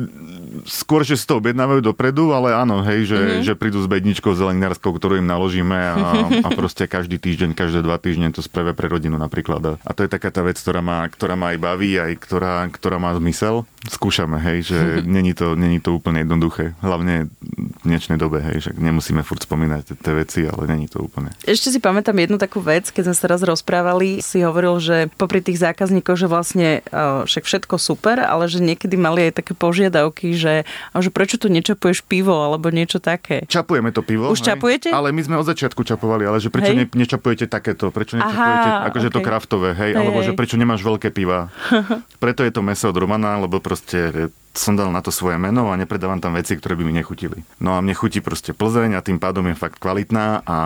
skôr, 0.68 1.08
že 1.08 1.16
si 1.16 1.26
to 1.28 1.40
objednávajú 1.40 1.80
dopredu, 1.80 2.36
ale 2.36 2.52
áno, 2.52 2.84
hej, 2.84 3.08
že, 3.08 3.20
mm-hmm. 3.20 3.44
že 3.46 3.54
prídu 3.56 3.80
s 3.80 3.88
bedničkou 3.88 4.36
zeleninárskou, 4.36 4.92
ktorú 4.96 5.20
im 5.20 5.28
naložíme 5.28 5.76
a, 5.76 5.96
a 6.46 6.50
proste 6.52 6.90
každý 6.90 7.22
týždeň, 7.22 7.56
každé 7.56 7.84
dva 7.86 7.96
týždne 8.02 8.32
to 8.36 8.44
spravia 8.44 8.76
pre 8.76 8.92
rodinu 8.92 9.16
napríklad. 9.16 9.80
A 9.80 9.92
to 9.96 10.04
je 10.04 10.10
taká 10.12 10.34
tá 10.34 10.44
vec, 10.44 10.60
ktorá 10.60 10.84
ma, 10.84 11.08
ktorá 11.08 11.40
ma 11.40 11.56
aj 11.56 11.60
baví, 11.62 11.96
aj 11.96 12.14
ktorá, 12.20 12.68
ktorá 12.72 12.98
má 13.00 13.16
zmysel. 13.16 13.64
Skúšame, 13.88 14.42
hej, 14.44 14.68
že 14.68 14.80
není 15.18 15.32
to, 15.32 15.56
není 15.56 15.80
to 15.80 15.96
úplne 15.96 16.28
jednoduché. 16.28 16.76
Hlavne 16.84 17.32
v 17.40 17.84
dnešnej 17.88 18.20
dobe, 18.20 18.44
hej, 18.44 18.70
že 18.70 18.72
nemusíme 18.76 19.24
furt 19.24 19.48
spomínať 19.48 19.96
tie 19.96 20.14
veci, 20.14 20.44
ale 20.44 20.68
není 20.68 20.92
to 20.92 21.00
úplne. 21.00 21.32
Ešte 21.48 21.72
si 21.72 21.80
pamätám 21.80 22.18
jednu 22.20 22.36
takú 22.36 22.60
vec, 22.60 22.92
keď 22.92 23.12
sme 23.12 23.16
sa 23.16 23.26
raz 23.32 23.42
rozprávali, 23.46 24.20
si 24.20 24.44
hovoril, 24.44 24.84
že 24.84 24.98
popri 25.16 25.40
tých 25.40 25.64
zákazníkoch, 25.64 26.18
že 26.20 26.28
vlastne 26.28 26.70
však 27.24 27.44
všetko 27.48 27.76
super, 27.80 28.17
super, 28.18 28.26
ale 28.26 28.44
že 28.50 28.60
niekedy 28.60 28.96
mali 28.98 29.30
aj 29.30 29.34
také 29.44 29.54
požiadavky, 29.54 30.34
že, 30.34 30.66
že 30.98 31.10
prečo 31.14 31.38
tu 31.38 31.54
nečapuješ 31.54 32.02
pivo 32.02 32.34
alebo 32.34 32.74
niečo 32.74 32.98
také. 32.98 33.46
Čapujeme 33.46 33.94
to 33.94 34.02
pivo. 34.02 34.34
Už 34.34 34.42
hej? 34.42 34.58
čapujete? 34.58 34.90
Ale 34.90 35.14
my 35.14 35.22
sme 35.22 35.36
od 35.38 35.46
začiatku 35.46 35.86
čapovali, 35.86 36.26
ale 36.26 36.42
že 36.42 36.50
prečo 36.50 36.74
ne, 36.74 36.90
nečapujete 36.90 37.46
takéto, 37.46 37.94
prečo 37.94 38.18
nečapujete, 38.18 38.70
Aha, 38.74 38.90
akože 38.90 39.08
okay. 39.14 39.16
to 39.16 39.20
kraftové, 39.22 39.70
hej, 39.78 39.94
hej 39.94 40.00
alebo 40.02 40.20
hej. 40.26 40.34
že 40.34 40.34
prečo 40.34 40.58
nemáš 40.58 40.82
veľké 40.82 41.14
piva. 41.14 41.54
Preto 42.24 42.42
je 42.42 42.52
to 42.52 42.66
meso 42.66 42.90
od 42.90 42.98
Romana, 42.98 43.38
lebo 43.38 43.62
proste 43.62 44.32
som 44.58 44.74
dal 44.74 44.90
na 44.90 45.06
to 45.06 45.14
svoje 45.14 45.38
meno 45.38 45.70
a 45.70 45.80
nepredávam 45.80 46.18
tam 46.18 46.34
veci, 46.34 46.58
ktoré 46.58 46.74
by 46.74 46.84
mi 46.84 46.94
nechutili. 46.98 47.46
No 47.62 47.78
a 47.78 47.82
mne 47.82 47.94
chutí 47.94 48.20
proste 48.20 48.52
Plzeň 48.52 48.98
a 48.98 49.06
tým 49.06 49.22
pádom 49.22 49.46
je 49.48 49.56
fakt 49.56 49.78
kvalitná 49.78 50.42
a 50.44 50.58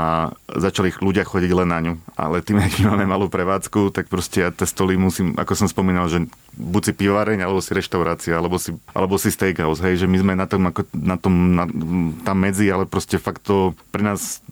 začali 0.47 0.95
ľudia 0.97 1.27
chodiť 1.27 1.51
len 1.51 1.69
na 1.69 1.79
ňu. 1.83 1.93
Ale 2.15 2.39
tým, 2.39 2.59
ak 2.63 2.79
máme 2.81 3.05
malú 3.05 3.27
prevádzku, 3.27 3.91
tak 3.91 4.07
proste 4.07 4.47
ja 4.47 4.49
tie 4.49 4.65
stoly 4.65 4.95
musím, 4.95 5.35
ako 5.35 5.53
som 5.53 5.67
spomínal, 5.67 6.07
že 6.07 6.25
buď 6.55 6.81
si 6.91 6.93
pivareň, 6.95 7.43
alebo 7.43 7.63
si 7.63 7.71
reštaurácia, 7.71 8.35
alebo 8.35 8.59
si, 8.59 8.75
alebo 8.91 9.15
si 9.15 9.31
steakhouse, 9.31 9.79
hej, 9.83 10.03
že 10.03 10.07
my 10.07 10.17
sme 10.19 10.33
na 10.35 10.47
tom, 10.47 10.67
ako, 10.67 10.83
na 10.91 11.15
tom 11.15 11.33
na, 11.55 11.63
tam 12.27 12.37
medzi, 12.39 12.67
ale 12.67 12.83
proste 12.83 13.15
fakt 13.15 13.47
to 13.47 13.71
pre 13.91 14.03
nás 14.03 14.43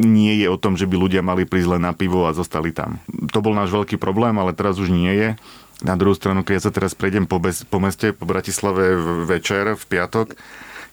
nie 0.00 0.42
je 0.42 0.48
o 0.50 0.58
tom, 0.58 0.74
že 0.74 0.88
by 0.88 0.96
ľudia 0.98 1.22
mali 1.22 1.46
prísť 1.46 1.78
len 1.78 1.82
na 1.84 1.92
pivo 1.94 2.26
a 2.26 2.34
zostali 2.34 2.74
tam. 2.74 2.98
To 3.30 3.38
bol 3.44 3.54
náš 3.54 3.70
veľký 3.70 4.00
problém, 4.00 4.34
ale 4.40 4.56
teraz 4.56 4.80
už 4.80 4.90
nie 4.90 5.12
je. 5.12 5.28
Na 5.80 5.96
druhú 5.96 6.12
stranu, 6.12 6.44
keď 6.44 6.54
ja 6.60 6.64
sa 6.68 6.72
teraz 6.72 6.92
prejdem 6.92 7.24
po, 7.24 7.40
bez, 7.40 7.64
po 7.64 7.80
meste, 7.80 8.12
po 8.12 8.28
Bratislave 8.28 8.96
večer, 9.24 9.76
v 9.76 9.84
piatok, 9.88 10.36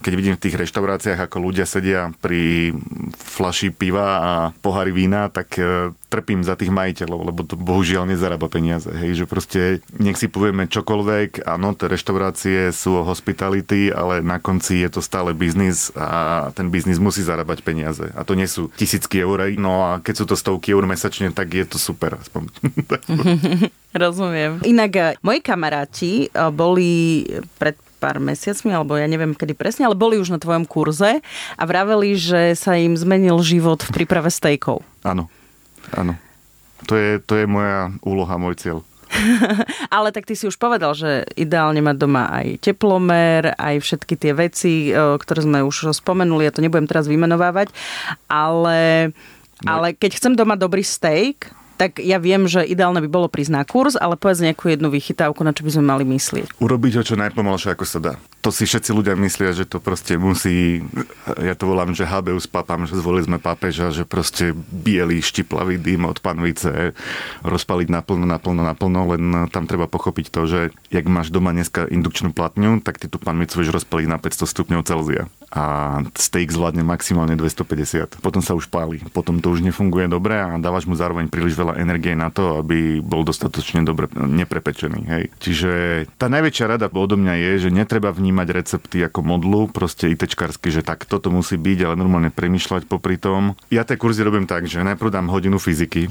keď 0.01 0.13
vidím 0.13 0.35
v 0.37 0.43
tých 0.43 0.59
reštauráciách, 0.59 1.19
ako 1.27 1.37
ľudia 1.41 1.65
sedia 1.65 2.13
pri 2.21 2.73
flaši 3.17 3.73
piva 3.73 4.07
a 4.21 4.31
pohári 4.61 4.93
vína, 4.93 5.27
tak 5.27 5.57
e, 5.57 5.91
trpím 6.07 6.45
za 6.45 6.55
tých 6.55 6.71
majiteľov, 6.71 7.19
lebo 7.33 7.41
to 7.43 7.59
bohužiaľ 7.59 8.07
nezarába 8.07 8.47
peniaze. 8.47 8.87
Hej, 8.87 9.23
že 9.23 9.25
proste 9.25 9.61
nech 9.97 10.15
si 10.15 10.31
povieme 10.31 10.69
čokoľvek, 10.69 11.43
áno, 11.43 11.75
tie 11.75 11.91
reštaurácie 11.91 12.59
sú 12.71 13.03
o 13.03 13.07
hospitality, 13.07 13.91
ale 13.91 14.23
na 14.23 14.39
konci 14.39 14.85
je 14.85 14.89
to 14.93 15.01
stále 15.03 15.33
biznis 15.35 15.91
a 15.97 16.49
ten 16.55 16.71
biznis 16.71 17.01
musí 17.01 17.25
zarábať 17.25 17.65
peniaze. 17.65 18.07
A 18.15 18.23
to 18.23 18.37
nie 18.37 18.47
sú 18.47 18.71
tisícky 18.79 19.19
eur, 19.19 19.49
no 19.59 19.83
a 19.83 19.91
keď 19.99 20.13
sú 20.23 20.25
to 20.25 20.35
stovky 20.39 20.71
eur 20.71 20.87
mesačne, 20.87 21.33
tak 21.35 21.51
je 21.51 21.65
to 21.67 21.77
super. 21.77 22.15
Aspoň. 22.17 22.47
Rozumiem. 24.07 24.63
Inak 24.63 24.91
e, 24.95 25.03
moji 25.25 25.39
kamaráti 25.43 26.13
e, 26.25 26.49
boli 26.53 27.23
pred 27.59 27.86
pár 28.07 28.23
mesiacmi, 28.23 28.71
alebo 28.71 28.95
ja 28.95 29.03
neviem 29.03 29.35
kedy 29.35 29.51
presne, 29.51 29.83
ale 29.83 29.99
boli 29.99 30.15
už 30.15 30.31
na 30.31 30.39
tvojom 30.39 30.63
kurze 30.63 31.19
a 31.59 31.63
vraveli, 31.67 32.15
že 32.15 32.55
sa 32.55 32.79
im 32.79 32.95
zmenil 32.95 33.35
život 33.43 33.83
v 33.83 33.91
príprave 33.91 34.31
stejkov. 34.31 34.79
Áno, 35.03 35.27
áno. 35.91 36.15
To 36.87 36.95
je, 36.95 37.19
to 37.19 37.35
je 37.35 37.43
moja 37.43 37.91
úloha, 38.07 38.39
môj 38.39 38.55
cieľ. 38.55 38.79
ale 39.95 40.15
tak 40.15 40.23
ty 40.23 40.39
si 40.39 40.47
už 40.47 40.55
povedal, 40.55 40.95
že 40.95 41.27
ideálne 41.35 41.83
mať 41.83 41.95
doma 41.99 42.31
aj 42.31 42.63
teplomer, 42.63 43.55
aj 43.59 43.75
všetky 43.83 44.15
tie 44.15 44.31
veci, 44.31 44.73
e, 44.91 45.19
ktoré 45.19 45.43
sme 45.43 45.59
už 45.67 45.91
spomenuli, 45.91 46.47
ja 46.47 46.55
to 46.55 46.63
nebudem 46.63 46.87
teraz 46.87 47.11
vymenovávať, 47.11 47.71
ale, 48.31 49.11
no. 49.63 49.67
ale 49.67 49.95
keď 49.95 50.19
chcem 50.19 50.33
doma 50.35 50.55
dobrý 50.55 50.83
steak, 50.83 51.51
tak 51.77 52.01
ja 52.01 52.17
viem, 52.17 52.49
že 52.49 52.65
ideálne 52.65 52.99
by 53.05 53.09
bolo 53.09 53.27
prísť 53.29 53.53
na 53.53 53.63
kurz, 53.63 53.93
ale 53.93 54.17
povedz 54.17 54.41
nejakú 54.41 54.73
jednu 54.73 54.89
vychytávku, 54.89 55.45
na 55.45 55.53
čo 55.53 55.61
by 55.61 55.71
sme 55.77 55.85
mali 55.85 56.03
myslieť. 56.09 56.57
Urobiť 56.57 56.91
ho 56.97 57.03
čo 57.05 57.15
najpomalšie, 57.15 57.77
ako 57.77 57.85
sa 57.85 57.99
dá. 58.01 58.13
To 58.41 58.49
si 58.49 58.65
všetci 58.65 58.89
ľudia 58.91 59.13
myslia, 59.13 59.53
že 59.53 59.69
to 59.69 59.77
proste 59.77 60.17
musí, 60.17 60.81
ja 61.37 61.53
to 61.53 61.69
volám, 61.69 61.93
že 61.93 62.09
habeus 62.09 62.49
papám, 62.49 62.89
že 62.89 62.97
zvolili 62.97 63.29
sme 63.29 63.37
pápeža, 63.37 63.93
že 63.93 64.09
proste 64.09 64.57
biely 64.57 65.21
štiplavý 65.21 65.77
dým 65.77 66.09
od 66.09 66.17
panvice 66.17 66.97
rozpaliť 67.45 67.87
naplno, 67.93 68.25
naplno, 68.25 68.61
naplno, 68.65 69.01
len 69.13 69.23
tam 69.53 69.69
treba 69.69 69.85
pochopiť 69.85 70.25
to, 70.33 70.41
že 70.49 70.59
jak 70.89 71.05
máš 71.05 71.29
doma 71.29 71.53
dneska 71.53 71.85
indukčnú 71.85 72.33
platňu, 72.33 72.81
tak 72.81 72.97
ty 72.97 73.05
tú 73.05 73.21
panvicu 73.21 73.61
vieš 73.61 73.83
rozpaliť 73.83 74.07
na 74.09 74.17
500 74.17 74.49
stupňov 74.49 74.81
Celzia 74.87 75.29
a 75.47 75.63
steak 76.13 76.51
zvládne 76.51 76.83
maximálne 76.83 77.39
250. 77.39 78.19
Potom 78.19 78.43
sa 78.43 78.51
už 78.51 78.67
páli. 78.67 78.99
Potom 79.15 79.39
to 79.39 79.55
už 79.55 79.63
nefunguje 79.63 80.11
dobre 80.11 80.35
a 80.35 80.59
dávaš 80.59 80.83
mu 80.85 80.93
zároveň 80.93 81.31
príliš 81.31 81.55
veľa 81.55 81.79
energie 81.79 82.13
na 82.19 82.27
to, 82.27 82.59
aby 82.59 82.99
bol 82.99 83.23
dostatočne 83.23 83.87
dobre 83.87 84.11
neprepečený. 84.11 85.01
Hej. 85.07 85.23
Čiže 85.39 85.71
tá 86.19 86.27
najväčšia 86.27 86.65
rada 86.75 86.91
odo 86.91 87.15
mňa 87.15 87.33
je, 87.39 87.51
že 87.67 87.69
netreba 87.71 88.11
vnímať 88.11 88.47
recepty 88.51 89.05
ako 89.05 89.23
modlu, 89.23 89.61
proste 89.71 90.11
ITčkarsky, 90.11 90.73
že 90.73 90.81
tak 90.83 91.05
toto 91.05 91.31
musí 91.31 91.55
byť, 91.55 91.79
ale 91.87 91.95
normálne 91.95 92.33
premyšľať 92.33 92.89
popri 92.89 93.15
tom. 93.15 93.55
Ja 93.71 93.87
tie 93.87 93.95
kurzy 93.95 94.25
robím 94.25 94.49
tak, 94.49 94.65
že 94.65 94.83
najprv 94.83 95.13
dám 95.13 95.31
hodinu 95.31 95.61
fyziky, 95.61 96.09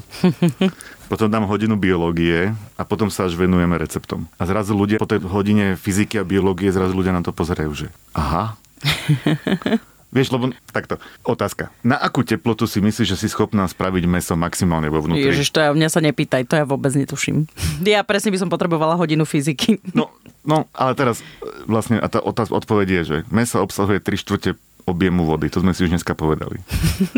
potom 1.12 1.28
dám 1.28 1.44
hodinu 1.44 1.74
biológie 1.76 2.54
a 2.78 2.82
potom 2.86 3.10
sa 3.10 3.26
až 3.26 3.34
venujeme 3.34 3.76
receptom. 3.76 4.30
A 4.40 4.46
zrazu 4.46 4.72
ľudia 4.72 5.02
po 5.02 5.10
tej 5.10 5.26
hodine 5.26 5.74
fyziky 5.74 6.22
a 6.22 6.24
biológie 6.24 6.70
zrazu 6.70 6.94
ľudia 6.94 7.12
na 7.12 7.20
to 7.20 7.34
pozerajú, 7.34 7.72
že 7.74 7.86
aha, 8.14 8.54
Vieš, 10.16 10.32
lebo 10.32 10.48
takto, 10.72 10.96
otázka. 11.28 11.68
Na 11.84 12.00
akú 12.00 12.24
teplotu 12.24 12.64
si 12.64 12.80
myslíš, 12.80 13.12
že 13.12 13.20
si 13.20 13.28
schopná 13.28 13.68
spraviť 13.68 14.08
meso 14.08 14.32
maximálne 14.32 14.88
vo 14.88 15.04
vnútri? 15.04 15.28
Ježiš, 15.28 15.52
to 15.52 15.60
ja, 15.60 15.76
mňa 15.76 15.88
sa 15.92 16.00
nepýtaj, 16.00 16.48
to 16.48 16.56
ja 16.56 16.64
vôbec 16.64 16.94
netuším. 16.96 17.44
Ja 17.86 18.00
presne 18.02 18.32
by 18.32 18.38
som 18.40 18.48
potrebovala 18.48 18.96
hodinu 18.96 19.28
fyziky. 19.28 19.76
No, 19.96 20.08
no 20.46 20.70
ale 20.72 20.96
teraz 20.96 21.20
vlastne 21.68 22.00
a 22.00 22.08
tá 22.08 22.20
otáz, 22.24 22.48
odpoveď 22.48 22.88
je, 22.88 23.02
že 23.04 23.16
meso 23.28 23.60
obsahuje 23.60 24.00
3 24.00 24.22
štvrte 24.24 24.50
objemu 24.86 25.26
vody. 25.26 25.50
To 25.50 25.60
sme 25.60 25.74
si 25.74 25.84
už 25.84 25.92
dneska 25.92 26.14
povedali. 26.14 26.62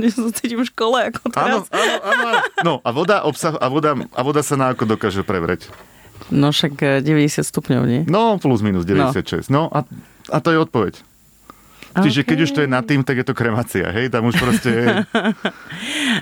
Ja 0.01 0.11
sa 0.11 0.33
cítim 0.33 0.65
v 0.65 0.67
škole 0.67 1.13
ako 1.13 1.29
teraz. 1.31 1.69
Áno, 1.69 1.69
áno, 1.71 1.95
áno. 2.03 2.39
No 2.65 2.73
a 2.81 2.91
voda, 2.91 3.17
obsah, 3.23 3.55
a 3.61 3.69
voda, 3.69 3.93
a 3.95 4.21
voda 4.25 4.41
sa 4.41 4.57
na 4.57 4.73
ako 4.73 4.89
dokáže 4.89 5.21
prevrieť? 5.23 5.69
No 6.33 6.51
však 6.51 7.05
90 7.05 7.07
eh, 7.07 7.45
stupňov, 7.45 7.83
nie? 7.85 8.01
No, 8.09 8.41
plus 8.41 8.65
minus 8.65 8.89
96. 8.89 9.53
No, 9.53 9.69
no 9.69 9.71
a, 9.71 9.85
a 10.33 10.39
to 10.43 10.51
je 10.51 10.59
odpoveď. 10.59 11.08
Čiže 12.05 12.21
okay. 12.23 12.29
keď 12.35 12.39
už 12.45 12.51
to 12.55 12.61
je 12.65 12.69
nad 12.71 12.85
tým, 12.85 13.01
tak 13.03 13.17
je 13.21 13.27
to 13.27 13.35
kremácia, 13.35 13.87
hej? 13.91 14.11
Tam 14.13 14.27
už 14.27 14.37
proste 14.39 14.71
je... 14.71 14.87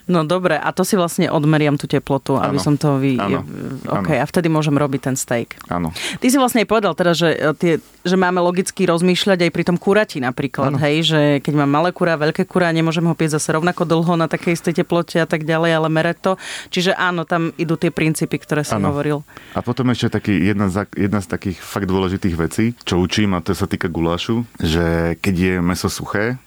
No 0.07 0.23
dobre, 0.23 0.61
a 0.61 0.71
to 0.71 0.85
si 0.85 0.95
vlastne 0.95 1.27
odmeriam 1.33 1.75
tú 1.81 1.89
teplotu, 1.89 2.37
aby 2.37 2.61
ano. 2.61 2.63
som 2.63 2.75
to 2.77 3.01
vy... 3.01 3.17
Ano. 3.17 3.43
OK, 3.89 4.11
ano. 4.13 4.23
a 4.23 4.25
vtedy 4.29 4.47
môžem 4.53 4.77
robiť 4.77 5.01
ten 5.11 5.17
steak. 5.17 5.57
Áno. 5.73 5.91
Ty 6.21 6.27
si 6.29 6.37
vlastne 6.37 6.63
aj 6.63 6.69
povedal 6.69 6.93
teraz, 6.93 7.19
že, 7.19 7.33
e, 7.33 7.51
tie, 7.57 7.73
že 8.05 8.17
máme 8.19 8.39
logicky 8.39 8.87
rozmýšľať 8.87 9.49
aj 9.49 9.51
pri 9.51 9.65
tom 9.67 9.77
kurati 9.81 10.21
napríklad, 10.23 10.77
ano. 10.77 10.83
hej? 10.85 11.07
Že 11.11 11.21
keď 11.43 11.55
mám 11.59 11.71
malé 11.71 11.91
kura, 11.91 12.21
veľké 12.21 12.45
kura, 12.47 12.71
nemôžem 12.71 13.03
ho 13.03 13.15
piesť 13.17 13.41
zase 13.41 13.57
rovnako 13.57 13.89
dlho 13.89 14.15
na 14.15 14.31
takej 14.31 14.55
istej 14.61 14.85
teplote 14.85 15.17
a 15.19 15.27
tak 15.27 15.43
ďalej, 15.43 15.71
ale 15.75 15.89
merať 15.91 16.17
to. 16.23 16.33
Čiže 16.71 16.95
áno, 16.95 17.25
tam 17.27 17.51
idú 17.57 17.75
tie 17.75 17.91
princípy, 17.91 18.37
ktoré 18.39 18.63
som 18.63 18.79
ano. 18.79 18.93
hovoril. 18.93 19.27
A 19.57 19.65
potom 19.65 19.91
ešte 19.91 20.13
taký, 20.13 20.39
jedna, 20.39 20.71
z, 20.71 20.87
jedna 20.95 21.19
z 21.25 21.29
takých 21.33 21.59
fakt 21.59 21.89
dôležitých 21.89 22.37
vecí, 22.37 22.65
čo 22.87 23.01
učím, 23.01 23.35
a 23.35 23.43
to 23.43 23.57
sa 23.57 23.67
týka 23.67 23.91
gulášu, 23.91 24.47
že 24.61 25.17
keď 25.19 25.35
je 25.35 25.55
meso 25.67 25.91
suché, 25.91 26.39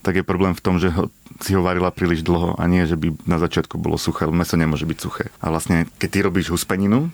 tak 0.00 0.18
je 0.18 0.24
problém 0.24 0.56
v 0.56 0.64
tom, 0.64 0.80
že 0.80 0.90
ho, 0.90 1.12
si 1.38 1.52
ho 1.52 1.62
varila 1.62 1.92
príliš 1.94 2.24
dlho 2.24 2.56
a 2.56 2.64
nie, 2.66 2.88
že 2.88 2.96
by 2.96 3.14
na 3.28 3.38
začiatku 3.38 3.76
bolo 3.76 4.00
suché. 4.00 4.26
Meso 4.26 4.56
nemôže 4.56 4.88
byť 4.88 4.98
suché. 4.98 5.28
A 5.38 5.52
vlastne, 5.52 5.86
keď 6.00 6.08
ty 6.08 6.18
robíš 6.24 6.50
huspeninu, 6.50 7.12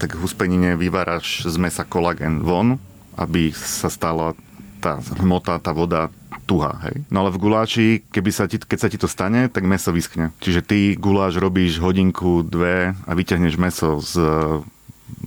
tak 0.00 0.18
huspenine 0.18 0.74
vyváraš 0.74 1.46
z 1.46 1.56
mesa 1.60 1.86
kolagén 1.86 2.42
von, 2.42 2.82
aby 3.14 3.54
sa 3.54 3.86
stala 3.86 4.34
tá 4.82 4.98
hmota, 5.22 5.62
tá 5.62 5.70
voda 5.70 6.10
tuhá. 6.44 6.76
Hej? 6.90 7.06
No 7.08 7.24
ale 7.24 7.30
v 7.32 7.40
guláši, 7.40 7.86
keby 8.12 8.30
sa 8.34 8.44
ti, 8.44 8.60
keď 8.60 8.78
sa 8.78 8.88
ti 8.90 8.98
to 9.00 9.08
stane, 9.08 9.48
tak 9.48 9.64
meso 9.64 9.94
vyschne. 9.94 10.34
Čiže 10.42 10.60
ty 10.60 10.78
guláš 10.98 11.40
robíš 11.40 11.80
hodinku, 11.80 12.44
dve 12.44 12.92
a 12.92 13.10
vyťahneš 13.14 13.54
meso 13.56 14.02
z 14.02 14.20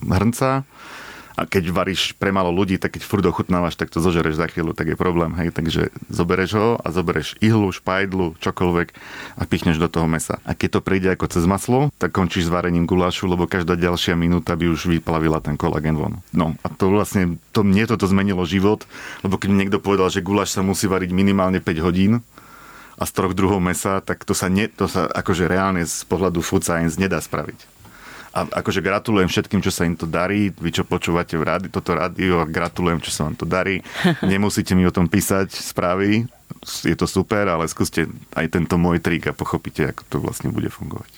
hrnca 0.05 0.67
A 1.37 1.45
keď 1.45 1.69
varíš 1.69 2.17
pre 2.17 2.33
málo 2.33 2.49
ľudí, 2.49 2.81
tak 2.81 2.97
keď 2.97 3.05
furt 3.05 3.21
ochutnávaš, 3.21 3.77
tak 3.77 3.93
to 3.93 4.01
zožereš 4.01 4.41
za 4.41 4.49
chvíľu, 4.49 4.73
tak 4.73 4.89
je 4.89 4.97
problém. 4.97 5.37
Hej? 5.37 5.53
Takže 5.53 5.93
zobereš 6.09 6.51
ho 6.57 6.69
a 6.81 6.87
zobereš 6.89 7.37
ihlu, 7.45 7.69
špajdlu, 7.69 8.41
čokoľvek 8.41 8.87
a 9.37 9.43
pichneš 9.45 9.77
do 9.77 9.85
toho 9.85 10.09
mesa. 10.09 10.41
A 10.49 10.57
keď 10.57 10.81
to 10.81 10.85
príde 10.85 11.13
ako 11.13 11.29
cez 11.29 11.45
maslo, 11.45 11.93
tak 12.01 12.17
končíš 12.17 12.49
s 12.49 12.53
varením 12.53 12.89
gulášu, 12.89 13.29
lebo 13.29 13.45
každá 13.45 13.77
ďalšia 13.77 14.17
minúta 14.17 14.57
by 14.57 14.65
už 14.73 14.89
vyplavila 14.97 15.37
ten 15.37 15.61
kolagen 15.61 15.93
von. 15.93 16.25
No 16.33 16.57
a 16.65 16.73
to 16.73 16.89
vlastne, 16.89 17.37
to, 17.53 17.61
mne 17.61 17.85
toto 17.85 18.09
zmenilo 18.09 18.41
život, 18.49 18.89
lebo 19.21 19.37
keď 19.37 19.47
mi 19.53 19.61
niekto 19.61 19.77
povedal, 19.77 20.09
že 20.09 20.25
guláš 20.25 20.57
sa 20.57 20.65
musí 20.65 20.89
variť 20.89 21.13
minimálne 21.13 21.61
5 21.61 21.85
hodín, 21.85 22.25
a 22.97 23.05
z 23.05 23.13
troch 23.13 23.37
druhov 23.37 23.61
mesa, 23.61 24.01
tak 24.01 24.25
to 24.25 24.33
sa, 24.33 24.49
ne, 24.49 24.65
to 24.65 24.89
sa 24.89 25.05
akože 25.05 25.45
reálne 25.45 25.85
z 25.85 26.01
pohľadu 26.09 26.41
food 26.41 26.65
science 26.65 26.97
nedá 26.97 27.21
spraviť. 27.21 27.76
A 28.37 28.45
akože 28.61 28.85
gratulujem 28.85 29.25
všetkým, 29.25 29.65
čo 29.65 29.73
sa 29.73 29.89
im 29.89 29.97
to 29.97 30.05
darí. 30.05 30.53
Vy, 30.53 30.69
čo 30.69 30.85
počúvate 30.85 31.33
v 31.41 31.41
rádi, 31.41 31.67
toto 31.73 31.97
rádio, 31.97 32.45
gratulujem, 32.45 33.01
čo 33.01 33.09
sa 33.09 33.25
vám 33.25 33.33
to 33.33 33.49
darí. 33.49 33.81
Nemusíte 34.21 34.77
mi 34.77 34.85
o 34.85 34.93
tom 34.93 35.09
písať 35.09 35.49
správy, 35.49 36.29
je 36.85 36.93
to 36.93 37.09
super, 37.09 37.49
ale 37.49 37.65
skúste 37.65 38.05
aj 38.37 38.53
tento 38.53 38.77
môj 38.77 39.01
trik 39.01 39.25
a 39.25 39.33
pochopíte, 39.33 39.89
ako 39.89 40.01
to 40.05 40.17
vlastne 40.21 40.53
bude 40.53 40.69
fungovať. 40.69 41.09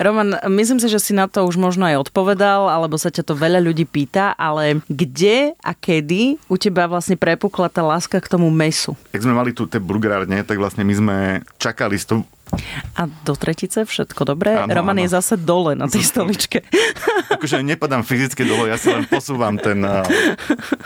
Roman, 0.00 0.40
myslím 0.48 0.80
si, 0.80 0.88
že 0.88 1.00
si 1.00 1.12
na 1.12 1.28
to 1.28 1.44
už 1.44 1.60
možno 1.60 1.84
aj 1.84 2.08
odpovedal, 2.08 2.72
alebo 2.72 2.96
sa 2.96 3.12
ťa 3.12 3.28
to 3.28 3.36
veľa 3.36 3.60
ľudí 3.60 3.84
pýta, 3.84 4.32
ale 4.36 4.80
kde 4.88 5.52
a 5.60 5.72
kedy 5.76 6.40
u 6.48 6.56
teba 6.56 6.88
vlastne 6.88 7.20
prepukla 7.20 7.68
tá 7.68 7.84
láska 7.84 8.20
k 8.20 8.30
tomu 8.30 8.48
mesu? 8.48 8.96
Jak 9.12 9.24
sme 9.24 9.36
mali 9.36 9.52
tu 9.52 9.68
tie 9.68 9.80
burgerárne, 9.80 10.40
tak 10.48 10.56
vlastne 10.56 10.84
my 10.84 10.94
sme 10.96 11.16
čakali 11.60 12.00
s 12.00 12.08
tou 12.08 12.24
a 12.96 13.02
do 13.24 13.34
tretice 13.38 13.86
všetko 13.86 14.24
dobré. 14.24 14.58
Ano, 14.58 14.74
Roman 14.74 14.98
ano. 14.98 15.04
je 15.06 15.08
zase 15.14 15.34
dole 15.40 15.78
na 15.78 15.86
tej 15.86 16.04
stoličke. 16.04 16.66
akože 17.36 17.62
nepadám 17.62 18.02
fyzicky 18.02 18.44
dole, 18.44 18.68
ja 18.68 18.76
si 18.76 18.90
len 18.90 19.06
posúvam 19.06 19.56
ten, 19.56 19.80
eh, 19.82 20.04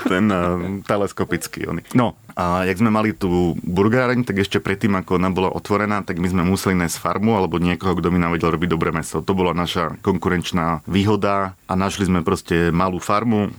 ten 0.06 0.24
eh, 0.28 0.40
teleskopický. 0.84 1.66
No, 1.96 2.14
a 2.35 2.66
jak 2.66 2.82
sme 2.82 2.91
mali 2.91 3.14
tú 3.14 3.55
burgáreň, 3.62 4.26
tak 4.26 4.43
ešte 4.43 4.59
predtým, 4.59 4.99
ako 4.99 5.22
ona 5.22 5.30
bola 5.30 5.55
otvorená, 5.55 6.03
tak 6.03 6.18
my 6.18 6.26
sme 6.26 6.43
museli 6.43 6.74
nájsť 6.74 6.99
farmu 6.99 7.39
alebo 7.39 7.62
niekoho, 7.62 7.95
kto 7.95 8.11
by 8.11 8.18
nám 8.18 8.35
robiť 8.35 8.70
dobré 8.70 8.91
meso. 8.91 9.22
To 9.22 9.32
bola 9.39 9.55
naša 9.55 9.95
konkurenčná 10.03 10.82
výhoda 10.91 11.55
a 11.70 11.72
našli 11.78 12.11
sme 12.11 12.26
proste 12.26 12.74
malú 12.74 12.99
farmu 12.99 13.55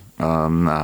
na, 0.52 0.80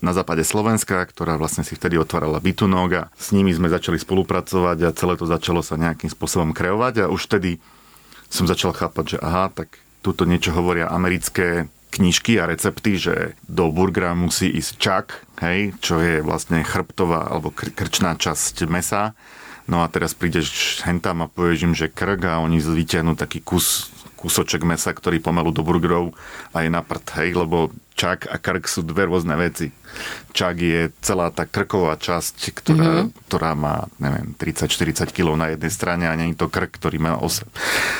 na 0.00 0.12
západe 0.16 0.44
Slovenska, 0.48 1.04
ktorá 1.04 1.36
vlastne 1.36 1.60
si 1.60 1.76
vtedy 1.76 2.00
otvárala 2.00 2.40
bytunok 2.40 2.90
a 2.96 3.02
s 3.16 3.36
nimi 3.36 3.52
sme 3.52 3.68
začali 3.68 4.00
spolupracovať 4.00 4.78
a 4.88 4.96
celé 4.96 5.14
to 5.20 5.28
začalo 5.28 5.60
sa 5.60 5.76
nejakým 5.76 6.08
spôsobom 6.08 6.56
kreovať 6.56 7.04
a 7.04 7.12
už 7.12 7.28
vtedy 7.28 7.60
som 8.32 8.48
začal 8.48 8.72
chápať, 8.72 9.16
že 9.16 9.18
aha, 9.20 9.52
tak 9.52 9.76
tuto 10.00 10.24
niečo 10.24 10.56
hovoria 10.56 10.88
americké 10.88 11.68
knižky 11.92 12.40
a 12.40 12.48
recepty, 12.48 12.96
že 12.96 13.36
do 13.44 13.68
burgera 13.68 14.16
musí 14.16 14.48
ísť 14.48 14.72
čak, 14.80 15.04
hej, 15.44 15.76
čo 15.84 16.00
je 16.00 16.24
vlastne 16.24 16.64
chrbtová 16.64 17.28
alebo 17.28 17.52
kr- 17.52 17.70
krčná 17.70 18.16
časť 18.16 18.64
mesa. 18.66 19.12
No 19.68 19.84
a 19.84 19.86
teraz 19.92 20.16
prídeš 20.16 20.80
hentam 20.82 21.22
a 21.22 21.30
povieš 21.30 21.60
im, 21.68 21.74
že 21.76 21.92
krk 21.92 22.26
a 22.26 22.42
oni 22.42 22.58
vyťahnú 22.58 23.14
taký 23.14 23.44
kus 23.44 23.91
kúsoček 24.22 24.62
mesa, 24.62 24.94
ktorý 24.94 25.18
pomalu 25.18 25.50
do 25.50 25.66
burgerov 25.66 26.14
a 26.54 26.62
je 26.62 26.70
na 26.70 26.86
prd, 26.86 27.06
hej, 27.18 27.34
lebo 27.34 27.74
čak 27.98 28.30
a 28.30 28.38
krk 28.40 28.64
sú 28.70 28.80
dve 28.86 29.10
rôzne 29.10 29.34
veci. 29.36 29.74
Čak 30.32 30.54
je 30.56 30.88
celá 31.04 31.28
tá 31.28 31.44
krková 31.44 32.00
časť, 32.00 32.56
ktorá, 32.56 33.04
mm-hmm. 33.04 33.28
ktorá 33.28 33.52
má, 33.52 33.84
neviem, 34.00 34.32
30-40 34.38 35.12
kg 35.12 35.36
na 35.36 35.52
jednej 35.52 35.72
strane 35.74 36.04
a 36.08 36.16
je 36.16 36.38
to 36.38 36.48
krk, 36.48 36.72
ktorý 36.80 37.02
má 37.02 37.12
8 37.20 37.44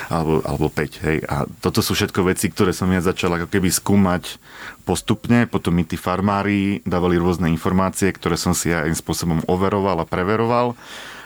alebo, 0.09 0.41
alebo 0.47 0.66
5, 0.73 1.07
hej. 1.07 1.18
A 1.29 1.45
toto 1.61 1.85
sú 1.85 1.93
všetko 1.93 2.25
veci, 2.25 2.49
ktoré 2.49 2.73
som 2.73 2.89
ja 2.89 3.05
začal 3.05 3.37
ako 3.37 3.53
keby 3.53 3.68
skúmať 3.68 4.41
postupne, 4.89 5.45
potom 5.47 5.77
mi 5.77 5.85
tí 5.85 6.01
farmári 6.01 6.81
dávali 6.89 7.20
rôzne 7.20 7.53
informácie, 7.53 8.11
ktoré 8.11 8.41
som 8.41 8.57
si 8.57 8.73
aj 8.73 8.91
spôsobom 8.97 9.45
overoval 9.47 10.03
a 10.03 10.09
preveroval 10.09 10.75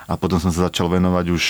a 0.07 0.15
potom 0.15 0.39
som 0.39 0.55
sa 0.55 0.71
začal 0.71 0.87
venovať 0.87 1.27
už 1.35 1.45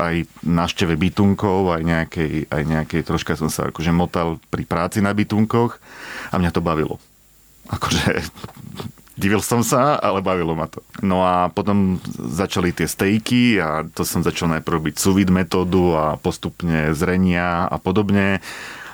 aj 0.00 0.24
návšteve 0.40 0.96
bytunkov, 0.96 1.68
aj 1.76 1.82
nejakej, 1.84 2.48
aj 2.48 2.62
nejakej, 2.64 3.00
troška 3.04 3.36
som 3.36 3.52
sa 3.52 3.68
akože 3.68 3.92
motal 3.92 4.40
pri 4.48 4.64
práci 4.64 5.04
na 5.04 5.12
bytunkoch 5.12 5.76
a 6.32 6.34
mňa 6.40 6.50
to 6.52 6.64
bavilo. 6.64 6.96
Akože 7.68 8.24
divil 9.20 9.44
som 9.44 9.60
sa, 9.60 10.00
ale 10.00 10.24
bavilo 10.24 10.56
ma 10.56 10.64
to. 10.64 10.80
No 11.04 11.20
a 11.20 11.52
potom 11.52 12.00
začali 12.16 12.72
tie 12.72 12.88
stejky 12.88 13.60
a 13.60 13.84
to 13.84 14.08
som 14.08 14.24
začal 14.24 14.48
najprv 14.48 14.80
robiť 14.80 14.94
sous 14.96 15.20
metódu 15.28 15.92
a 15.92 16.16
postupne 16.16 16.96
zrenia 16.96 17.68
a 17.68 17.76
podobne 17.76 18.40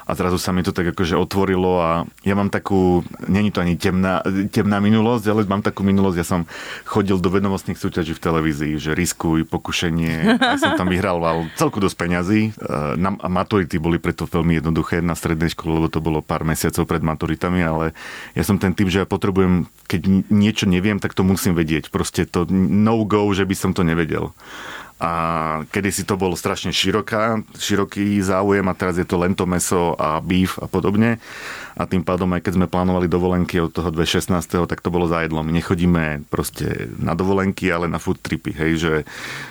a 0.07 0.15
zrazu 0.15 0.39
sa 0.39 0.55
mi 0.55 0.63
to 0.63 0.71
tak 0.71 0.95
akože 0.95 1.19
otvorilo 1.19 1.83
a 1.83 1.91
ja 2.23 2.39
mám 2.39 2.47
takú, 2.47 3.03
není 3.27 3.51
to 3.51 3.59
ani 3.59 3.75
temná, 3.75 4.23
temná 4.55 4.79
minulosť, 4.79 5.27
ale 5.27 5.43
mám 5.51 5.67
takú 5.67 5.83
minulosť, 5.83 6.17
ja 6.17 6.27
som 6.27 6.47
chodil 6.87 7.19
do 7.19 7.27
vedomostných 7.27 7.75
súťaží 7.75 8.15
v 8.15 8.23
televízii, 8.23 8.75
že 8.79 8.95
riskuj, 8.95 9.43
pokušenie, 9.51 10.39
ja 10.39 10.59
som 10.63 10.79
tam 10.79 10.87
vyhral 10.87 11.19
celku 11.59 11.83
dosť 11.83 11.97
peňazí. 11.99 12.41
Na, 12.97 13.19
a 13.19 13.27
maturity 13.27 13.83
boli 13.83 13.99
preto 13.99 14.31
veľmi 14.31 14.63
jednoduché 14.63 15.03
na 15.03 15.19
strednej 15.19 15.51
škole, 15.51 15.83
lebo 15.83 15.91
to 15.91 15.99
bolo 15.99 16.23
pár 16.23 16.47
mesiacov 16.47 16.87
pred 16.87 17.03
maturitami, 17.03 17.61
ale 17.67 17.91
ja 18.39 18.47
som 18.47 18.63
ten 18.63 18.77
typ, 18.79 18.87
že 18.87 19.03
ja 19.03 19.07
potrebujem, 19.09 19.67
keď 19.91 20.31
niečo 20.31 20.71
neviem, 20.71 21.03
tak 21.03 21.19
to 21.19 21.27
musím 21.27 21.59
vedieť. 21.59 21.91
Proste 21.91 22.29
to 22.31 22.47
no 22.53 23.03
go, 23.03 23.27
že 23.35 23.43
by 23.43 23.57
som 23.59 23.75
to 23.75 23.83
nevedel 23.83 24.31
a 24.97 25.13
kedysi 25.69 26.09
to 26.09 26.17
bol 26.17 26.33
strašne 26.33 26.73
široká, 26.73 27.45
široký 27.61 28.17
záujem 28.25 28.65
a 28.65 28.79
teraz 28.79 28.97
je 28.97 29.05
to 29.05 29.21
len 29.21 29.37
to 29.37 29.45
meso 29.45 29.93
a 30.01 30.25
beef 30.25 30.57
a 30.57 30.65
podobne. 30.65 31.21
A 31.77 31.85
tým 31.85 32.01
pádom, 32.01 32.33
aj 32.33 32.41
keď 32.41 32.53
sme 32.57 32.72
plánovali 32.72 33.05
dovolenky 33.05 33.61
od 33.61 33.68
toho 33.68 33.93
2016, 33.93 34.33
tak 34.64 34.81
to 34.81 34.89
bolo 34.89 35.05
za 35.05 35.20
jedlom. 35.20 35.45
My 35.45 35.61
nechodíme 35.61 36.24
proste 36.33 36.89
na 36.97 37.12
dovolenky, 37.12 37.68
ale 37.68 37.85
na 37.85 38.01
food 38.01 38.16
tripy. 38.24 38.57
Hej, 38.57 38.72
že 38.81 38.93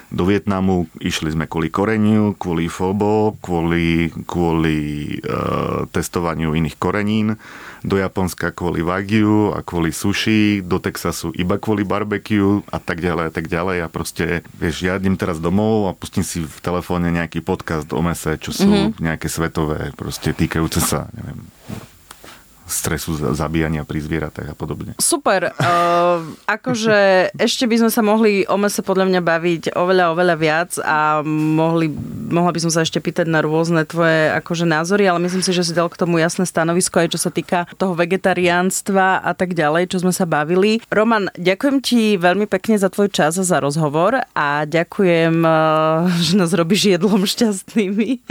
do 0.10 0.26
Vietnamu 0.26 0.90
išli 0.98 1.30
sme 1.30 1.46
kvôli 1.46 1.70
koreniu, 1.70 2.34
kvôli 2.34 2.66
fobo, 2.66 3.38
kvôli, 3.46 4.10
kvôli 4.26 4.80
uh, 5.22 5.86
testovaniu 5.94 6.58
iných 6.58 6.82
korenín 6.82 7.38
do 7.86 8.02
Japonska 8.02 8.50
kvôli 8.50 8.82
Wagyu 8.82 9.54
a 9.54 9.62
kvôli 9.62 9.94
sushi, 9.94 10.66
do 10.66 10.82
Texasu 10.82 11.30
iba 11.38 11.62
kvôli 11.62 11.86
barbecue 11.86 12.66
a 12.74 12.82
tak 12.82 13.00
ďalej 13.00 13.26
a 13.30 13.32
tak 13.32 13.46
ďalej 13.46 13.78
a 13.86 13.88
proste, 13.88 14.42
vieš, 14.58 14.90
ja 14.90 14.98
idem 14.98 15.14
teraz 15.14 15.38
domov 15.38 15.86
a 15.86 15.94
pustím 15.94 16.26
si 16.26 16.42
v 16.42 16.58
telefóne 16.66 17.14
nejaký 17.14 17.46
podcast 17.46 17.86
o 17.94 18.02
mese, 18.02 18.42
čo 18.42 18.50
sú 18.50 18.66
mm-hmm. 18.66 19.06
nejaké 19.06 19.30
svetové, 19.30 19.94
proste 19.94 20.34
týkajúce 20.34 20.82
sa, 20.82 21.06
neviem, 21.14 21.46
stresu 22.66 23.14
zabíjania 23.38 23.86
pri 23.86 24.02
zvieratách 24.02 24.52
a 24.52 24.56
podobne. 24.58 24.98
Super. 24.98 25.54
Uh, 25.58 26.26
akože 26.58 27.32
ešte 27.38 27.70
by 27.70 27.86
sme 27.86 27.92
sa 27.94 28.02
mohli 28.02 28.44
o 28.50 28.58
mese 28.58 28.82
podľa 28.82 29.06
mňa 29.10 29.22
baviť 29.22 29.64
oveľa, 29.78 30.06
oveľa 30.18 30.36
viac 30.36 30.72
a 30.82 31.22
mohli, 31.26 31.94
mohla 32.30 32.52
by 32.52 32.60
som 32.66 32.72
sa 32.74 32.82
ešte 32.82 32.98
pýtať 32.98 33.30
na 33.30 33.46
rôzne 33.46 33.86
tvoje 33.86 34.34
akože 34.42 34.66
názory, 34.66 35.06
ale 35.06 35.22
myslím 35.24 35.46
si, 35.46 35.54
že 35.54 35.64
si 35.64 35.78
dal 35.78 35.88
k 35.88 36.00
tomu 36.02 36.18
jasné 36.18 36.50
stanovisko 36.50 37.06
aj 37.06 37.14
čo 37.14 37.20
sa 37.22 37.30
týka 37.30 37.70
toho 37.78 37.94
vegetariánstva 37.94 39.22
a 39.22 39.32
tak 39.38 39.54
ďalej, 39.54 39.94
čo 39.94 40.02
sme 40.02 40.12
sa 40.12 40.26
bavili. 40.26 40.82
Roman, 40.90 41.30
ďakujem 41.38 41.78
ti 41.86 42.18
veľmi 42.18 42.50
pekne 42.50 42.82
za 42.82 42.90
tvoj 42.90 43.14
čas 43.14 43.38
a 43.38 43.46
za 43.46 43.62
rozhovor 43.62 44.26
a 44.34 44.66
ďakujem, 44.66 45.46
uh, 45.46 46.10
že 46.18 46.34
nás 46.34 46.52
robíš 46.52 46.98
jedlom 46.98 47.24
šťastnými 47.30 48.26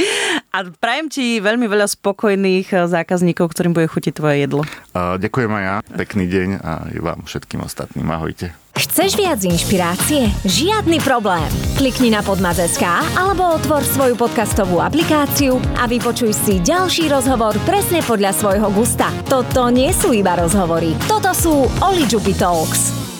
a 0.54 0.62
prajem 0.78 1.10
ti 1.10 1.42
veľmi 1.42 1.66
veľa 1.66 1.90
spokojných 1.90 2.86
zákazníkov, 2.86 3.50
ktorým 3.50 3.74
bude 3.74 3.90
chutiť 3.90 4.12
tvoje 4.14 4.46
jedlo. 4.46 4.62
Uh, 4.94 5.18
ďakujem 5.18 5.50
aj 5.50 5.64
ja. 5.66 5.76
Pekný 5.98 6.24
deň 6.30 6.48
a 6.62 6.72
vám 7.02 7.26
všetkým 7.26 7.66
ostatným. 7.66 8.06
Ahojte. 8.06 8.54
Chceš 8.74 9.14
viac 9.14 9.38
inšpirácie? 9.38 10.30
Žiadny 10.42 10.98
problém. 11.02 11.46
Klikni 11.78 12.10
na 12.10 12.26
podmaz.sk 12.26 12.82
alebo 13.14 13.54
otvor 13.54 13.86
svoju 13.86 14.18
podcastovú 14.18 14.82
aplikáciu 14.82 15.62
a 15.78 15.86
vypočuj 15.86 16.34
si 16.34 16.58
ďalší 16.58 17.06
rozhovor 17.06 17.54
presne 17.62 18.02
podľa 18.02 18.34
svojho 18.34 18.68
gusta. 18.74 19.14
Toto 19.30 19.70
nie 19.70 19.94
sú 19.94 20.10
iba 20.10 20.34
rozhovory. 20.34 20.98
Toto 21.06 21.30
sú 21.34 21.70
Oli 21.86 22.06
Talks. 22.34 23.13